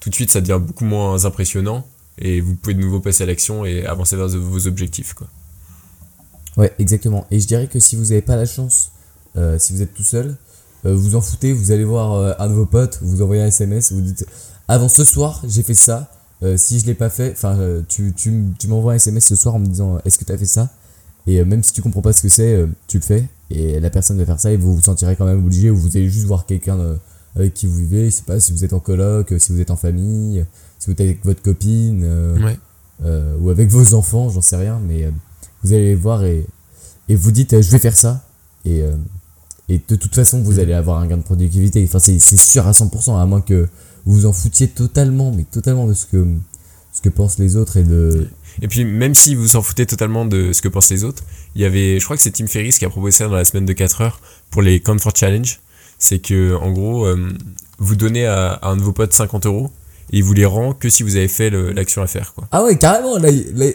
Tout 0.00 0.10
de 0.10 0.14
suite 0.14 0.30
ça 0.30 0.40
devient 0.40 0.60
beaucoup 0.60 0.84
moins 0.84 1.24
impressionnant 1.24 1.86
et 2.20 2.40
vous 2.40 2.54
pouvez 2.54 2.74
de 2.74 2.80
nouveau 2.80 3.00
passer 3.00 3.22
à 3.22 3.26
l'action 3.26 3.64
et 3.64 3.86
avancer 3.86 4.16
vers 4.16 4.28
vos 4.28 4.66
objectifs 4.66 5.14
quoi. 5.14 5.26
Ouais, 6.56 6.72
exactement. 6.78 7.26
Et 7.30 7.40
je 7.40 7.46
dirais 7.46 7.68
que 7.68 7.78
si 7.78 7.96
vous 7.96 8.06
n'avez 8.06 8.22
pas 8.22 8.36
la 8.36 8.46
chance, 8.46 8.90
euh, 9.36 9.58
si 9.58 9.72
vous 9.72 9.82
êtes 9.82 9.94
tout 9.94 10.02
seul, 10.02 10.36
euh, 10.84 10.94
vous 10.94 11.14
en 11.14 11.20
foutez, 11.20 11.52
vous 11.52 11.72
allez 11.72 11.84
voir 11.84 12.12
euh, 12.12 12.32
un 12.38 12.48
de 12.48 12.54
vos 12.54 12.66
potes, 12.66 12.98
vous 13.02 13.22
envoyez 13.22 13.42
un 13.42 13.46
SMS, 13.46 13.92
vous 13.92 14.00
dites 14.00 14.26
Avant 14.68 14.88
ce 14.88 15.04
soir, 15.04 15.42
j'ai 15.46 15.62
fait 15.62 15.74
ça. 15.74 16.10
si 16.56 16.80
je 16.80 16.86
l'ai 16.86 16.94
pas 16.94 17.10
fait, 17.10 17.32
enfin, 17.32 17.58
tu, 17.88 18.12
tu, 18.14 18.44
tu 18.58 18.68
m'envoies 18.68 18.94
un 18.94 18.96
SMS 18.96 19.26
ce 19.26 19.36
soir 19.36 19.54
en 19.54 19.58
me 19.58 19.66
disant 19.66 19.98
Est-ce 20.04 20.18
que 20.18 20.24
tu 20.24 20.32
as 20.32 20.38
fait 20.38 20.46
ça? 20.46 20.70
Et 21.26 21.44
même 21.44 21.62
si 21.62 21.72
tu 21.72 21.82
comprends 21.82 22.00
pas 22.00 22.12
ce 22.12 22.22
que 22.22 22.28
c'est, 22.30 22.66
tu 22.86 22.98
le 22.98 23.02
fais. 23.02 23.28
Et 23.50 23.78
la 23.78 23.90
personne 23.90 24.16
va 24.18 24.24
faire 24.24 24.40
ça 24.40 24.52
et 24.52 24.56
vous 24.56 24.74
vous 24.74 24.80
sentirez 24.80 25.16
quand 25.16 25.26
même 25.26 25.44
obligé 25.44 25.70
ou 25.70 25.76
vous 25.76 25.96
allez 25.96 26.08
juste 26.08 26.26
voir 26.26 26.46
quelqu'un 26.46 26.78
avec 27.36 27.52
qui 27.52 27.66
vous 27.66 27.76
vivez. 27.76 28.06
Je 28.06 28.16
sais 28.16 28.22
pas 28.22 28.40
si 28.40 28.52
vous 28.52 28.64
êtes 28.64 28.72
en 28.72 28.80
coloc, 28.80 29.34
si 29.38 29.52
vous 29.52 29.60
êtes 29.60 29.70
en 29.70 29.76
famille, 29.76 30.44
si 30.80 30.86
vous 30.86 30.92
êtes 30.92 31.00
avec 31.00 31.24
votre 31.24 31.42
copine. 31.42 32.00
euh, 32.04 32.36
Ouais. 32.44 32.58
euh, 33.04 33.36
ou 33.40 33.50
avec 33.50 33.68
vos 33.70 33.94
enfants, 33.94 34.28
j'en 34.30 34.40
sais 34.40 34.56
rien, 34.56 34.80
mais 34.84 35.04
euh, 35.04 35.10
vous 35.62 35.72
allez 35.72 35.86
les 35.90 35.94
voir 35.94 36.24
et, 36.24 36.44
et 37.08 37.14
vous 37.14 37.30
dites 37.30 37.60
je 37.60 37.70
vais 37.70 37.78
faire 37.78 37.96
ça 37.96 38.24
et, 38.64 38.82
et 39.68 39.80
de 39.88 39.94
toute 39.96 40.14
façon 40.14 40.42
vous 40.42 40.58
allez 40.58 40.72
avoir 40.72 40.98
un 40.98 41.06
gain 41.06 41.16
de 41.18 41.22
productivité. 41.22 41.82
Enfin 41.84 41.98
c'est 42.00 42.18
c'est 42.18 42.36
sûr 42.36 42.66
à 42.66 42.72
100% 42.72 43.20
à 43.20 43.24
moins 43.26 43.40
que 43.40 43.68
vous 44.04 44.14
vous 44.14 44.26
en 44.26 44.32
foutiez 44.32 44.68
totalement, 44.68 45.30
mais 45.32 45.44
totalement 45.44 45.86
de 45.86 45.94
ce 45.94 46.06
que 46.06 46.26
ce 46.92 47.00
que 47.02 47.08
pensent 47.08 47.38
les 47.38 47.56
autres 47.56 47.76
et 47.76 47.84
de 47.84 48.26
Et 48.62 48.68
puis 48.68 48.84
même 48.84 49.14
si 49.14 49.34
vous 49.36 49.48
s'en 49.48 49.62
foutez 49.62 49.86
totalement 49.86 50.24
de 50.26 50.52
ce 50.52 50.60
que 50.60 50.68
pensent 50.68 50.90
les 50.90 51.04
autres, 51.04 51.22
il 51.54 51.62
y 51.62 51.64
avait, 51.64 52.00
je 52.00 52.04
crois 52.04 52.16
que 52.16 52.22
c'est 52.22 52.32
Tim 52.32 52.46
Ferriss 52.48 52.78
qui 52.78 52.84
a 52.84 52.90
proposé 52.90 53.12
ça 53.18 53.28
dans 53.28 53.34
la 53.36 53.44
semaine 53.44 53.64
de 53.66 53.72
4 53.72 54.00
heures 54.00 54.20
pour 54.50 54.60
les 54.62 54.80
Comfort 54.80 55.12
Challenge. 55.14 55.60
C'est 55.98 56.18
que 56.18 56.54
en 56.56 56.72
gros, 56.72 57.06
euh, 57.06 57.28
vous 57.78 57.94
donnez 57.94 58.26
à, 58.26 58.54
à 58.54 58.68
un 58.70 58.76
de 58.76 58.82
vos 58.82 58.92
potes 58.92 59.12
50 59.12 59.46
euros 59.46 59.70
et 60.12 60.18
il 60.18 60.24
vous 60.24 60.32
les 60.34 60.44
rend 60.44 60.72
que 60.74 60.88
si 60.88 61.02
vous 61.02 61.16
avez 61.16 61.28
fait 61.28 61.50
l'action 61.50 62.02
à 62.02 62.06
faire. 62.06 62.34
Quoi. 62.34 62.48
ah 62.50 62.64
ouais 62.64 62.76
carrément 62.76 63.16
là, 63.18 63.28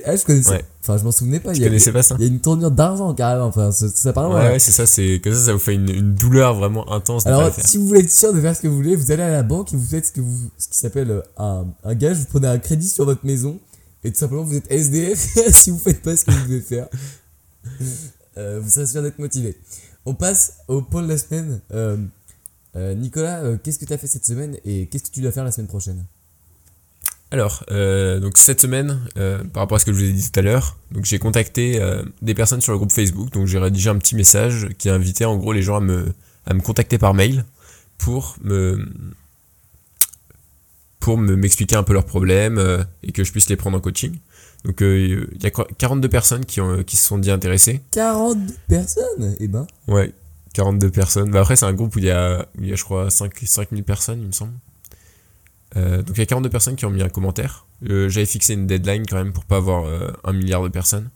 ah, 0.06 0.16
je 0.16 0.24
connaissais 0.26 0.52
Ouais. 0.52 0.66
enfin 0.82 0.98
je 0.98 1.04
m'en 1.04 1.12
souvenais 1.12 1.40
pas 1.40 1.54
il 1.54 1.62
y, 1.62 1.64
a, 1.64 1.68
connaissais 1.68 1.92
pas 1.92 2.04
ça 2.04 2.16
il 2.20 2.24
y 2.24 2.26
a 2.26 2.32
une 2.32 2.40
tournure 2.42 2.72
d'argent 2.72 3.14
carrément 3.14 3.46
enfin 3.46 3.72
ça, 3.72 3.88
ça 3.90 4.14
parle 4.14 4.34
Ouais, 4.34 4.50
ouais, 4.52 4.60
c'est 4.60 4.72
ça. 4.72 4.86
C'est 4.86 5.20
que 5.24 5.34
ça, 5.34 5.46
ça 5.46 5.54
vous 5.54 5.60
fait 5.60 5.74
une, 5.76 5.90
une 5.90 6.14
douleur 6.14 6.54
vraiment 6.56 6.92
intense 6.92 7.24
de 7.24 7.30
pas 7.30 7.38
Alors, 7.38 7.54
faire. 7.54 7.66
si 7.68 7.78
vous 7.78 7.88
voulez 7.88 8.02
être 8.02 8.12
sûr 8.12 8.34
de 8.34 8.42
faire 8.42 8.56
ce 8.56 8.62
que 8.62 8.68
vous 8.68 8.76
voulez, 8.76 8.96
vous 8.96 9.12
allez 9.12 9.24
à 9.24 9.30
la 9.32 9.44
banque 9.44 9.74
et 9.74 9.78
vous 9.78 9.86
faites 9.86 10.06
ce, 10.08 10.12
que 10.12 10.22
vous, 10.22 10.50
ce 10.58 10.68
qui 10.68 10.78
s'appelle 10.78 11.10
euh, 11.12 11.22
un, 11.38 11.66
un 11.84 11.96
gage. 11.96 12.18
Vous 12.18 12.26
prenez 12.26 12.48
un 12.48 12.60
crédit 12.60 12.90
sur 12.90 13.06
votre 13.06 13.26
maison 13.26 13.60
et 14.04 14.12
tout 14.12 14.20
simplement 14.20 14.44
vous 14.44 14.56
êtes 14.56 14.70
SDF 14.72 15.18
si 15.52 15.72
vous 15.72 15.80
faites 15.80 16.02
pas 16.02 16.16
ce 16.18 16.26
que 16.26 16.32
vous 16.32 16.48
devez 16.48 16.62
faire. 16.62 16.88
Euh, 18.38 18.60
vous 18.62 18.70
serez 18.70 18.86
sûr 18.86 19.02
d'être 19.02 19.18
motivé. 19.18 19.58
On 20.06 20.14
passe 20.14 20.56
au 20.68 20.82
pôle 20.82 21.04
de 21.06 21.08
la 21.14 21.18
semaine. 21.18 21.62
Euh, 21.72 21.96
euh, 22.76 22.94
Nicolas, 22.94 23.42
qu'est-ce 23.64 23.80
que 23.80 23.86
tu 23.86 23.94
as 23.94 23.98
fait 23.98 24.08
cette 24.08 24.26
semaine 24.26 24.58
et 24.66 24.88
qu'est-ce 24.88 25.06
que 25.06 25.10
tu 25.10 25.22
dois 25.22 25.32
faire 25.32 25.46
la 25.46 25.52
semaine 25.52 25.68
prochaine? 25.68 26.04
Alors, 27.36 27.66
euh, 27.70 28.22
donc 28.22 28.38
cette 28.38 28.62
semaine, 28.62 29.02
euh, 29.18 29.44
par 29.44 29.60
rapport 29.64 29.76
à 29.76 29.80
ce 29.80 29.84
que 29.84 29.92
je 29.92 29.98
vous 29.98 30.06
ai 30.06 30.14
dit 30.14 30.32
tout 30.32 30.40
à 30.40 30.42
l'heure, 30.42 30.78
donc 30.92 31.04
j'ai 31.04 31.20
contacté 31.20 31.82
euh, 31.82 32.02
des 32.22 32.34
personnes 32.34 32.62
sur 32.62 32.72
le 32.72 32.78
groupe 32.78 32.94
Facebook. 32.94 33.30
Donc 33.34 33.46
j'ai 33.46 33.60
rédigé 33.60 33.90
un 33.90 33.98
petit 33.98 34.16
message 34.16 34.70
qui 34.78 34.90
invitait 34.90 35.26
en 35.26 35.36
gros 35.36 35.52
les 35.52 35.62
gens 35.62 35.76
à 35.76 35.82
me, 35.82 36.14
à 36.46 36.54
me 36.54 36.62
contacter 36.62 36.98
par 36.98 37.14
mail 37.14 37.44
pour 37.98 38.38
me 38.42 38.88
pour 41.02 41.18
me 41.18 41.36
m'expliquer 41.36 41.76
un 41.76 41.84
peu 41.84 41.92
leurs 41.92 42.06
problèmes 42.06 42.86
et 43.04 43.12
que 43.12 43.26
je 43.26 43.34
puisse 43.34 43.50
les 43.50 43.58
prendre 43.58 43.78
en 43.78 43.82
coaching. 43.82 44.16
Donc 44.64 44.78
il 44.80 45.28
y 45.44 45.46
a 45.46 45.52
quoi- 45.52 45.68
42 45.78 46.08
personnes 46.08 46.46
qui, 46.46 46.62
ont, 46.62 46.84
qui 46.84 46.96
se 46.96 47.06
sont 47.06 47.18
dit 47.18 47.32
intéressées. 47.32 47.82
40 47.92 48.38
personnes 48.70 49.36
Eh 49.42 49.50
ben, 49.50 49.68
Ouais, 49.90 50.14
42 50.54 50.90
personnes. 50.90 51.32
Bah 51.32 51.42
après, 51.42 51.58
c'est 51.58 51.66
un 51.66 51.74
groupe 51.74 51.98
où 51.98 52.00
il 52.00 52.06
y 52.06 52.12
a, 52.12 52.48
où 52.58 52.64
il 52.64 52.70
y 52.70 52.72
a 52.74 52.78
je 52.78 52.84
crois, 52.86 53.10
5, 53.10 53.34
5000 53.44 53.84
personnes, 53.84 54.22
il 54.22 54.28
me 54.28 54.32
semble. 54.32 54.54
Euh, 55.78 56.02
donc 56.02 56.16
il 56.16 56.20
y 56.20 56.24
a 56.24 56.26
42 56.26 56.50
personnes 56.50 56.76
qui 56.76 56.86
ont 56.86 56.90
mis 56.90 57.02
un 57.04 57.10
commentaire. 57.10 57.66
Euh, 57.90 58.08
J'avais 58.10 58.26
fixé 58.26 58.54
une 58.54 58.66
deadline 58.68 59.06
quand 59.06 59.18
même 59.18 59.34
pour 59.34 59.44
pas 59.46 59.58
avoir 59.58 59.86
euh, 59.86 60.10
un 60.24 60.34
milliard 60.34 60.64
de 60.64 60.70
personnes. 60.70 61.10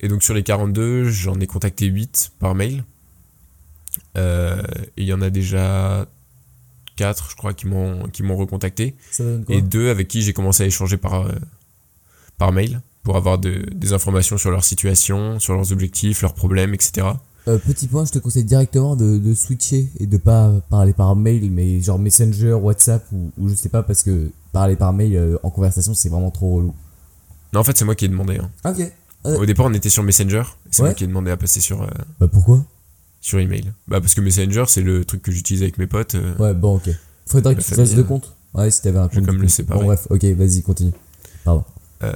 Et 0.00 0.08
donc 0.08 0.22
sur 0.22 0.32
les 0.32 0.42
42, 0.42 1.10
j'en 1.10 1.38
ai 1.38 1.46
contacté 1.46 1.84
8 1.84 2.32
par 2.38 2.54
mail. 2.54 2.82
Et 4.16 4.20
il 4.96 5.04
y 5.04 5.12
en 5.12 5.20
a 5.20 5.28
déjà 5.30 6.06
4, 6.96 7.28
je 7.30 7.36
crois, 7.36 7.52
qui 7.54 7.66
m'ont 7.66 8.36
recontacté. 8.36 8.94
Et 9.50 9.60
deux 9.62 9.90
avec 9.90 10.08
qui 10.08 10.22
j'ai 10.22 10.32
commencé 10.32 10.62
à 10.62 10.66
échanger 10.66 10.96
par, 10.96 11.26
par 12.38 12.52
mail 12.52 12.80
pour 13.02 13.16
avoir 13.16 13.38
de- 13.38 13.66
des 13.72 13.92
informations 13.92 14.38
sur 14.38 14.50
leur 14.50 14.64
situation, 14.64 15.38
sur 15.40 15.54
leurs 15.54 15.72
objectifs, 15.72 16.22
leurs 16.22 16.34
problèmes, 16.34 16.72
etc. 16.74 17.06
Euh, 17.50 17.58
petit 17.58 17.86
point, 17.88 18.04
je 18.04 18.12
te 18.12 18.18
conseille 18.18 18.44
directement 18.44 18.96
de, 18.96 19.18
de 19.18 19.34
switcher 19.34 19.88
et 19.98 20.06
de 20.06 20.16
pas 20.16 20.52
parler 20.70 20.92
par 20.92 21.14
mail, 21.16 21.50
mais 21.50 21.80
genre 21.80 21.98
Messenger, 21.98 22.52
WhatsApp 22.54 23.04
ou, 23.12 23.30
ou 23.38 23.48
je 23.48 23.54
sais 23.54 23.68
pas, 23.68 23.82
parce 23.82 24.02
que 24.02 24.30
parler 24.52 24.76
par 24.76 24.92
mail 24.92 25.16
euh, 25.16 25.36
en 25.42 25.50
conversation, 25.50 25.94
c'est 25.94 26.08
vraiment 26.08 26.30
trop 26.30 26.54
relou. 26.56 26.74
Non, 27.52 27.60
en 27.60 27.64
fait, 27.64 27.76
c'est 27.76 27.84
moi 27.84 27.94
qui 27.94 28.04
ai 28.04 28.08
demandé. 28.08 28.38
hein. 28.38 28.50
Ok. 28.70 28.92
Euh. 29.26 29.38
Au 29.38 29.46
départ, 29.46 29.66
on 29.66 29.74
était 29.74 29.90
sur 29.90 30.02
Messenger. 30.02 30.44
C'est 30.70 30.82
Ouais. 30.82 30.88
moi 30.90 30.94
qui 30.94 31.04
ai 31.04 31.06
demandé 31.06 31.30
à 31.30 31.36
passer 31.36 31.60
sur, 31.60 31.86
Bah 32.20 32.28
pourquoi? 32.28 32.64
sur 33.20 33.38
email. 33.38 33.72
Bah, 33.88 34.00
parce 34.00 34.14
que 34.14 34.20
Messenger, 34.20 34.64
c'est 34.68 34.80
le 34.82 35.04
truc 35.04 35.22
que 35.22 35.32
j'utilise 35.32 35.62
avec 35.62 35.76
mes 35.78 35.86
potes. 35.86 36.16
Ouais, 36.38 36.54
bon, 36.54 36.76
ok. 36.76 36.88
Faudrait 37.26 37.54
que 37.54 37.60
tu 37.62 37.74
fasses 37.74 37.94
deux 37.94 38.04
comptes? 38.04 38.34
Ouais, 38.54 38.70
si 38.70 38.80
t'avais 38.82 38.98
un 38.98 39.08
je 39.12 39.16
compte. 39.18 39.26
comme 39.26 39.42
le 39.42 39.48
séparer. 39.48 39.78
Bon, 39.80 39.86
bref, 39.86 40.06
ok, 40.10 40.24
vas-y, 40.36 40.62
continue. 40.62 40.92
Pardon. 41.44 41.64
Euh, 42.02 42.12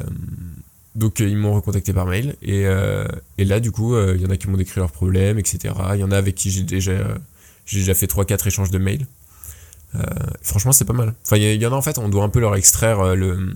donc 0.94 1.20
euh, 1.20 1.28
ils 1.28 1.36
m'ont 1.36 1.54
recontacté 1.54 1.92
par 1.92 2.06
mail 2.06 2.36
et, 2.42 2.66
euh, 2.66 3.06
et 3.38 3.44
là 3.44 3.58
du 3.60 3.70
coup 3.72 3.94
euh, 3.94 4.14
il 4.16 4.22
y 4.22 4.26
en 4.26 4.30
a 4.30 4.36
qui 4.36 4.48
m'ont 4.48 4.56
décrit 4.56 4.78
leurs 4.80 4.92
problèmes 4.92 5.38
etc. 5.38 5.74
Il 5.94 6.00
y 6.00 6.04
en 6.04 6.10
a 6.12 6.16
avec 6.16 6.34
qui 6.34 6.50
j'ai 6.50 6.62
déjà 6.62 6.92
j'ai 7.66 7.78
déjà 7.80 7.94
fait 7.94 8.06
3-4 8.06 8.46
échanges 8.48 8.70
de 8.70 8.78
mails. 8.78 9.06
Franchement 10.42 10.72
c'est 10.72 10.84
pas 10.84 10.92
mal. 10.92 11.14
Enfin 11.24 11.36
il 11.36 11.62
y, 11.62 11.66
en 11.66 11.72
a 11.72 11.76
en 11.76 11.82
fait 11.82 11.98
on 11.98 12.08
doit 12.08 12.24
un 12.24 12.28
peu 12.28 12.40
leur 12.40 12.56
extraire 12.56 13.14
le, 13.14 13.54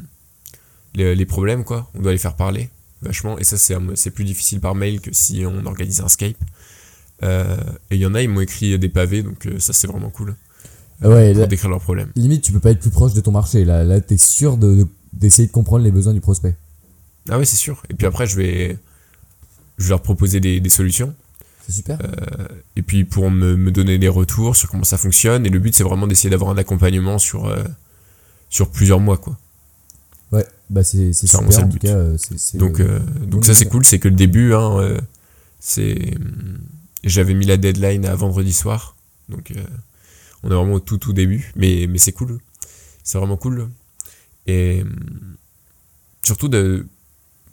les, 0.95 1.15
les 1.17 1.27
problèmes 1.27 1.65
quoi. 1.65 1.91
On 1.95 2.01
doit 2.03 2.13
les 2.13 2.19
faire 2.19 2.35
parler 2.35 2.71
vachement 3.03 3.39
et 3.39 3.45
ça 3.45 3.57
c'est 3.95 4.11
plus 4.11 4.25
difficile 4.25 4.61
par 4.61 4.75
mail 4.75 5.01
que 5.01 5.11
si 5.13 5.45
on 5.47 5.67
organise 5.67 6.01
un 6.01 6.09
Skype. 6.09 6.39
Euh, 7.25 7.57
et 7.91 7.97
il 7.97 8.01
y 8.01 8.07
en 8.07 8.15
a 8.15 8.23
ils 8.23 8.29
m'ont 8.29 8.41
écrit 8.41 8.79
des 8.79 8.89
pavés 8.89 9.23
donc 9.25 9.49
ça 9.59 9.73
c'est 9.73 9.89
vraiment 9.89 10.11
cool 10.11 10.37
Ah 11.03 11.09
ouais, 11.09 11.33
pour 11.33 11.41
là, 11.41 11.47
décrire 11.49 11.71
leurs 11.71 11.81
problèmes. 11.81 12.11
limite, 12.15 12.43
tu 12.43 12.53
peux 12.53 12.61
pas 12.61 12.71
être 12.71 12.79
plus 12.81 12.91
proche 12.91 13.13
de 13.15 13.21
ton 13.21 13.33
marché. 13.33 13.65
Là, 13.65 13.83
là 13.83 14.01
t'es 14.01 14.17
sûr 14.19 14.57
de- 14.57 14.75
de- 14.77 14.87
d'essayer 15.13 15.49
de, 15.49 15.53
comprendre 15.53 15.83
les 15.85 15.91
besoins 15.91 16.15
du 16.15 16.21
prospect. 16.21 16.55
Ah 17.29 17.39
ouais 17.39 17.45
c'est 17.45 17.57
sûr. 17.57 17.83
Et 17.91 17.95
puis 17.95 18.07
après 18.07 18.27
je 18.27 18.37
vais 18.37 18.79
je 19.79 19.85
vais 19.85 19.91
leur 19.91 20.03
proposer 20.03 20.41
des, 20.41 20.61
des 20.61 20.71
solutions. 20.71 21.15
C'est 21.67 21.73
super. 21.73 21.99
et 22.77 22.83
puis 22.83 23.05
pour 23.05 23.31
me, 23.31 23.55
me 23.55 23.71
donner 23.71 23.99
des 23.99 24.09
retours 24.09 24.57
sur 24.57 24.71
comment 24.71 24.85
ça 24.85 24.97
fonctionne. 24.97 25.45
Et 25.45 25.51
le 25.51 25.59
but, 25.59 25.75
c'est 25.75 25.85
vraiment 25.85 26.07
d'essayer 26.07 26.31
d'avoir 26.31 26.51
un 26.51 26.57
accompagnement 26.57 27.19
sur, 27.19 27.45
euh, 27.45 27.63
sur 28.49 28.71
plusieurs 28.71 29.01
mois. 29.01 29.19
Quoi. 29.19 29.37
Ouais, 30.33 30.47
bah 30.69 30.85
c'est 30.85 31.11
vraiment 31.33 31.51
super. 31.51 31.65
En 31.65 31.69
le 31.69 32.19
tout 32.19 32.35
euh, 32.35 32.59
Donc, 32.59 32.81
euh, 32.81 32.99
donc 33.27 33.45
ça, 33.45 33.55
c'est 33.55 33.67
cool. 33.67 33.85
C'est 33.85 33.99
que 33.99 34.09
le 34.09 34.15
début, 34.15 34.55
hein, 34.55 34.79
euh, 34.79 35.01
c'est. 35.59 36.15
J'avais 37.05 37.35
mis 37.35 37.47
la 37.47 37.57
deadline 37.57 38.05
à 38.05 38.15
vendredi 38.15 38.53
soir. 38.53 38.97
Donc 39.29 39.53
euh, 39.53 39.63
on 40.43 40.51
est 40.51 40.55
vraiment 40.55 40.75
au 40.75 40.81
tout, 40.81 40.99
tout 40.99 41.13
début. 41.13 41.53
Mais, 41.57 41.87
mais 41.89 41.99
c'est 41.99 42.13
cool. 42.13 42.39
C'est 43.05 43.19
vraiment 43.19 43.37
cool. 43.37 43.69
Et 44.47 44.83
hum, 44.83 45.37
surtout, 46.23 46.49
de, 46.49 46.87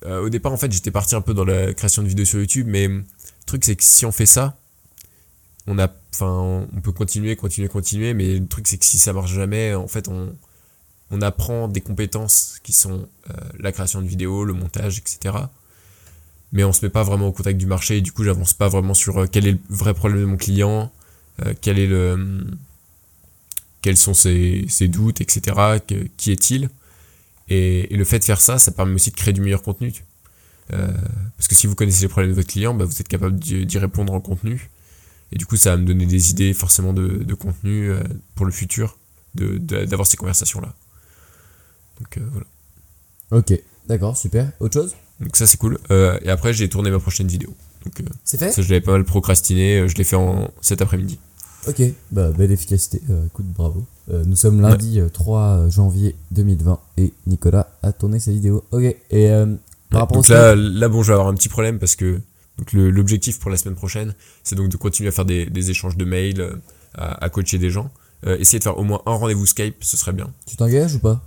euh, 0.05 0.21
au 0.21 0.29
départ, 0.29 0.51
en 0.51 0.57
fait, 0.57 0.71
j'étais 0.71 0.91
parti 0.91 1.15
un 1.15 1.21
peu 1.21 1.33
dans 1.33 1.45
la 1.45 1.73
création 1.73 2.03
de 2.03 2.07
vidéos 2.07 2.25
sur 2.25 2.39
YouTube. 2.39 2.67
Mais 2.69 2.87
le 2.87 3.03
truc, 3.45 3.65
c'est 3.65 3.75
que 3.75 3.83
si 3.83 4.05
on 4.05 4.11
fait 4.11 4.25
ça, 4.25 4.57
on 5.67 5.79
a 5.79 5.89
on 6.21 6.81
peut 6.81 6.93
continuer 6.93 7.35
continuer 7.35 7.67
continuer 7.67 8.13
mais 8.13 8.39
le 8.39 8.47
truc 8.47 8.67
c'est 8.67 8.77
que 8.77 8.85
si 8.85 8.97
ça 8.97 9.11
marche 9.11 9.33
jamais 9.33 9.73
en 9.73 9.87
fait 9.87 10.07
on 10.07 10.33
on 11.11 11.21
apprend 11.21 11.67
des 11.67 11.81
compétences 11.81 12.59
qui 12.63 12.71
sont 12.71 13.07
euh, 13.29 13.33
la 13.59 13.73
création 13.73 14.01
de 14.01 14.07
vidéos 14.07 14.45
le 14.45 14.53
montage 14.53 14.97
etc 14.97 15.35
mais 16.53 16.63
on 16.63 16.71
se 16.71 16.85
met 16.85 16.89
pas 16.89 17.03
vraiment 17.03 17.27
au 17.27 17.31
contact 17.33 17.57
du 17.57 17.65
marché 17.65 17.97
et 17.97 18.01
du 18.01 18.13
coup 18.13 18.23
j'avance 18.23 18.53
pas 18.53 18.69
vraiment 18.69 18.93
sur 18.93 19.17
euh, 19.23 19.27
quel 19.29 19.45
est 19.45 19.51
le 19.53 19.59
vrai 19.69 19.93
problème 19.93 20.21
de 20.21 20.25
mon 20.25 20.37
client 20.37 20.91
quel 21.59 21.79
est 21.79 21.87
le 21.87 22.47
quels 23.81 23.97
sont 23.97 24.13
ses, 24.13 24.65
ses 24.69 24.87
doutes 24.87 25.19
etc 25.19 25.79
qui 26.15 26.31
est-il 26.31 26.69
et, 27.49 27.93
et 27.93 27.97
le 27.97 28.03
fait 28.05 28.19
de 28.19 28.23
faire 28.23 28.41
ça 28.41 28.57
ça 28.59 28.71
permet 28.71 28.95
aussi 28.95 29.11
de 29.11 29.15
créer 29.15 29.33
du 29.33 29.41
meilleur 29.41 29.61
contenu 29.63 29.93
Euh, 30.73 30.87
parce 31.37 31.47
que 31.47 31.53
si 31.55 31.67
vous 31.67 31.75
connaissez 31.75 32.01
les 32.01 32.07
problèmes 32.07 32.31
de 32.31 32.35
votre 32.35 32.47
client 32.49 32.73
bah, 32.73 32.85
vous 32.85 32.99
êtes 32.99 33.07
capable 33.07 33.37
d'y 33.37 33.77
répondre 33.77 34.13
en 34.13 34.19
contenu 34.21 34.69
et 35.31 35.37
du 35.37 35.45
coup, 35.45 35.57
ça 35.57 35.71
va 35.71 35.77
me 35.77 35.85
donner 35.85 36.05
des 36.05 36.29
idées 36.31 36.53
forcément 36.53 36.93
de, 36.93 37.07
de 37.23 37.33
contenu 37.35 37.89
euh, 37.89 38.01
pour 38.35 38.45
le 38.45 38.51
futur, 38.51 38.97
de- 39.33 39.57
de- 39.57 39.85
d'avoir 39.85 40.07
ces 40.07 40.17
conversations-là. 40.17 40.73
Donc 41.99 42.17
euh, 42.17 42.21
voilà. 42.31 42.45
Ok, 43.31 43.59
d'accord, 43.87 44.15
super. 44.17 44.51
Autre 44.59 44.73
chose? 44.79 44.95
Donc 45.19 45.35
ça, 45.35 45.47
c'est 45.47 45.57
cool. 45.57 45.79
Euh, 45.91 46.19
et 46.21 46.29
après, 46.29 46.53
j'ai 46.53 46.69
tourné 46.69 46.91
ma 46.91 46.99
prochaine 46.99 47.27
vidéo. 47.27 47.55
Donc 47.83 48.03
C'est 48.23 48.37
fait? 48.37 48.51
ça, 48.51 48.61
je 48.61 48.69
l'avais 48.69 48.81
pas 48.81 48.91
mal 48.93 49.03
procrastiné. 49.03 49.87
Je 49.87 49.95
l'ai 49.95 50.03
fait 50.03 50.15
en 50.15 50.51
cet 50.61 50.81
après-midi. 50.81 51.17
Ok, 51.67 51.81
bah 52.11 52.31
belle 52.31 52.51
efficacité. 52.51 53.01
Euh, 53.09 53.25
écoute, 53.27 53.45
bravo. 53.47 53.85
Euh, 54.11 54.23
nous 54.25 54.35
sommes 54.35 54.61
lundi 54.61 54.99
euh, 54.99 55.09
3 55.09 55.69
janvier 55.69 56.15
2020 56.31 56.79
et 56.97 57.11
Nicolas 57.27 57.71
a 57.81 57.91
tourné 57.91 58.19
sa 58.19 58.31
vidéo. 58.31 58.63
Ok, 58.71 58.83
et 58.83 58.95
euh, 59.31 59.45
par 59.45 59.55
Ouais, 59.91 59.99
rapport 59.99 60.17
au 60.17 60.21
donc 60.21 60.29
là, 60.29 60.55
là, 60.55 60.89
bon, 60.89 61.01
je 61.01 61.07
vais 61.07 61.13
avoir 61.13 61.27
un 61.27 61.33
petit 61.33 61.49
problème 61.49 61.79
parce 61.79 61.95
que 61.95 62.21
donc 62.57 62.71
l'objectif 62.73 63.39
pour 63.39 63.49
la 63.51 63.57
semaine 63.57 63.75
prochaine, 63.75 64.13
c'est 64.43 64.55
donc 64.55 64.69
de 64.69 64.77
continuer 64.77 65.09
à 65.09 65.11
faire 65.11 65.25
des, 65.25 65.45
des 65.47 65.71
échanges 65.71 65.97
de 65.97 66.05
mails, 66.05 66.39
euh, 66.39 66.55
à, 66.93 67.23
à 67.25 67.29
coacher 67.29 67.57
des 67.57 67.69
gens. 67.71 67.89
Euh, 68.25 68.37
essayer 68.37 68.59
de 68.59 68.63
faire 68.63 68.77
au 68.77 68.83
moins 68.83 69.01
un 69.05 69.13
rendez-vous 69.13 69.45
Skype, 69.45 69.83
ce 69.83 69.97
serait 69.97 70.13
bien. 70.13 70.31
tu 70.45 70.55
t'engages 70.55 70.95
ou 70.95 70.99
pas? 70.99 71.21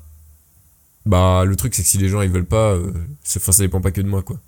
Bah, 1.07 1.45
le 1.45 1.57
truc, 1.57 1.75
c'est 1.75 1.83
que 1.83 1.89
si 1.89 1.99
les 1.99 2.09
gens 2.09 2.21
ils 2.23 2.31
veulent 2.31 2.45
pas, 2.47 2.73
euh, 2.75 2.93
ça, 3.25 3.39
enfin, 3.41 3.53
ça 3.53 3.63
dépend 3.63 3.81
pas 3.81 3.91
que 3.91 4.01
de 4.01 4.09
moi, 4.09 4.23
quoi. 4.23 4.39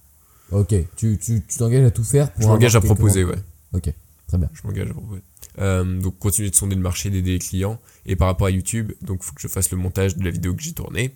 Ok, 0.52 0.74
tu 0.96 1.18
tu- 1.18 1.42
tu 1.46 1.58
t'engages 1.58 1.84
à 1.84 1.90
tout 1.90 2.02
faire 2.04 2.30
pour 2.32 2.42
Je 2.42 2.48
m'engage 2.48 2.74
à 2.76 2.80
proposer, 2.80 3.24
ouais. 3.24 3.38
Ok, 3.72 3.92
très 4.26 4.38
bien. 4.38 4.48
Je 4.52 4.66
m'engage 4.66 4.90
à 4.90 4.92
proposer. 4.94 5.22
Euh, 5.58 6.00
donc 6.00 6.18
continuer 6.18 6.48
de 6.50 6.54
sonder 6.54 6.76
le 6.76 6.80
marché, 6.82 7.10
d'aider 7.10 7.32
les 7.32 7.38
clients. 7.38 7.80
Et 8.06 8.16
par 8.16 8.28
rapport 8.28 8.46
à 8.46 8.50
YouTube, 8.50 8.92
donc 9.02 9.22
faut 9.22 9.32
que 9.34 9.40
je 9.40 9.48
fasse 9.48 9.70
le 9.70 9.78
montage 9.78 10.16
de 10.16 10.24
la 10.24 10.30
vidéo 10.30 10.54
que 10.54 10.62
j'ai 10.62 10.72
tournée. 10.72 11.14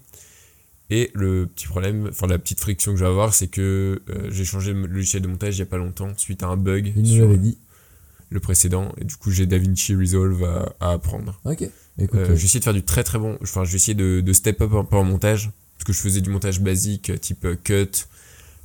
Et 0.91 1.11
le 1.15 1.47
petit 1.47 1.67
problème, 1.67 2.09
enfin 2.11 2.27
la 2.27 2.39
petite 2.39 2.61
friction 2.61 2.93
que 2.93 2.99
je 2.99 3.05
vais 3.05 3.11
avoir, 3.11 3.33
c'est 3.33 3.47
que 3.49 4.03
euh, 4.11 4.29
j'ai 4.31 4.45
changé 4.45 4.73
le 4.75 4.87
logiciel 4.87 5.23
de 5.23 5.29
montage 5.29 5.57
il 5.57 5.61
y 5.61 5.63
a 5.63 5.67
pas 5.67 5.79
longtemps 5.79 6.13
suite 6.17 6.43
à 6.43 6.49
un 6.49 6.57
bug 6.59 6.93
Il 6.97 7.07
sur 7.07 7.39
dit. 7.39 7.57
le 8.29 8.41
précédent. 8.41 8.93
Et 9.01 9.05
du 9.05 9.17
coup 9.17 9.31
j'ai 9.31 9.47
DaVinci 9.47 9.95
Resolve 9.95 10.45
à, 10.45 10.75
à 10.81 10.91
apprendre. 10.93 11.41
Ok, 11.45 11.63
écoute. 11.99 12.19
Euh, 12.21 12.25
je 12.27 12.31
vais 12.33 12.45
essayer 12.45 12.61
de 12.61 12.65
faire 12.65 12.75
du 12.75 12.83
très 12.83 13.03
très 13.03 13.19
bon. 13.19 13.39
Enfin 13.43 13.65
je 13.65 13.71
vais 13.71 13.77
essayer 13.77 13.95
de, 13.95 14.21
de 14.21 14.33
step 14.35 14.61
up 14.61 14.73
un 14.75 14.85
peu 14.85 14.97
en 14.97 15.05
montage. 15.05 15.51
Parce 15.79 15.85
que 15.87 15.93
je 15.95 16.01
faisais 16.01 16.21
du 16.21 16.31
montage 16.31 16.61
basique 16.61 17.19
type 17.21 17.47
cut, 17.65 17.89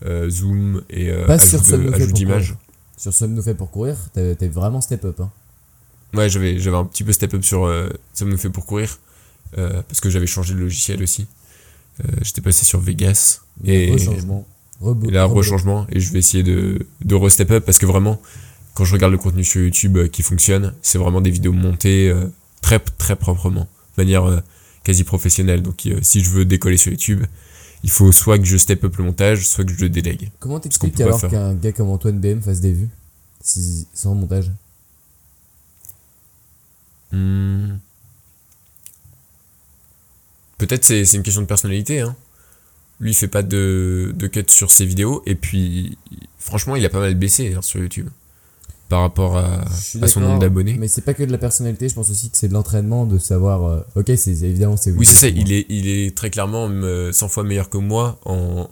euh, 0.06 0.30
zoom 0.30 0.84
et 0.90 1.12
Pas 1.26 1.34
ajout 1.36 1.64
sur 1.64 1.78
de- 1.80 1.92
ajout 1.94 2.12
d'image. 2.12 2.56
sur 2.98 3.14
Somme 3.14 3.34
nous 3.34 3.42
fait 3.42 3.56
pour 3.56 3.72
courir, 3.72 3.98
t'es 4.14 4.36
t'es 4.36 4.48
vraiment 4.50 4.82
step 4.82 5.06
up. 5.06 5.20
Hein. 5.22 5.32
Ouais, 6.14 6.30
j'avais, 6.30 6.60
j'avais 6.60 6.78
un 6.78 6.86
petit 6.86 7.04
peu 7.04 7.12
step 7.12 7.34
up 7.36 7.44
sur 7.44 7.66
euh, 7.66 7.90
ça 8.14 8.26
me 8.26 8.36
fait 8.38 8.50
pour 8.50 8.66
courir. 8.66 9.00
euh, 9.58 9.82
parce 9.88 10.00
que 10.00 10.10
j'avais 10.10 10.28
changé 10.28 10.54
de 10.54 10.60
logiciel 10.60 11.02
aussi. 11.04 11.28
Euh, 12.04 12.08
j'étais 12.22 12.42
passé 12.42 12.66
sur 12.66 12.80
Vegas. 12.80 13.42
Et, 13.66 13.92
Rechangement. 13.92 14.48
Et 15.08 15.12
là, 15.12 15.26
rechangement. 15.26 15.86
Et 15.92 16.00
je 16.00 16.12
vais 16.14 16.20
essayer 16.20 16.44
de, 16.44 16.86
de 17.04 17.16
re-step 17.16 17.52
up 17.52 17.66
parce 17.66 17.78
que 17.78 17.86
vraiment, 17.86 18.22
quand 18.76 18.86
je 18.86 18.94
regarde 18.94 19.12
le 19.12 19.18
contenu 19.18 19.44
sur 19.44 19.62
YouTube 19.62 19.98
euh, 19.98 20.08
qui 20.08 20.24
fonctionne, 20.24 20.74
c'est 20.82 20.98
vraiment 20.98 21.20
des 21.22 21.32
vidéos 21.32 21.52
montées 21.52 22.10
euh, 22.10 22.26
très, 22.62 22.80
très 22.80 23.16
proprement. 23.18 23.68
De 23.98 24.04
manière 24.04 24.24
euh, 24.26 24.40
quasi 24.84 25.04
professionnelle. 25.04 25.62
Donc, 25.62 25.86
euh, 25.86 26.00
si 26.02 26.22
je 26.24 26.30
veux 26.30 26.46
décoller 26.46 26.78
sur 26.78 26.92
YouTube, 26.92 27.26
il 27.84 27.90
faut 27.90 28.12
soit 28.14 28.40
que 28.40 28.46
je 28.46 28.56
step 28.56 28.84
up 28.86 28.96
le 28.98 29.04
montage, 29.04 29.46
soit 29.48 29.66
que 29.66 29.74
je 29.74 29.80
le 29.82 29.90
délègue. 29.90 30.32
Comment 30.40 30.60
t'expliques 30.60 31.00
alors 31.02 31.20
qu'un 31.20 31.54
gars 31.56 31.72
comme 31.74 31.90
Antoine 31.90 32.20
BM 32.20 32.42
fasse 32.42 32.62
des 32.62 32.72
vues 32.72 32.90
si, 33.42 33.88
sans 33.94 34.16
montage? 34.16 34.50
Hmm. 37.12 37.78
Peut-être 40.58 40.84
c'est 40.84 41.06
c'est 41.06 41.18
une 41.18 41.24
question 41.24 41.42
de 41.42 41.48
personnalité. 41.48 42.02
Hein. 42.02 42.16
Lui, 43.00 43.12
il 43.12 43.14
fait 43.14 43.30
pas 43.30 43.44
de, 43.44 44.14
de 44.14 44.28
cut 44.28 44.44
sur 44.48 44.72
ses 44.72 44.86
vidéos. 44.86 45.24
Et 45.26 45.36
puis, 45.36 45.98
franchement, 46.38 46.76
il 46.76 46.86
a 46.86 46.90
pas 46.90 47.00
mal 47.00 47.16
baissé 47.16 47.54
hein, 47.54 47.62
sur 47.62 47.80
YouTube. 47.80 48.10
Par 48.90 49.02
rapport 49.02 49.38
à, 49.38 49.66
son 50.08 50.20
nombre 50.20 50.40
d'abonnés. 50.40 50.76
Mais 50.80 50.88
c'est 50.88 51.02
pas 51.02 51.14
que 51.14 51.24
de 51.24 51.32
la 51.32 51.38
personnalité, 51.38 51.88
je 51.88 51.94
pense 51.94 52.10
aussi 52.10 52.32
que 52.32 52.38
c'est 52.38 52.48
de 52.48 52.54
l'entraînement, 52.54 53.06
de 53.06 53.20
savoir. 53.20 53.64
euh, 53.64 53.82
ok, 53.96 54.12
c'est 54.18 54.32
évidemment 54.32 54.78
c'est. 54.78 54.92
Oui, 54.92 55.06
c'est 55.06 55.14
ça. 55.14 55.28
Il 55.28 55.54
est, 55.54 55.68
il 55.70 55.88
est 55.88 56.18
très 56.18 56.32
clairement 56.32 56.68
euh, 56.70 57.12
100 57.12 57.30
fois 57.30 57.44
meilleur 57.44 57.70
que 57.70 57.78
moi 57.78 58.20
en, 58.26 58.68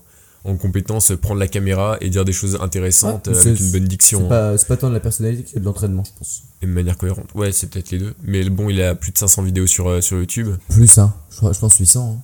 en 0.48 0.56
compétence 0.56 1.12
prendre 1.22 1.40
la 1.40 1.48
caméra 1.48 1.98
et 2.02 2.10
dire 2.10 2.26
des 2.26 2.32
choses 2.34 2.58
intéressantes 2.62 3.28
Ouais, 3.28 3.38
avec 3.38 3.58
c'est- 3.58 3.64
une 3.64 3.72
bonne 3.72 3.82
C'est 3.84 3.88
diction 3.88 4.26
hein, 4.26 4.30
pas, 4.30 4.58
c'est 4.58 4.68
pas 4.68 4.78
tant 4.78 4.90
de 4.90 4.94
la 4.94 5.00
personnalité 5.00 5.44
que 5.54 5.60
de 5.60 5.66
l'entraînement, 5.66 6.04
je 6.04 6.12
pense. 6.18 6.44
et 6.62 6.66
de 6.66 6.72
manière 6.72 6.98
cohérente. 6.98 7.30
Ouais, 7.36 7.52
c'est 7.52 7.68
peut-être 7.70 7.92
les 7.92 8.00
deux. 8.00 8.14
Mais 8.24 8.50
bon, 8.50 8.70
il 8.70 8.82
a 8.82 8.96
plus 8.96 9.12
de 9.12 9.18
500 9.18 9.44
vidéos 9.44 9.68
sur, 9.68 9.88
euh, 9.90 10.02
sur 10.02 10.18
YouTube. 10.18 10.56
Plus, 10.70 10.98
hein. 10.98 11.14
Je, 11.30 11.38
je 11.54 11.60
pense 11.60 11.78
800. 11.78 12.22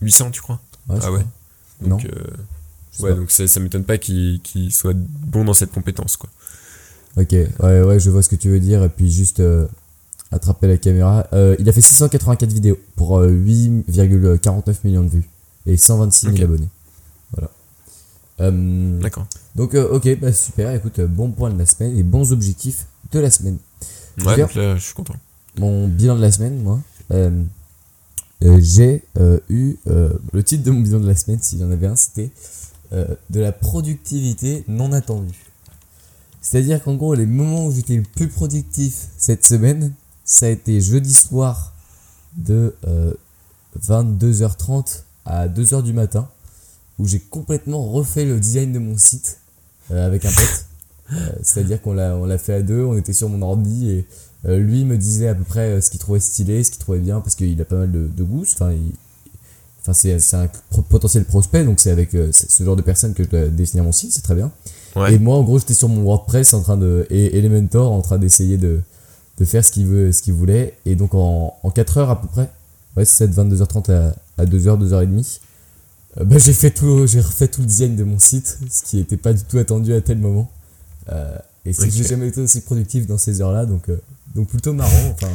800, 0.00 0.30
tu 0.30 0.40
crois? 0.40 0.60
Hein. 0.88 0.94
Ouais, 0.94 1.00
Ah 1.02 1.12
ouais. 1.12 1.20
crois. 1.20 1.88
Donc, 1.88 2.04
Non. 2.04 2.10
euh, 2.10 3.02
ouais, 3.02 3.10
pas. 3.10 3.16
donc 3.16 3.30
ça, 3.30 3.46
ça 3.48 3.60
m'étonne 3.60 3.84
pas 3.84 3.98
qu'il 3.98 4.40
soit 4.70 4.94
bon 4.96 5.44
dans 5.44 5.54
cette 5.54 5.72
compétence, 5.72 6.16
quoi. 6.16 6.30
Ok, 7.16 7.32
ouais, 7.32 7.48
ouais, 7.82 7.98
je 8.00 8.08
vois 8.10 8.22
ce 8.22 8.28
que 8.28 8.36
tu 8.36 8.48
veux 8.48 8.60
dire. 8.60 8.84
Et 8.84 8.88
puis 8.88 9.10
juste 9.10 9.40
euh, 9.40 9.66
attraper 10.30 10.68
la 10.68 10.76
caméra. 10.76 11.26
Il 11.58 11.68
a 11.68 11.72
fait 11.72 11.80
684 11.80 12.52
vidéos 12.52 12.78
pour 12.96 13.18
euh, 13.18 13.28
8,49 13.30 14.76
millions 14.84 15.02
de 15.02 15.08
vues 15.08 15.28
et 15.66 15.76
126 15.76 16.26
000 16.26 16.36
Ok. 16.36 16.42
abonnés. 16.42 16.68
Euh, 18.40 19.00
D'accord. 19.00 19.26
donc, 19.54 19.74
euh, 19.74 19.88
ok, 19.90 20.18
bah 20.18 20.32
super. 20.32 20.74
Écoute, 20.74 20.98
euh, 20.98 21.06
bon 21.06 21.30
point 21.30 21.50
de 21.50 21.58
la 21.58 21.66
semaine 21.66 21.96
et 21.98 22.02
bons 22.02 22.32
objectifs 22.32 22.86
de 23.12 23.18
la 23.18 23.30
semaine. 23.30 23.58
Ouais, 24.24 24.36
donc 24.36 24.54
là, 24.54 24.76
je 24.76 24.84
suis 24.84 24.94
content. 24.94 25.14
Mon 25.58 25.88
bilan 25.88 26.16
de 26.16 26.20
la 26.20 26.32
semaine, 26.32 26.62
moi. 26.62 26.80
j'ai 28.58 29.02
eu 29.48 29.76
le 29.86 30.42
titre 30.42 30.64
de 30.64 30.70
mon 30.70 30.80
bilan 30.80 31.00
de 31.00 31.06
la 31.06 31.16
semaine, 31.16 31.40
s'il 31.40 31.58
y 31.58 31.64
en 31.64 31.70
avait 31.70 31.86
un, 31.86 31.96
c'était 31.96 32.30
de 32.92 33.40
la 33.40 33.52
productivité 33.52 34.64
non 34.68 34.92
attendue. 34.92 35.50
C'est-à-dire 36.40 36.82
qu'en 36.82 36.94
gros, 36.94 37.14
les 37.14 37.26
moments 37.26 37.66
où 37.66 37.72
j'étais 37.72 37.96
le 37.96 38.02
plus 38.02 38.28
productif 38.28 39.08
cette 39.18 39.46
semaine, 39.46 39.92
ça 40.24 40.46
a 40.46 40.48
été 40.48 40.80
jeudi 40.80 41.12
soir 41.12 41.72
de 42.36 42.74
euh, 42.86 43.12
22h30 43.80 45.02
à 45.24 45.48
2h 45.48 45.82
du 45.82 45.92
matin, 45.92 46.28
où 47.00 47.06
j'ai 47.06 47.18
complètement 47.18 47.82
refait 47.90 48.26
le 48.26 48.38
design 48.38 48.72
de 48.72 48.78
mon 48.78 48.96
site 48.96 49.38
euh, 49.90 50.06
avec 50.06 50.24
un 50.24 50.30
pote. 50.30 50.64
Euh, 51.12 51.16
C'est-à-dire 51.42 51.82
qu'on 51.82 51.92
l'a, 51.92 52.14
on 52.14 52.24
l'a 52.24 52.38
fait 52.38 52.52
à 52.52 52.62
deux, 52.62 52.84
on 52.84 52.96
était 52.96 53.12
sur 53.12 53.28
mon 53.28 53.42
ordi 53.42 53.90
et 53.90 54.06
euh, 54.46 54.60
lui 54.60 54.84
me 54.84 54.96
disait 54.96 55.26
à 55.26 55.34
peu 55.34 55.42
près 55.42 55.80
ce 55.80 55.90
qu'il 55.90 55.98
trouvait 55.98 56.20
stylé, 56.20 56.62
ce 56.62 56.70
qu'il 56.70 56.78
trouvait 56.78 57.00
bien, 57.00 57.20
parce 57.20 57.34
qu'il 57.34 57.60
a 57.60 57.64
pas 57.64 57.78
mal 57.78 57.90
de, 57.90 58.06
de 58.06 58.22
goût. 58.22 58.42
Enfin, 58.42 58.72
enfin 59.80 59.92
c'est, 59.92 60.34
un 60.36 60.48
potentiel 60.88 61.24
prospect, 61.24 61.64
donc 61.64 61.80
c'est 61.80 61.90
avec 61.90 62.10
ce 62.12 62.62
genre 62.62 62.76
de 62.76 62.82
personne 62.82 63.12
que 63.12 63.24
je 63.24 63.28
dois 63.28 63.48
définir 63.48 63.82
mon 63.82 63.90
site, 63.90 64.12
c'est 64.12 64.22
très 64.22 64.36
bien. 64.36 64.52
Ouais. 64.94 65.14
Et 65.14 65.18
moi, 65.18 65.36
en 65.36 65.42
gros, 65.42 65.58
j'étais 65.58 65.74
sur 65.74 65.88
mon 65.88 66.04
WordPress 66.04 66.54
en 66.54 66.62
train 66.62 66.76
de 66.76 67.04
et 67.10 67.36
Elementor 67.36 67.90
en 67.90 68.02
train 68.02 68.18
d'essayer 68.18 68.56
de, 68.56 68.80
de 69.38 69.44
faire 69.44 69.64
ce 69.64 69.72
qu'il 69.72 69.86
veut, 69.86 70.12
ce 70.12 70.22
qu'il 70.22 70.34
voulait. 70.34 70.74
Et 70.86 70.94
donc 70.94 71.14
en, 71.14 71.56
en 71.60 71.70
4 71.72 71.98
heures 71.98 72.10
à 72.10 72.20
peu 72.20 72.28
près, 72.28 72.48
ouais, 72.96 73.04
c'est 73.04 73.16
ça, 73.16 73.26
de 73.26 73.34
22h30 73.34 73.90
à, 73.90 74.14
à 74.38 74.44
2h, 74.44 74.78
2h30. 74.78 75.40
Euh, 76.18 76.24
bah, 76.24 76.38
j'ai 76.38 76.52
fait 76.52 76.70
tout, 76.70 77.06
j'ai 77.06 77.20
refait 77.20 77.48
tout 77.48 77.60
le 77.60 77.66
design 77.66 77.96
de 77.96 78.04
mon 78.04 78.18
site, 78.18 78.58
ce 78.70 78.82
qui 78.82 78.96
n'était 78.96 79.16
pas 79.16 79.32
du 79.32 79.42
tout 79.44 79.58
attendu 79.58 79.92
à 79.92 80.00
tel 80.00 80.18
moment. 80.18 80.50
Euh, 81.10 81.36
et 81.64 81.72
c'est 81.72 81.88
que 81.88 81.94
j'ai 81.94 82.04
jamais 82.04 82.28
été 82.28 82.40
aussi 82.40 82.62
productif 82.62 83.06
dans 83.06 83.18
ces 83.18 83.40
heures-là, 83.40 83.66
donc 83.66 83.86
donc, 83.86 83.88
euh, 83.90 84.02
donc 84.34 84.48
plutôt 84.48 84.72
marrant. 84.72 85.10
Enfin, 85.12 85.28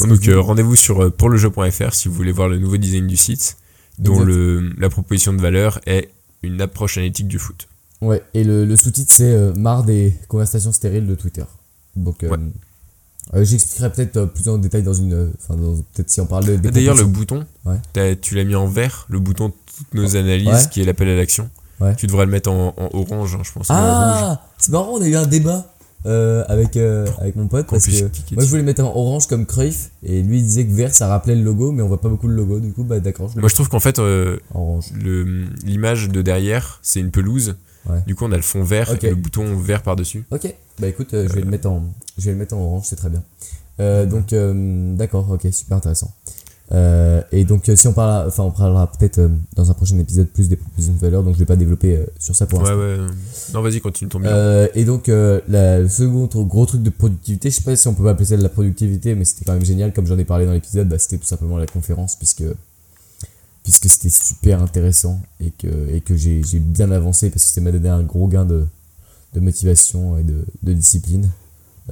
Donc 0.06 0.28
euh, 0.28 0.40
rendez-vous 0.40 0.76
sur 0.76 1.12
pourlejeu.fr 1.14 1.94
si 1.94 2.08
vous 2.08 2.14
voulez 2.14 2.32
voir 2.32 2.48
le 2.48 2.58
nouveau 2.58 2.76
design 2.76 3.06
du 3.06 3.16
site, 3.16 3.56
dont 3.98 4.20
le, 4.20 4.72
la 4.78 4.88
proposition 4.88 5.32
de 5.32 5.40
valeur 5.40 5.80
est 5.86 6.10
une 6.42 6.60
approche 6.60 6.96
analytique 6.96 7.28
du 7.28 7.38
foot. 7.38 7.68
Ouais, 8.00 8.22
et 8.32 8.44
le, 8.44 8.64
le 8.64 8.76
sous-titre 8.76 9.12
c'est 9.12 9.52
Marre 9.58 9.84
des 9.84 10.14
conversations 10.28 10.72
stériles 10.72 11.06
de 11.06 11.14
Twitter. 11.14 11.44
Donc, 11.96 12.22
Ouais. 12.22 12.38
Euh, 13.34 13.44
j'expliquerai 13.44 13.90
peut-être 13.92 14.16
euh, 14.16 14.26
plus 14.26 14.48
en 14.48 14.58
détail 14.58 14.82
dans 14.82 14.92
une. 14.92 15.12
euh, 15.12 15.30
Enfin, 15.42 15.54
peut-être 15.94 16.10
si 16.10 16.20
on 16.20 16.26
parle 16.26 16.44
de. 16.46 16.58
Ah, 16.64 16.70
D'ailleurs, 16.70 16.96
le 16.96 17.04
bouton, 17.04 17.44
Ouais. 17.64 18.16
tu 18.16 18.34
l'as 18.34 18.44
mis 18.44 18.54
en 18.56 18.66
vert, 18.66 19.06
le 19.08 19.18
bouton 19.18 19.52
toutes 19.76 19.94
nos 19.94 20.16
analyses, 20.16 20.48
Ouais. 20.48 20.68
qui 20.70 20.82
est 20.82 20.84
l'appel 20.84 21.08
à 21.08 21.16
l'action. 21.16 21.48
Ouais. 21.80 21.94
Tu 21.96 22.06
devrais 22.06 22.26
le 22.26 22.30
mettre 22.32 22.50
en, 22.50 22.74
en 22.76 22.90
orange, 22.92 23.34
hein, 23.36 23.42
je 23.42 23.52
pense. 23.52 23.68
Ah 23.70 24.42
C'est 24.58 24.70
marrant, 24.72 24.90
on 24.98 25.00
a 25.02 25.06
eu 25.06 25.16
un 25.16 25.26
débat 25.26 25.72
euh, 26.06 26.44
avec, 26.48 26.76
euh, 26.76 27.06
avec 27.18 27.36
mon 27.36 27.46
pote 27.46 27.66
parce 27.68 27.86
que. 27.86 28.02
Moi 28.34 28.44
je 28.44 28.48
voulais 28.50 28.62
mettre 28.62 28.82
en 28.84 28.88
orange 28.94 29.26
comme 29.26 29.46
Cruyff 29.46 29.90
et 30.02 30.22
lui 30.22 30.38
il 30.38 30.42
disait 30.42 30.66
que 30.66 30.72
vert 30.72 30.94
ça 30.94 31.06
rappelait 31.08 31.34
le 31.36 31.42
logo 31.42 31.72
mais 31.72 31.82
on 31.82 31.88
voit 31.88 32.00
pas 32.00 32.08
beaucoup 32.08 32.26
le 32.28 32.34
logo 32.34 32.58
du 32.58 32.72
coup 32.72 32.84
bah 32.84 33.00
d'accord 33.00 33.30
le 33.34 33.40
Moi, 33.40 33.48
je 33.50 33.54
trouve 33.54 33.68
qu'en 33.68 33.80
fait, 33.80 33.98
euh, 33.98 34.38
le- 34.98 35.44
l'image 35.64 36.08
de 36.08 36.20
derrière, 36.22 36.80
c'est 36.82 37.00
une 37.00 37.10
pelouse. 37.10 37.56
Ouais. 37.90 38.02
Du 38.06 38.14
coup, 38.14 38.24
on 38.24 38.32
a 38.32 38.36
le 38.36 38.42
fond 38.42 38.62
vert 38.62 38.90
et 39.02 39.08
le 39.08 39.14
bouton 39.14 39.56
vert 39.56 39.82
par-dessus. 39.82 40.24
Ok, 40.30 40.54
bah 40.78 40.86
écoute, 40.88 41.12
euh, 41.14 41.26
je 41.28 41.34
vais 41.34 41.40
le 41.42 41.50
mettre 41.50 41.68
en, 41.68 41.82
je 42.18 42.24
vais 42.26 42.32
le 42.32 42.38
mettre 42.38 42.54
en 42.54 42.60
orange, 42.60 42.84
c'est 42.86 42.96
très 42.96 43.10
bien. 43.10 43.22
Euh, 43.80 44.06
donc, 44.06 44.32
euh, 44.32 44.94
d'accord, 44.96 45.30
ok, 45.30 45.46
super 45.52 45.78
intéressant. 45.78 46.12
Euh, 46.72 47.20
et 47.32 47.44
donc, 47.44 47.68
euh, 47.68 47.74
si 47.74 47.88
on 47.88 47.92
parle, 47.92 48.28
enfin, 48.28 48.44
on 48.44 48.52
parlera 48.52 48.86
peut-être 48.92 49.18
euh, 49.18 49.28
dans 49.56 49.68
un 49.72 49.74
prochain 49.74 49.98
épisode 49.98 50.28
plus 50.28 50.48
des 50.48 50.54
propositions 50.54 50.92
de 50.94 50.98
valeur, 51.00 51.24
donc 51.24 51.34
je 51.34 51.40
vais 51.40 51.44
pas 51.46 51.56
développer 51.56 51.96
euh, 51.96 52.06
sur 52.20 52.36
ça 52.36 52.46
pour 52.46 52.60
Ouais, 52.60 52.68
l'instant. 52.70 52.78
ouais. 53.06 53.10
Non, 53.54 53.62
vas-y, 53.62 53.80
continue 53.80 54.08
ton 54.08 54.20
bilan. 54.20 54.30
Euh, 54.32 54.68
et 54.76 54.84
donc, 54.84 55.08
euh, 55.08 55.40
la- 55.48 55.80
le 55.80 55.88
second 55.88 56.26
gros 56.44 56.66
truc 56.66 56.82
de 56.84 56.90
productivité, 56.90 57.50
je 57.50 57.56
sais 57.56 57.62
pas 57.62 57.74
si 57.74 57.88
on 57.88 57.94
peut 57.94 58.08
appeler 58.08 58.26
ça 58.26 58.36
de 58.36 58.42
la 58.44 58.48
productivité, 58.48 59.16
mais 59.16 59.24
c'était 59.24 59.44
quand 59.46 59.54
même 59.54 59.64
génial, 59.64 59.92
comme 59.92 60.06
j'en 60.06 60.16
ai 60.18 60.24
parlé 60.24 60.46
dans 60.46 60.52
l'épisode, 60.52 60.88
bah, 60.88 60.98
c'était 60.98 61.18
tout 61.18 61.26
simplement 61.26 61.58
la 61.58 61.66
conférence, 61.66 62.14
puisque 62.14 62.44
puisque 63.62 63.88
c'était 63.90 64.10
super 64.10 64.62
intéressant 64.62 65.20
et 65.40 65.50
que, 65.50 65.68
et 65.94 66.00
que 66.00 66.16
j'ai 66.16 66.42
j'ai 66.42 66.58
bien 66.58 66.90
avancé, 66.90 67.30
parce 67.30 67.44
que 67.44 67.50
ça 67.50 67.60
m'a 67.60 67.72
donné 67.72 67.88
un 67.88 68.02
gros 68.02 68.26
gain 68.28 68.44
de, 68.46 68.66
de 69.34 69.40
motivation 69.40 70.16
et 70.18 70.22
de, 70.22 70.44
de 70.62 70.72
discipline. 70.72 71.30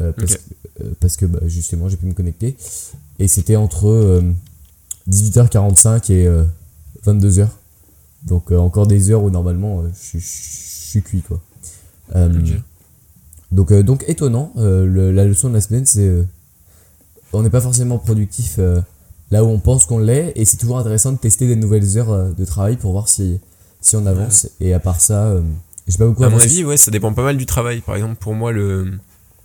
Euh, 0.00 0.12
parce, 0.12 0.32
Ok. 0.34 0.38
que, 0.38 0.84
euh, 0.84 0.90
parce 1.00 1.16
que 1.16 1.26
bah, 1.26 1.40
justement, 1.46 1.88
j'ai 1.88 1.96
pu 1.96 2.06
me 2.06 2.14
connecter. 2.14 2.56
Et 3.18 3.26
c'était 3.28 3.56
entre 3.56 3.88
euh, 3.88 4.22
18h45 5.08 6.12
et 6.12 6.26
euh, 6.26 6.44
22h. 7.04 7.48
Donc 8.26 8.50
encore 8.52 8.86
des 8.86 9.10
heures 9.10 9.22
où 9.22 9.30
normalement 9.30 9.84
je 9.88 9.94
suis- 9.94 10.20
je 10.20 10.88
suis 10.90 11.02
cuit 11.02 11.22
quoi. 11.22 11.40
Donc, 13.52 13.72
donc 13.72 14.04
étonnant, 14.08 14.52
le- 14.56 15.12
la 15.12 15.24
leçon 15.24 15.48
de 15.48 15.54
la 15.54 15.60
semaine 15.60 15.86
c'est 15.86 16.26
on 17.32 17.42
n'est 17.42 17.50
pas 17.50 17.60
forcément 17.60 17.98
productif 17.98 18.58
là 19.30 19.44
où 19.44 19.48
on 19.48 19.58
pense 19.58 19.86
qu'on 19.86 19.98
l'est 19.98 20.32
et 20.36 20.44
c'est 20.44 20.56
toujours 20.56 20.78
intéressant 20.78 21.12
de 21.12 21.18
tester 21.18 21.46
des 21.46 21.56
nouvelles 21.56 21.98
heures 21.98 22.12
euh, 22.12 22.32
de 22.32 22.44
travail 22.44 22.76
pour 22.76 22.92
voir 22.92 23.08
si, 23.08 23.40
si 23.80 23.96
on 23.96 24.06
avance 24.06 24.48
et 24.60 24.74
à 24.74 24.80
part 24.80 25.00
ça 25.00 25.26
euh, 25.26 25.42
j'ai 25.88 25.96
pas 25.96 26.06
beaucoup 26.06 26.22
À 26.22 26.28
mon 26.28 26.38
avis, 26.38 26.64
ouais, 26.64 26.76
ça 26.76 26.90
dépend 26.90 27.12
pas 27.14 27.24
mal 27.24 27.36
du 27.38 27.46
travail. 27.46 27.80
Par 27.80 27.96
exemple, 27.96 28.16
pour 28.16 28.34
moi, 28.34 28.52
le 28.52 28.98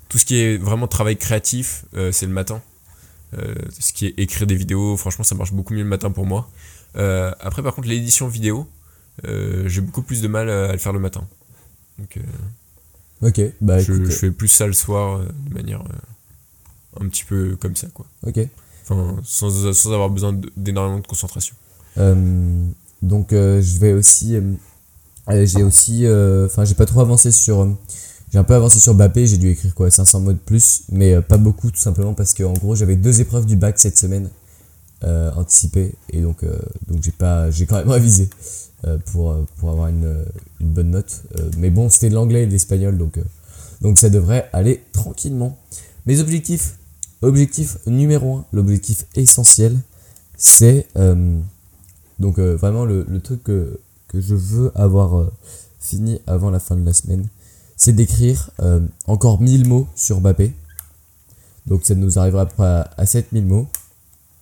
tout 0.09 0.17
ce 0.17 0.25
qui 0.25 0.35
est 0.35 0.57
vraiment 0.57 0.87
travail 0.87 1.17
créatif, 1.17 1.85
euh, 1.95 2.11
c'est 2.11 2.25
le 2.25 2.33
matin. 2.33 2.61
Euh, 3.37 3.55
ce 3.79 3.93
qui 3.93 4.07
est 4.07 4.13
écrire 4.17 4.45
des 4.45 4.55
vidéos, 4.55 4.97
franchement, 4.97 5.23
ça 5.23 5.35
marche 5.35 5.53
beaucoup 5.53 5.73
mieux 5.73 5.83
le 5.83 5.89
matin 5.89 6.11
pour 6.11 6.25
moi. 6.25 6.49
Euh, 6.97 7.33
après, 7.39 7.63
par 7.63 7.73
contre, 7.73 7.87
l'édition 7.87 8.27
vidéo, 8.27 8.67
j'ai 9.23 9.81
beaucoup 9.81 10.01
plus 10.01 10.21
de 10.21 10.27
mal 10.27 10.49
à, 10.49 10.69
à 10.69 10.71
le 10.73 10.77
faire 10.77 10.93
le 10.93 10.99
matin. 10.99 11.25
Donc, 11.97 12.19
ok 13.21 13.41
bah 13.61 13.79
je, 13.79 13.93
écoute, 13.93 14.11
je 14.11 14.17
fais 14.17 14.31
plus 14.31 14.49
ça 14.49 14.67
le 14.67 14.73
soir 14.73 15.19
de 15.19 15.53
manière 15.53 15.81
un 16.99 17.07
petit 17.07 17.23
peu 17.23 17.55
comme 17.55 17.75
ça, 17.75 17.87
quoi. 17.93 18.05
ok 18.27 18.39
Enfin, 18.83 19.15
sans, 19.23 19.73
sans 19.73 19.93
avoir 19.93 20.09
besoin 20.09 20.37
d'énormément 20.57 20.99
de 20.99 21.07
concentration. 21.07 21.55
Euh, 21.97 22.65
donc 23.01 23.33
euh, 23.33 23.61
je 23.61 23.79
vais 23.79 23.93
aussi, 23.93 24.35
euh, 24.35 25.45
j'ai 25.45 25.63
aussi, 25.63 26.05
enfin 26.45 26.65
j'ai 26.65 26.75
pas 26.75 26.85
trop 26.85 27.01
avancé 27.01 27.31
sur, 27.31 27.67
j'ai 28.31 28.39
un 28.39 28.43
peu 28.43 28.55
avancé 28.55 28.79
sur 28.79 28.93
Bappé, 28.93 29.25
j'ai 29.25 29.37
dû 29.37 29.49
écrire 29.49 29.73
quoi 29.73 29.89
500 29.89 30.19
mots 30.21 30.33
de 30.33 30.37
plus, 30.37 30.83
mais 30.91 31.21
pas 31.21 31.37
beaucoup 31.37 31.71
tout 31.71 31.79
simplement 31.79 32.13
parce 32.13 32.33
que 32.33 32.43
en 32.43 32.53
gros 32.53 32.75
j'avais 32.75 32.95
deux 32.95 33.21
épreuves 33.21 33.45
du 33.45 33.55
bac 33.55 33.79
cette 33.79 33.97
semaine 33.97 34.29
euh, 35.03 35.31
et 36.09 36.21
donc 36.21 36.43
donc 36.87 37.03
j'ai 37.03 37.11
pas, 37.11 37.51
j'ai 37.51 37.65
quand 37.65 37.77
même 37.77 37.89
révisé 37.89 38.29
pour 39.05 39.35
pour 39.57 39.69
avoir 39.69 39.87
une, 39.87 40.25
une 40.59 40.69
bonne 40.69 40.91
note, 40.91 41.23
mais 41.57 41.69
bon 41.69 41.89
c'était 41.89 42.09
de 42.09 42.15
l'anglais 42.15 42.43
et 42.43 42.47
de 42.47 42.51
l'espagnol 42.51 42.97
donc 42.97 43.19
donc 43.81 43.97
ça 43.97 44.09
devrait 44.09 44.49
aller 44.53 44.81
tranquillement. 44.93 45.57
Mes 46.05 46.19
objectifs, 46.19 46.75
objectif 47.23 47.77
numéro 47.87 48.37
un, 48.37 48.45
l'objectif 48.53 49.05
essentiel, 49.15 49.77
c'est 50.37 50.87
euh, 50.97 51.39
donc 52.19 52.39
euh, 52.39 52.55
vraiment 52.55 52.85
le, 52.85 53.05
le 53.07 53.19
truc 53.21 53.43
que, 53.43 53.79
que 54.07 54.21
je 54.21 54.35
veux 54.35 54.71
avoir 54.75 55.17
euh, 55.17 55.31
fini 55.79 56.19
avant 56.27 56.49
la 56.51 56.59
fin 56.59 56.75
de 56.75 56.85
la 56.85 56.93
semaine, 56.93 57.27
c'est 57.75 57.93
d'écrire 57.93 58.51
encore 59.07 59.41
1000 59.41 59.67
mots 59.67 59.87
sur 59.95 60.21
Mbappé. 60.21 60.53
Donc 61.65 61.83
ça 61.85 61.95
nous 61.95 62.19
arrivera 62.19 62.43
à 62.43 62.45
peu 62.45 62.53
près 62.55 62.65
à, 62.67 62.89
à 62.97 63.05
7000 63.05 63.45
mots. 63.45 63.67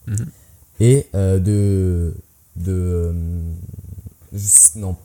Mhm. 0.07 0.25
Et 0.79 1.07
de... 1.13 2.13
de 2.55 3.13
je 4.33 4.47
non. 4.79 4.95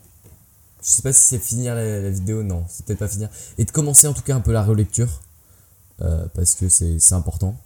Je 0.83 0.89
sais 0.89 1.03
pas 1.03 1.13
si 1.13 1.21
c'est 1.21 1.39
finir 1.39 1.75
la, 1.75 2.01
la 2.01 2.11
vidéo, 2.11 2.43
non. 2.43 2.65
C'est 2.69 2.85
peut-être 2.87 2.99
pas 3.01 3.09
finir. 3.09 3.29
Et 3.59 3.65
de 3.65 3.71
commencer 3.71 4.07
en 4.07 4.13
tout 4.15 4.23
cas 4.23 4.35
un 4.37 4.41
peu 4.41 4.53
la 4.53 4.63
relecture. 4.63 5.21
euh, 6.03 6.27
parce 6.35 6.55
que 6.55 6.69
c'est 6.69 6.99
c'est 6.99 7.15
important. 7.15 7.57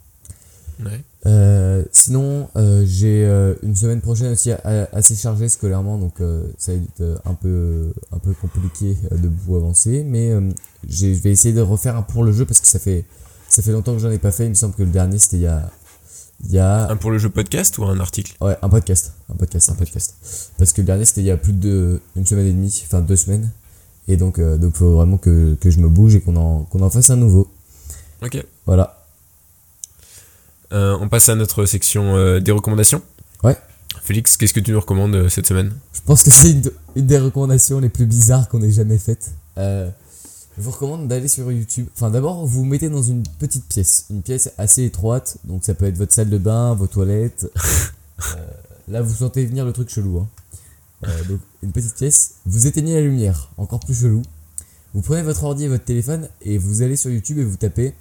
Ouais. 0.83 1.03
Euh, 1.25 1.83
sinon, 1.91 2.49
euh, 2.55 2.83
j'ai 2.85 3.25
euh, 3.25 3.53
une 3.63 3.75
semaine 3.75 4.01
prochaine 4.01 4.31
aussi 4.31 4.51
assez 4.63 5.15
chargée 5.15 5.49
scolairement, 5.49 5.97
donc 5.97 6.15
ça 6.57 6.73
va 6.73 6.77
être 6.77 7.21
un 7.25 7.33
peu, 7.33 7.93
un 8.11 8.19
peu 8.19 8.33
compliqué 8.33 8.97
de 9.11 9.29
vous 9.45 9.55
avancer. 9.55 10.03
Mais 10.03 10.31
je 10.87 11.07
vais 11.07 11.31
essayer 11.31 11.53
de 11.53 11.61
refaire 11.61 11.95
un 11.95 12.01
pour 12.01 12.23
le 12.23 12.31
jeu 12.31 12.45
parce 12.45 12.59
que 12.59 12.67
ça 12.67 12.79
fait, 12.79 13.05
ça 13.49 13.61
fait 13.61 13.71
longtemps 13.71 13.93
que 13.93 13.99
j'en 13.99 14.11
ai 14.11 14.19
pas 14.19 14.31
fait. 14.31 14.45
Il 14.45 14.49
me 14.49 14.55
semble 14.55 14.73
que 14.73 14.83
le 14.83 14.91
dernier 14.91 15.19
c'était 15.19 15.37
il 15.37 15.43
y 15.43 15.47
a, 15.47 15.69
il 16.43 16.51
y 16.51 16.59
a 16.59 16.89
Un 16.89 16.97
pour 16.97 17.11
le 17.11 17.19
jeu 17.19 17.29
podcast 17.29 17.77
ou 17.77 17.83
un 17.85 17.99
article? 17.99 18.35
Ouais, 18.41 18.57
un 18.61 18.69
podcast, 18.69 19.13
un 19.29 19.35
podcast, 19.35 19.69
un 19.69 19.75
podcast. 19.75 20.15
Parce 20.57 20.73
que 20.73 20.81
le 20.81 20.87
dernier 20.87 21.05
c'était 21.05 21.21
il 21.21 21.27
y 21.27 21.31
a 21.31 21.37
plus 21.37 21.53
de 21.53 22.01
une 22.15 22.25
semaine 22.25 22.47
et 22.47 22.51
demie, 22.51 22.81
enfin 22.85 23.01
deux 23.01 23.15
semaines. 23.15 23.51
Et 24.07 24.17
donc, 24.17 24.39
euh, 24.39 24.57
donc 24.57 24.75
faut 24.75 24.95
vraiment 24.95 25.17
que, 25.17 25.55
que 25.55 25.69
je 25.69 25.79
me 25.79 25.87
bouge 25.87 26.15
et 26.15 26.21
qu'on 26.21 26.35
en, 26.35 26.63
qu'on 26.63 26.81
en 26.81 26.89
fasse 26.89 27.09
un 27.09 27.15
nouveau. 27.15 27.47
Ok. 28.21 28.43
Voilà. 28.65 29.00
Euh, 30.71 30.97
on 30.99 31.09
passe 31.09 31.29
à 31.29 31.35
notre 31.35 31.65
section 31.65 32.15
euh, 32.15 32.39
des 32.39 32.51
recommandations. 32.51 33.01
Ouais. 33.43 33.57
Félix, 34.03 34.37
qu'est-ce 34.37 34.53
que 34.53 34.59
tu 34.59 34.71
nous 34.71 34.79
recommandes 34.79 35.15
euh, 35.15 35.29
cette 35.29 35.47
semaine? 35.47 35.73
Je 35.93 36.01
pense 36.05 36.23
que 36.23 36.31
c'est 36.31 36.51
une, 36.51 36.71
une 36.95 37.05
des 37.05 37.19
recommandations 37.19 37.79
les 37.79 37.89
plus 37.89 38.05
bizarres 38.05 38.47
qu'on 38.49 38.61
ait 38.61 38.71
jamais 38.71 38.97
faites. 38.97 39.31
Je 40.57 40.61
vous 40.61 40.71
recommande 40.71 41.07
d'aller 41.07 41.27
sur 41.27 41.49
YouTube. 41.51 41.87
Enfin, 41.95 42.09
d'abord, 42.09 42.45
vous 42.45 42.59
vous 42.59 42.65
mettez 42.65 42.89
dans 42.89 43.01
une 43.01 43.23
petite 43.39 43.65
pièce. 43.65 44.05
Une 44.09 44.21
pièce 44.21 44.51
assez 44.57 44.83
étroite. 44.83 45.37
Donc, 45.45 45.63
ça 45.63 45.73
peut 45.73 45.85
être 45.85 45.97
votre 45.97 46.13
salle 46.13 46.29
de 46.29 46.37
bain, 46.37 46.73
vos 46.73 46.87
toilettes. 46.87 47.49
Là, 48.87 49.01
vous 49.01 49.15
sentez 49.15 49.45
venir 49.45 49.65
le 49.65 49.71
truc 49.71 49.89
chelou. 49.89 50.19
Hein. 50.19 50.27
Euh, 51.07 51.23
donc, 51.25 51.39
une 51.63 51.71
petite 51.71 51.95
pièce. 51.95 52.35
Vous 52.45 52.67
éteignez 52.67 52.95
la 52.95 53.01
lumière. 53.01 53.49
Encore 53.57 53.79
plus 53.79 53.99
chelou. 53.99 54.21
Vous 54.93 55.01
prenez 55.01 55.21
votre 55.21 55.45
ordi 55.45 55.65
et 55.65 55.67
votre 55.69 55.85
téléphone 55.85 56.27
et 56.41 56.57
vous 56.57 56.81
allez 56.81 56.97
sur 56.97 57.09
YouTube 57.09 57.39
et 57.39 57.45
vous 57.45 57.55
tapez 57.55 57.93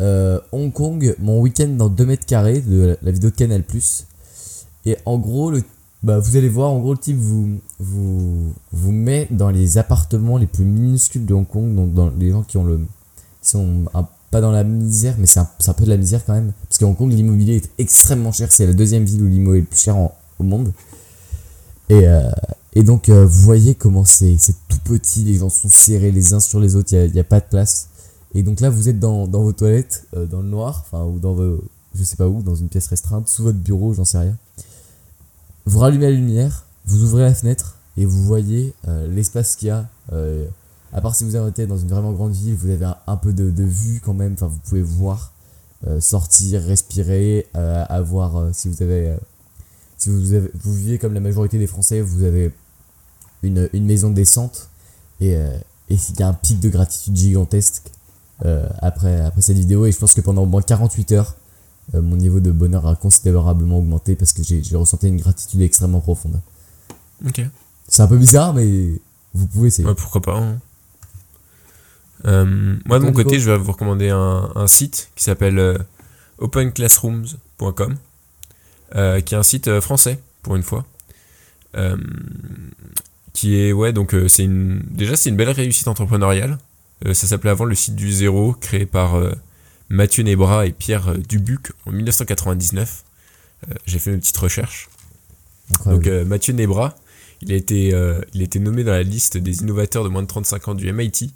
euh, 0.00 0.40
Hong 0.52 0.72
Kong, 0.72 1.14
mon 1.18 1.40
week-end 1.40 1.68
dans 1.68 1.88
2 1.88 2.06
mètres 2.06 2.26
carrés 2.26 2.60
de 2.60 2.96
la, 3.02 3.10
vidéo 3.10 3.30
de 3.30 3.34
Canal+. 3.34 3.62
Et 4.86 4.96
en 5.04 5.18
gros, 5.18 5.50
le 5.50 5.62
Bah, 6.02 6.18
vous 6.18 6.36
allez 6.36 6.48
voir, 6.48 6.70
en 6.70 6.80
gros, 6.80 6.92
le 6.92 6.98
type 6.98 7.18
vous, 7.18 7.58
vous, 7.78 8.52
vous 8.72 8.92
met 8.92 9.28
dans 9.30 9.50
les 9.50 9.78
appartements 9.78 10.38
les 10.38 10.46
plus 10.46 10.64
minuscules 10.64 11.26
de 11.26 11.34
Hong 11.34 11.46
Kong, 11.46 11.74
donc 11.74 11.92
dans 11.92 12.10
les 12.18 12.30
gens 12.30 12.42
qui 12.42 12.56
ont 12.56 12.64
le. 12.64 12.80
sont 13.42 13.84
pas 14.30 14.40
dans 14.40 14.52
la 14.52 14.62
misère, 14.62 15.16
mais 15.18 15.26
c'est 15.26 15.40
un, 15.40 15.72
peu 15.76 15.84
de 15.84 15.90
la 15.90 15.96
misère 15.96 16.24
quand 16.24 16.34
même. 16.34 16.52
Parce 16.68 16.78
qu'à 16.78 16.86
Hong 16.86 16.96
Kong, 16.96 17.12
l'immobilier 17.12 17.56
est 17.56 17.70
extrêmement 17.78 18.32
cher. 18.32 18.50
C'est 18.50 18.66
la 18.66 18.72
deuxième 18.72 19.04
ville 19.04 19.22
où 19.22 19.26
l'immobilier 19.26 19.58
est 19.58 19.62
le 19.62 19.66
plus 19.66 19.80
cher 19.80 19.96
au 19.98 20.42
monde. 20.44 20.72
Et, 21.88 22.06
euh, 22.06 22.30
et 22.74 22.82
donc, 22.84 23.08
euh, 23.08 23.26
vous 23.26 23.42
voyez 23.42 23.74
comment 23.74 24.04
c'est 24.04 24.36
tout 24.68 24.78
petit, 24.84 25.24
les 25.24 25.34
gens 25.34 25.48
sont 25.48 25.68
serrés 25.68 26.12
les 26.12 26.32
uns 26.34 26.40
sur 26.40 26.60
les 26.60 26.76
autres, 26.76 26.94
il 26.94 27.12
n'y 27.12 27.18
a, 27.18 27.24
pas 27.24 27.40
de 27.40 27.46
place. 27.46 27.88
Et 28.34 28.42
donc 28.42 28.60
là, 28.60 28.70
vous 28.70 28.88
êtes 28.88 28.98
dans, 28.98 29.26
dans 29.26 29.42
vos 29.42 29.52
toilettes, 29.52 30.06
euh, 30.14 30.26
dans 30.26 30.40
le 30.40 30.48
noir, 30.48 30.84
enfin, 30.86 31.04
ou 31.04 31.18
dans 31.18 31.34
vos. 31.34 31.62
je 31.94 32.04
sais 32.04 32.16
pas 32.16 32.28
où, 32.28 32.42
dans 32.42 32.54
une 32.54 32.68
pièce 32.68 32.86
restreinte, 32.86 33.28
sous 33.28 33.42
votre 33.42 33.58
bureau, 33.58 33.92
j'en 33.92 34.04
sais 34.04 34.18
rien. 34.18 34.36
Vous 35.66 35.78
rallumez 35.78 36.06
la 36.06 36.12
lumière, 36.12 36.64
vous 36.86 37.02
ouvrez 37.02 37.22
la 37.22 37.34
fenêtre 37.34 37.76
et 37.96 38.04
vous 38.04 38.22
voyez 38.22 38.74
euh, 38.88 39.06
l'espace 39.08 39.56
qu'il 39.56 39.68
y 39.68 39.70
a. 39.70 39.88
euh, 40.12 40.46
à 40.92 41.00
part 41.00 41.14
si 41.14 41.22
vous 41.24 41.36
êtes 41.36 41.60
dans 41.68 41.78
une 41.78 41.88
vraiment 41.88 42.12
grande 42.12 42.32
ville, 42.32 42.56
vous 42.56 42.68
avez 42.70 42.90
un, 43.06 43.16
peu 43.16 43.32
de, 43.32 43.50
de 43.50 43.62
vue 43.62 44.00
quand 44.04 44.14
même. 44.14 44.32
Enfin, 44.32 44.48
vous 44.48 44.58
pouvez 44.58 44.82
voir, 44.82 45.32
sortir, 46.00 46.62
respirer, 46.62 47.46
avoir. 47.54 48.52
si 48.52 48.68
vous 48.68 48.82
avez, 48.82 49.16
si 49.98 50.10
vous 50.10 50.32
avez, 50.32 50.50
vous 50.52 50.74
vivez 50.74 50.98
comme 50.98 51.14
la 51.14 51.20
majorité 51.20 51.58
des 51.58 51.68
Français, 51.68 52.00
vous 52.00 52.24
avez 52.24 52.52
une, 53.44 53.68
une 53.72 53.86
maison 53.86 54.10
décente 54.10 54.68
et 55.20 55.36
et 55.90 55.94
il 55.94 56.20
y 56.20 56.22
a 56.22 56.28
un 56.28 56.32
pic 56.32 56.60
de 56.60 56.68
gratitude 56.68 57.16
gigantesque 57.16 57.90
après 58.80 59.20
après 59.20 59.42
cette 59.42 59.56
vidéo. 59.58 59.86
Et 59.86 59.92
je 59.92 59.98
pense 59.98 60.14
que 60.14 60.20
pendant 60.20 60.42
au 60.42 60.46
moins 60.46 60.62
48 60.62 61.12
heures, 61.12 61.34
euh, 61.94 62.02
mon 62.02 62.16
niveau 62.16 62.40
de 62.40 62.50
bonheur 62.52 62.86
a 62.86 62.94
considérablement 62.96 63.78
augmenté 63.78 64.14
parce 64.16 64.32
que 64.32 64.42
j'ai 64.42 64.76
ressenti 64.76 65.08
une 65.08 65.16
gratitude 65.20 65.60
extrêmement 65.62 66.00
profonde. 66.00 66.40
Ok. 67.26 67.42
C'est 67.88 68.02
un 68.02 68.06
peu 68.08 68.16
bizarre, 68.18 68.54
mais 68.54 68.92
vous 69.34 69.46
pouvez 69.46 69.68
essayer. 69.68 69.86
Ouais, 69.88 69.94
pourquoi 69.94 70.20
pas. 70.22 70.36
hein. 70.36 70.58
Euh, 72.26 72.76
moi, 72.84 72.98
de 72.98 73.04
mon 73.04 73.12
côté, 73.12 73.40
je 73.40 73.50
vais 73.50 73.56
vous 73.56 73.72
recommander 73.72 74.10
un, 74.10 74.50
un 74.54 74.66
site 74.66 75.10
qui 75.16 75.24
s'appelle 75.24 75.58
euh, 75.58 75.78
openclassrooms.com, 76.38 77.96
euh, 78.94 79.20
qui 79.20 79.34
est 79.34 79.38
un 79.38 79.42
site 79.42 79.68
euh, 79.68 79.80
français, 79.80 80.20
pour 80.42 80.56
une 80.56 80.62
fois. 80.62 80.84
Euh, 81.76 81.96
qui 83.32 83.56
est, 83.56 83.72
ouais, 83.72 83.92
donc 83.92 84.14
euh, 84.14 84.28
c'est 84.28 84.44
une. 84.44 84.82
Déjà, 84.90 85.16
c'est 85.16 85.30
une 85.30 85.36
belle 85.36 85.50
réussite 85.50 85.88
entrepreneuriale. 85.88 86.58
Euh, 87.06 87.14
ça 87.14 87.26
s'appelait 87.26 87.50
avant 87.50 87.64
le 87.64 87.74
site 87.74 87.94
du 87.96 88.12
zéro, 88.12 88.52
créé 88.52 88.86
par 88.86 89.14
euh, 89.14 89.32
Mathieu 89.88 90.22
Nebra 90.22 90.66
et 90.66 90.72
Pierre 90.72 91.08
euh, 91.08 91.16
Dubuc 91.16 91.72
en 91.86 91.92
1999. 91.92 93.04
Euh, 93.70 93.74
J'ai 93.86 93.98
fait 93.98 94.12
une 94.12 94.20
petite 94.20 94.36
recherche. 94.36 94.88
Incroyable. 95.72 96.04
Donc 96.04 96.26
Mathieu 96.28 96.52
Nebra, 96.52 96.96
il 97.42 97.52
a, 97.52 97.56
été, 97.56 97.88
il 98.34 98.40
a 98.40 98.44
été 98.44 98.58
nommé 98.58 98.82
dans 98.84 98.92
la 98.92 99.02
liste 99.04 99.36
des 99.38 99.60
innovateurs 99.62 100.02
de 100.04 100.08
moins 100.08 100.22
de 100.22 100.26
35 100.26 100.68
ans 100.68 100.74
du 100.74 100.92
MIT. 100.92 101.32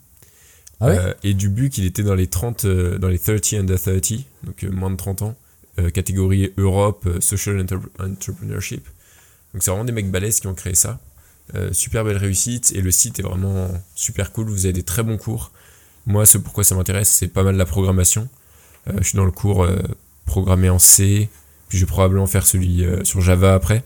ah 0.81 0.87
ouais 0.89 0.99
Euh, 0.99 1.15
et 1.23 1.35
Dubuc, 1.35 1.79
il 1.79 1.85
était 1.87 2.03
dans 2.03 2.15
les 2.17 2.27
30, 2.27 2.65
euh, 2.65 2.99
dans 2.99 3.09
les 3.09 3.19
30 3.19 3.53
under 3.55 3.81
30, 3.81 4.13
donc 4.43 4.65
euh, 4.65 4.71
moins 4.71 4.91
de 4.91 4.97
30 4.97 5.23
ans, 5.23 5.37
catégorie 5.93 6.53
Europe, 6.57 7.09
Social 7.21 7.59
Entre- 7.61 7.81
Entrepreneurship. 7.99 8.85
Donc 9.53 9.63
c'est 9.63 9.71
vraiment 9.71 9.85
des 9.85 9.93
mecs 9.93 10.11
balèzes 10.11 10.41
qui 10.41 10.47
ont 10.47 10.55
créé 10.55 10.75
ça. 10.75 11.01
Euh, 11.55 11.73
super 11.73 12.05
belle 12.05 12.17
réussite 12.17 12.73
et 12.75 12.81
le 12.81 12.91
site 12.91 13.19
est 13.19 13.23
vraiment 13.23 13.69
super 13.95 14.33
cool. 14.33 14.49
Vous 14.49 14.65
avez 14.65 14.73
des 14.73 14.83
très 14.83 15.03
bons 15.03 15.19
cours. 15.19 15.53
Moi, 16.07 16.27
ce 16.27 16.39
pourquoi 16.39 16.65
ça 16.65 16.75
m'intéresse, 16.75 17.11
c'est 17.11 17.29
pas 17.29 17.43
mal 17.43 17.57
la 17.57 17.67
programmation. 17.67 18.29
Euh, 18.89 18.93
je 18.99 19.09
suis 19.09 19.17
dans 19.17 19.25
le 19.25 19.31
cours 19.31 19.65
euh, 19.65 19.77
programmé 20.25 20.71
en 20.71 20.79
C, 20.79 21.29
puis 21.69 21.79
je 21.79 21.85
vais 21.85 21.89
probablement 21.89 22.27
faire 22.27 22.47
celui 22.47 22.85
sur 23.05 23.21
Java 23.21 23.55
après. 23.55 23.85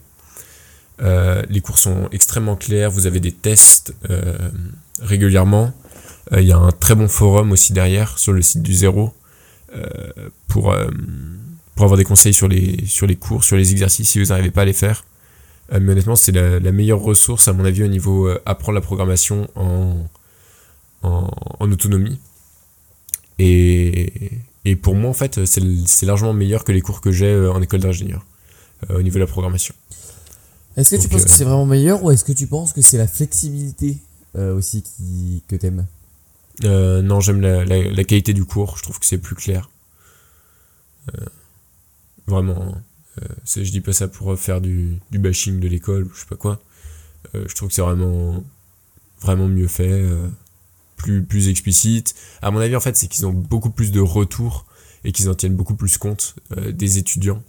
Les 1.00 1.60
cours 1.60 1.78
sont 1.78 2.08
extrêmement 2.10 2.56
clairs, 2.56 2.90
vous 2.90 3.06
avez 3.06 3.20
des 3.20 3.32
tests 3.32 3.94
régulièrement. 5.00 5.72
Il 6.32 6.44
y 6.44 6.52
a 6.52 6.58
un 6.58 6.72
très 6.72 6.94
bon 6.94 7.08
forum 7.08 7.52
aussi 7.52 7.72
derrière 7.72 8.18
sur 8.18 8.32
le 8.32 8.42
site 8.42 8.62
du 8.62 8.74
Zéro 8.74 9.14
pour, 10.48 10.76
pour 11.74 11.84
avoir 11.84 11.96
des 11.96 12.04
conseils 12.04 12.34
sur 12.34 12.48
les, 12.48 12.84
sur 12.86 13.06
les 13.06 13.16
cours, 13.16 13.44
sur 13.44 13.56
les 13.56 13.72
exercices 13.72 14.10
si 14.10 14.20
vous 14.20 14.26
n'arrivez 14.26 14.50
pas 14.50 14.62
à 14.62 14.64
les 14.64 14.72
faire. 14.72 15.04
Euh, 15.72 15.80
mais 15.80 15.92
honnêtement, 15.92 16.16
c'est 16.16 16.32
la, 16.32 16.60
la 16.60 16.72
meilleure 16.72 17.00
ressource 17.00 17.48
à 17.48 17.52
mon 17.52 17.64
avis 17.64 17.82
au 17.82 17.88
niveau 17.88 18.26
euh, 18.26 18.40
apprendre 18.46 18.74
la 18.76 18.80
programmation 18.80 19.48
en, 19.54 19.96
en, 21.02 21.30
en 21.60 21.72
autonomie. 21.72 22.18
Et, 23.38 24.32
et 24.64 24.76
pour 24.76 24.94
moi, 24.94 25.10
en 25.10 25.14
fait, 25.14 25.44
c'est 25.44 26.06
largement 26.06 26.32
meilleur 26.32 26.64
que 26.64 26.72
les 26.72 26.80
cours 26.80 27.00
que 27.00 27.12
j'ai 27.12 27.26
euh, 27.26 27.52
en 27.52 27.60
école 27.62 27.80
d'ingénieur 27.80 28.24
euh, 28.90 28.98
au 28.98 29.02
niveau 29.02 29.14
de 29.14 29.20
la 29.20 29.26
programmation. 29.26 29.74
Est-ce 30.76 30.96
que 30.96 31.02
tu 31.02 31.08
penses 31.08 31.22
euh, 31.22 31.24
que 31.24 31.30
c'est 31.30 31.44
vraiment 31.44 31.66
meilleur 31.66 32.02
ou 32.02 32.10
est-ce 32.10 32.24
que 32.24 32.32
tu 32.32 32.46
penses 32.46 32.72
que 32.72 32.82
c'est 32.82 32.98
la 32.98 33.08
flexibilité 33.08 33.98
euh, 34.36 34.54
aussi 34.54 34.82
qui, 34.82 35.42
que 35.48 35.56
t'aimes? 35.56 35.86
Non, 36.62 37.20
j'aime 37.20 37.40
la, 37.40 37.64
la, 37.64 37.82
la 37.90 38.04
qualité 38.04 38.32
du 38.32 38.44
cours, 38.44 38.76
je 38.76 38.82
trouve 38.82 38.98
que 38.98 39.06
c'est 39.06 39.18
plus 39.18 39.36
clair. 39.36 39.70
Vraiment, 42.26 42.74
euh, 43.22 43.62
je 43.64 43.70
dis 43.70 43.80
pas 43.80 43.92
ça 43.92 44.08
pour 44.08 44.38
faire 44.38 44.60
du, 44.60 44.98
du 45.10 45.18
bashing 45.18 45.60
de 45.60 45.68
l'école 45.68 46.04
ou 46.04 46.10
je 46.14 46.20
sais 46.20 46.26
pas 46.28 46.36
quoi. 46.36 46.60
Euh, 47.34 47.44
je 47.48 47.54
trouve 47.54 47.68
que 47.68 47.74
c'est 47.74 47.82
vraiment, 47.82 48.42
vraiment 49.20 49.48
mieux 49.48 49.68
fait, 49.68 49.90
euh, 49.90 50.28
plus, 50.96 51.22
plus 51.22 51.48
explicite. 51.48 52.14
À 52.42 52.50
mon 52.50 52.60
avis, 52.60 52.76
en 52.76 52.80
fait, 52.80 52.96
c'est 52.96 53.08
qu'ils 53.08 53.26
ont 53.26 53.32
beaucoup 53.32 53.70
plus 53.70 53.90
de 53.92 54.00
retours 54.00 54.66
et 55.04 55.12
qu'ils 55.12 55.28
en 55.28 55.34
tiennent 55.34 55.54
beaucoup 55.56 55.74
plus 55.74 55.98
compte 55.98 56.36
euh, 56.56 56.72
des 56.72 56.98
étudiants 56.98 57.42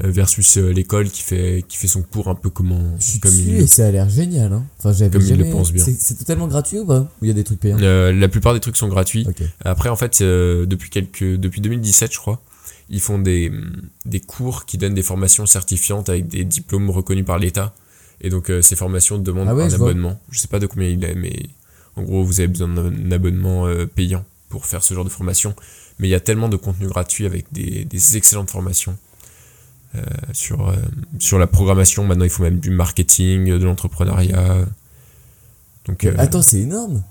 versus 0.00 0.56
l'école 0.56 1.08
qui 1.08 1.22
fait, 1.22 1.64
qui 1.68 1.76
fait 1.76 1.86
son 1.86 2.02
cours 2.02 2.26
un 2.26 2.34
peu 2.34 2.50
comment, 2.50 2.96
Je 2.98 3.20
comme 3.20 3.32
il, 3.32 3.54
et 3.54 3.66
ça 3.68 3.86
a 3.86 3.90
l'air 3.92 4.08
génial. 4.08 4.52
Hein. 4.52 4.64
Enfin, 4.80 4.92
Comme 5.08 5.22
il 5.22 5.28
le 5.28 5.36
jamais. 5.36 5.50
pense 5.52 5.72
bien. 5.72 5.84
C'est 5.84 6.18
totalement 6.18 6.48
gratuit 6.48 6.80
ou 6.80 6.84
pas? 6.84 7.02
Ou 7.02 7.08
il 7.22 7.28
y 7.28 7.30
a 7.30 7.34
des 7.34 7.44
trucs 7.44 7.60
payants? 7.60 7.78
Euh, 7.80 8.12
la 8.12 8.28
plupart 8.28 8.54
des 8.54 8.58
trucs 8.58 8.76
sont 8.76 8.88
gratuits. 8.88 9.24
Après, 9.64 9.90
en 9.90 9.94
fait, 9.94 10.20
euh, 10.20 10.66
depuis, 10.66 10.90
quelques, 10.90 11.36
depuis 11.36 11.60
2017, 11.60 12.12
je 12.12 12.18
crois, 12.18 12.42
ils 12.88 13.00
font 13.00 13.18
des, 13.18 13.50
des 14.04 14.20
cours 14.20 14.64
qui 14.66 14.78
donnent 14.78 14.94
des 14.94 15.02
formations 15.02 15.46
certifiantes 15.46 16.08
avec 16.08 16.28
des 16.28 16.44
diplômes 16.44 16.90
reconnus 16.90 17.24
par 17.24 17.38
l'État. 17.38 17.74
Et 18.20 18.30
donc, 18.30 18.50
euh, 18.50 18.62
ces 18.62 18.76
formations 18.76 19.18
demandent 19.18 19.48
Ah 19.50 19.54
ouais, 19.54 19.64
un 19.64 19.68
je 19.68 19.76
vois. 19.76 19.90
abonnement. 19.90 20.20
Je 20.30 20.38
sais 20.38 20.48
pas 20.48 20.58
de 20.60 20.66
combien 20.66 20.88
il 20.88 21.02
est, 21.04 21.14
mais 21.14 21.34
en 21.96 22.02
gros, 22.02 22.24
vous 22.24 22.40
avez 22.40 22.48
besoin 22.48 22.68
d'un 22.68 23.10
abonnement 23.12 23.66
euh, 23.66 23.86
payant 23.86 24.24
pour 24.48 24.66
faire 24.66 24.82
ce 24.82 24.94
genre 24.94 25.04
de 25.04 25.10
formation. 25.10 25.54
Mais 25.98 26.08
il 26.08 26.10
y 26.10 26.14
a 26.14 26.20
tellement 26.20 26.48
de 26.48 26.56
contenu 26.56 26.86
gratuit 26.86 27.26
avec 27.26 27.46
des, 27.52 27.84
des 27.84 28.16
excellentes 28.16 28.50
formations 28.50 28.96
euh, 29.94 30.02
sur, 30.32 30.74
sur 31.18 31.38
la 31.38 31.46
programmation. 31.46 32.04
Maintenant, 32.04 32.24
il 32.24 32.30
faut 32.30 32.42
même 32.42 32.58
du 32.60 32.70
marketing, 32.70 33.46
de 33.46 33.64
l'entrepreneuriat. 33.64 34.64
Donc, 35.86 36.04
Attends, 36.18 36.42
c'est 36.42 36.60
énorme. 36.60 37.02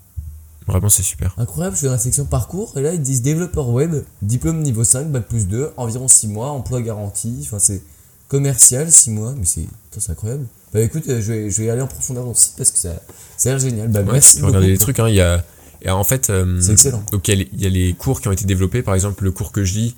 Vraiment, 0.67 0.89
c'est 0.89 1.03
super. 1.03 1.33
Incroyable, 1.37 1.75
je 1.75 1.79
suis 1.79 1.85
dans 1.87 1.93
la 1.93 1.97
section 1.99 2.25
parcours 2.25 2.73
et 2.77 2.81
là 2.81 2.93
ils 2.93 3.01
disent 3.01 3.21
développeur 3.21 3.69
web, 3.69 4.03
diplôme 4.21 4.61
niveau 4.61 4.83
5, 4.83 5.07
bac 5.11 5.27
plus 5.27 5.47
2, 5.47 5.71
environ 5.77 6.07
6 6.07 6.27
mois, 6.27 6.49
emploi 6.49 6.81
garanti, 6.81 7.39
enfin 7.43 7.59
c'est 7.59 7.81
commercial 8.27 8.91
6 8.91 9.11
mois, 9.11 9.33
mais 9.37 9.45
c'est 9.45 10.09
incroyable. 10.11 10.45
Bah 10.73 10.81
écoute, 10.81 11.03
euh, 11.07 11.21
je 11.21 11.31
vais, 11.33 11.49
je 11.51 11.61
vais 11.61 11.69
aller 11.69 11.81
en 11.81 11.87
profondeur 11.87 12.23
dans 12.23 12.31
le 12.31 12.35
site 12.35 12.53
parce 12.57 12.71
que 12.71 12.77
ça, 12.79 12.93
ça 13.37 13.49
a 13.49 13.51
l'air 13.53 13.59
génial. 13.61 13.87
Bah 13.89 14.01
Ouais, 14.01 14.13
merci 14.13 14.41
regarder 14.41 14.67
les 14.67 14.77
trucs, 14.77 14.99
hein, 14.99 15.07
il 15.07 15.15
y 15.15 15.21
a, 15.21 15.43
et 15.83 15.89
en 15.91 16.03
fait, 16.03 16.29
euh, 16.29 16.59
C'est 16.61 16.71
excellent. 16.71 17.03
donc 17.11 17.27
il 17.27 17.31
y, 17.31 17.33
a 17.33 17.37
les- 17.43 17.49
il 17.53 17.61
y 17.61 17.65
a 17.65 17.69
les 17.69 17.93
cours 17.93 18.21
qui 18.21 18.27
ont 18.27 18.31
été 18.31 18.45
développés, 18.45 18.81
par 18.81 18.95
exemple 18.95 19.23
le 19.23 19.31
cours 19.31 19.51
que 19.51 19.63
je 19.63 19.73
lis, 19.75 19.95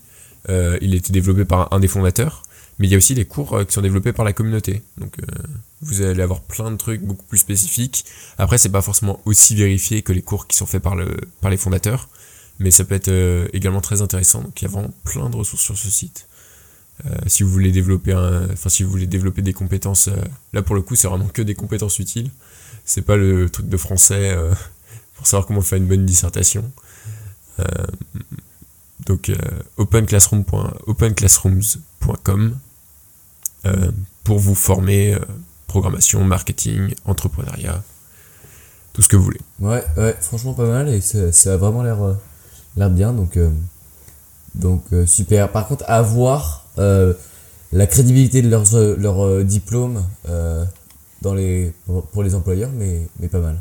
euh, 0.50 0.78
il 0.82 0.94
a 0.94 0.98
été 0.98 1.14
développé 1.14 1.46
par 1.46 1.72
un 1.72 1.80
des 1.80 1.88
fondateurs, 1.88 2.44
mais 2.80 2.88
il 2.88 2.92
y 2.92 2.96
a 2.96 2.98
aussi 2.98 3.16
les 3.16 3.26
cours 3.26 3.54
euh, 3.54 3.64
qui 3.64 3.74
sont 3.74 3.82
développés 3.82 4.14
par 4.14 4.26
la 4.26 4.34
communauté. 4.34 4.84
Donc 4.98 5.18
euh, 5.20 5.26
vous 5.82 6.02
allez 6.02 6.22
avoir 6.22 6.42
plein 6.42 6.72
de 6.72 6.78
trucs 6.78 7.02
beaucoup 7.02 7.26
plus 7.26 7.38
spécifiques. 7.38 8.06
Après, 8.38 8.58
c'est 8.58 8.70
pas 8.70 8.82
forcément 8.82 9.22
aussi 9.26 9.56
vérifié 9.56 10.02
que 10.02 10.12
les 10.12 10.22
cours 10.22 10.48
qui 10.48 10.58
sont 10.58 10.66
faits 10.66 10.82
par, 10.82 10.96
le, 10.96 11.16
par 11.42 11.52
les 11.52 11.58
fondateurs, 11.58 12.10
mais 12.60 12.72
ça 12.72 12.84
peut 12.84 12.96
être 12.96 13.10
euh, 13.10 13.48
également 13.54 13.82
très 13.82 14.02
intéressant. 14.02 14.42
Donc 14.42 14.62
il 14.62 14.66
y 14.66 14.68
a 14.68 14.72
vraiment 14.72 14.94
plein 15.04 15.30
de 15.30 15.36
ressources 15.36 15.64
sur 15.64 15.78
ce 15.78 15.90
site. 15.90 16.28
Si 17.28 17.44
vous 17.44 17.50
voulez 17.50 17.74
développer 17.74 18.14
un, 18.14 18.50
enfin 18.54 18.70
si 18.70 18.84
vous 18.84 18.90
voulez 18.90 19.06
développer 19.06 19.42
des 19.42 19.52
compétences, 19.52 20.10
là 20.54 20.62
pour 20.62 20.76
le 20.76 20.82
coup 20.82 20.96
c'est 20.96 21.10
vraiment 21.10 21.28
que 21.28 21.42
des 21.42 21.54
compétences 21.54 22.00
utiles. 22.00 22.32
C'est 22.86 23.02
pas 23.02 23.18
le 23.18 23.50
truc 23.50 23.68
de 23.68 23.76
français 23.76 24.34
pour 25.16 25.28
savoir 25.28 25.46
comment 25.46 25.60
faire 25.60 25.78
une 25.78 25.88
bonne 25.88 26.06
dissertation. 26.06 26.72
Donc 29.06 29.30
openclassrooms.com 29.76 32.56
euh, 33.66 33.92
pour 34.24 34.40
vous 34.40 34.56
former 34.56 35.14
euh, 35.14 35.20
programmation, 35.68 36.24
marketing, 36.24 36.94
entrepreneuriat, 37.06 37.84
tout 38.94 39.02
ce 39.02 39.08
que 39.08 39.16
vous 39.16 39.24
voulez. 39.24 39.42
Ouais, 39.60 39.84
ouais, 39.98 40.16
franchement 40.22 40.54
pas 40.54 40.68
mal 40.68 40.90
et 40.90 41.02
ça, 41.02 41.32
ça 41.32 41.54
a 41.54 41.58
vraiment 41.58 41.84
l'air 41.84 42.02
euh, 42.02 42.14
l'air 42.78 42.90
bien 42.90 43.14
donc 43.14 43.38
donc 44.56 44.84
super. 45.06 45.52
Par 45.52 45.68
contre, 45.68 45.84
à 45.88 46.02
voir 46.02 46.66
euh, 46.78 47.14
la 47.72 47.88
crédibilité 47.88 48.42
de 48.42 48.50
leurs 48.50 49.26
euh, 49.26 49.44
diplômes 49.44 50.04
dans 51.22 51.34
les 51.34 51.74
pour, 52.12 52.24
les 52.24 52.36
employeurs, 52.36 52.72
mais 52.74 53.08
mais 53.20 53.28
pas 53.28 53.40
mal. 53.40 53.60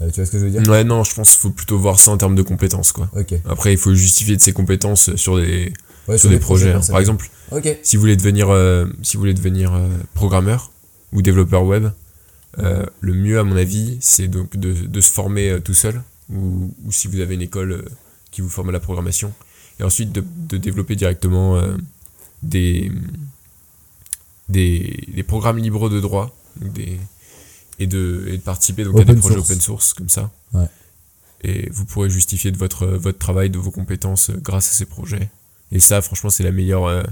Euh, 0.00 0.10
tu 0.10 0.16
vois 0.16 0.26
ce 0.26 0.30
que 0.30 0.38
je 0.38 0.44
veux 0.44 0.50
dire? 0.50 0.68
Ouais, 0.68 0.84
non, 0.84 1.04
je 1.04 1.14
pense 1.14 1.30
qu'il 1.30 1.38
faut 1.38 1.50
plutôt 1.50 1.78
voir 1.78 1.98
ça 1.98 2.10
en 2.10 2.16
termes 2.16 2.34
de 2.34 2.42
compétences, 2.42 2.92
quoi. 2.92 3.08
Ok. 3.16 3.34
Après, 3.48 3.72
il 3.72 3.78
faut 3.78 3.94
justifier 3.94 4.36
de 4.36 4.42
ses 4.42 4.52
compétences 4.52 5.14
sur 5.16 5.36
des, 5.36 5.72
Ouais, 6.08 6.18
sur 6.18 6.28
des 6.30 6.38
projets. 6.38 6.72
hein. 6.72 6.80
Par 6.88 6.98
exemple, 7.00 7.30
si 7.82 7.96
vous 7.96 8.00
voulez 8.00 8.16
devenir, 8.16 8.50
euh, 8.50 8.86
si 9.02 9.16
vous 9.16 9.20
voulez 9.20 9.34
devenir 9.34 9.72
euh, 9.74 9.88
programmeur 10.14 10.70
ou 11.12 11.22
développeur 11.22 11.64
web, 11.64 11.88
euh, 12.58 12.84
le 13.00 13.14
mieux, 13.14 13.38
à 13.38 13.44
mon 13.44 13.56
avis, 13.56 13.98
c'est 14.00 14.28
donc 14.28 14.56
de, 14.56 14.72
de 14.72 15.00
se 15.00 15.10
former 15.12 15.58
tout 15.64 15.74
seul, 15.74 16.02
ou, 16.30 16.74
ou 16.84 16.92
si 16.92 17.06
vous 17.08 17.20
avez 17.20 17.34
une 17.34 17.42
école 17.42 17.84
qui 18.30 18.40
vous 18.40 18.48
forme 18.48 18.70
à 18.70 18.72
la 18.72 18.80
programmation, 18.80 19.32
et 19.78 19.84
ensuite 19.84 20.12
de, 20.12 20.24
de 20.48 20.56
développer 20.56 20.96
directement 20.96 21.62
des, 22.42 22.90
des, 24.48 25.06
des 25.14 25.22
programmes 25.22 25.58
libres 25.58 25.88
de 25.88 26.00
droit, 26.00 26.34
des, 26.60 26.98
et, 27.78 27.86
de, 27.86 28.24
et 28.28 28.36
de 28.38 28.42
participer 28.42 28.84
donc, 28.84 29.00
à 29.00 29.04
des 29.04 29.14
projets 29.14 29.36
source. 29.36 29.50
open 29.50 29.60
source 29.60 29.92
comme 29.94 30.08
ça. 30.08 30.30
Ouais. 30.52 30.66
Et 31.44 31.70
vous 31.70 31.84
pourrez 31.84 32.08
justifier 32.10 32.50
de 32.50 32.56
votre, 32.58 32.86
votre 32.86 33.18
travail, 33.18 33.50
de 33.50 33.58
vos 33.58 33.70
compétences 33.70 34.30
grâce 34.30 34.68
à 34.70 34.72
ces 34.72 34.84
projets. 34.86 35.30
Et 35.72 35.80
ça, 35.80 36.00
franchement, 36.02 36.30
c'est 36.30 36.42
la 36.44 36.52
meilleure, 36.52 36.84
euh, 36.84 37.02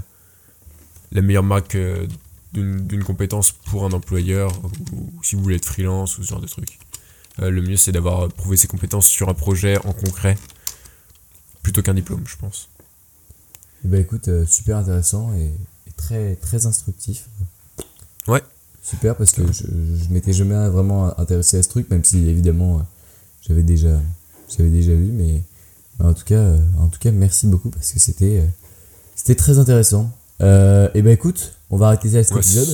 la 1.11 1.21
meilleure 1.21 1.43
marque 1.43 1.75
euh, 1.75 2.07
d'une 2.53 3.03
compétence 3.03 3.51
pour 3.51 3.85
un 3.85 3.91
employeur 3.91 4.51
ou, 4.93 5.11
si 5.23 5.35
vous 5.35 5.41
voulez 5.41 5.55
être 5.55 5.65
freelance 5.65 6.17
ou 6.17 6.23
ce 6.23 6.29
genre 6.29 6.39
de 6.41 6.47
truc. 6.47 6.79
Euh, 7.39 7.49
le 7.49 7.61
mieux, 7.61 7.77
c'est 7.77 7.91
d'avoir 7.91 8.29
prouvé 8.29 8.57
ses 8.57 8.67
compétences 8.67 9.07
sur 9.07 9.29
un 9.29 9.33
projet 9.33 9.77
en 9.85 9.93
concret 9.93 10.37
plutôt 11.63 11.81
qu'un 11.81 11.93
diplôme, 11.93 12.23
je 12.25 12.37
pense. 12.37 12.69
Ben 13.83 14.01
écoute, 14.01 14.29
super 14.45 14.77
intéressant 14.77 15.33
et, 15.33 15.51
et 15.87 15.91
très 15.97 16.35
très 16.35 16.67
instructif. 16.67 17.27
Ouais. 18.27 18.41
Super 18.83 19.15
parce 19.15 19.31
que 19.31 19.51
je, 19.51 19.63
je 19.63 20.09
m'étais 20.13 20.33
jamais 20.33 20.69
vraiment 20.69 21.19
intéressé 21.19 21.57
à 21.57 21.63
ce 21.63 21.69
truc, 21.69 21.89
même 21.89 22.03
si 22.03 22.27
évidemment 22.27 22.85
j'avais 23.41 23.63
déjà 23.63 23.99
déjà 24.59 24.93
vu, 24.93 25.11
mais 25.11 25.43
en 26.03 26.13
tout 26.13 26.23
cas 26.25 26.35
euh, 26.35 26.57
en 26.79 26.87
tout 26.87 26.99
cas 26.99 27.11
merci 27.11 27.47
beaucoup 27.47 27.69
parce 27.69 27.91
que 27.91 27.99
c'était 27.99 28.39
euh, 28.39 28.45
c'était 29.15 29.35
très 29.35 29.59
intéressant. 29.59 30.09
Euh, 30.41 30.89
et 30.95 31.01
ben 31.01 31.11
écoute, 31.11 31.53
on 31.69 31.77
va 31.77 31.87
arrêter 31.87 32.09
cet 32.09 32.31
Ouais, 32.31 32.39
épisode. 32.39 32.69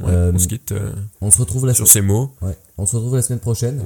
ouais, 0.00 0.04
Euh, 0.08 0.32
on 0.34 0.38
se 0.38 0.48
quitte 0.48 0.72
euh, 0.72 0.92
On 1.20 1.30
se 1.30 1.38
retrouve 1.38 1.66
la 1.66 1.74
sur 1.74 1.86
semaine. 1.86 2.02
ces 2.04 2.06
mots. 2.06 2.30
Ouais, 2.42 2.56
on 2.78 2.86
se 2.86 2.96
retrouve 2.96 3.16
la 3.16 3.22
semaine 3.22 3.40
prochaine 3.40 3.84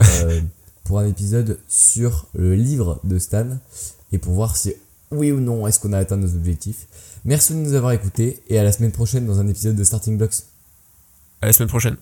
pour 0.84 0.98
un 0.98 1.06
épisode 1.06 1.58
sur 1.68 2.26
le 2.34 2.54
livre 2.54 3.00
de 3.04 3.18
Stan 3.18 3.46
et 4.12 4.18
pour 4.18 4.34
voir 4.34 4.56
si 4.56 4.74
oui 5.10 5.32
ou 5.32 5.40
non 5.40 5.66
est-ce 5.66 5.80
qu'on 5.80 5.92
a 5.94 5.98
atteint 5.98 6.16
nos 6.18 6.28
objectifs. 6.34 6.86
Merci 7.24 7.52
de 7.54 7.58
nous 7.58 7.74
avoir 7.74 7.92
écoutés 7.92 8.42
et 8.48 8.58
à 8.58 8.62
la 8.64 8.72
semaine 8.72 8.92
prochaine 8.92 9.26
dans 9.26 9.38
un 9.40 9.48
épisode 9.48 9.76
de 9.76 9.84
Starting 9.84 10.16
Blocks. 10.18 10.34
À 11.40 11.46
la 11.46 11.52
semaine 11.52 11.68
prochaine. 11.68 11.96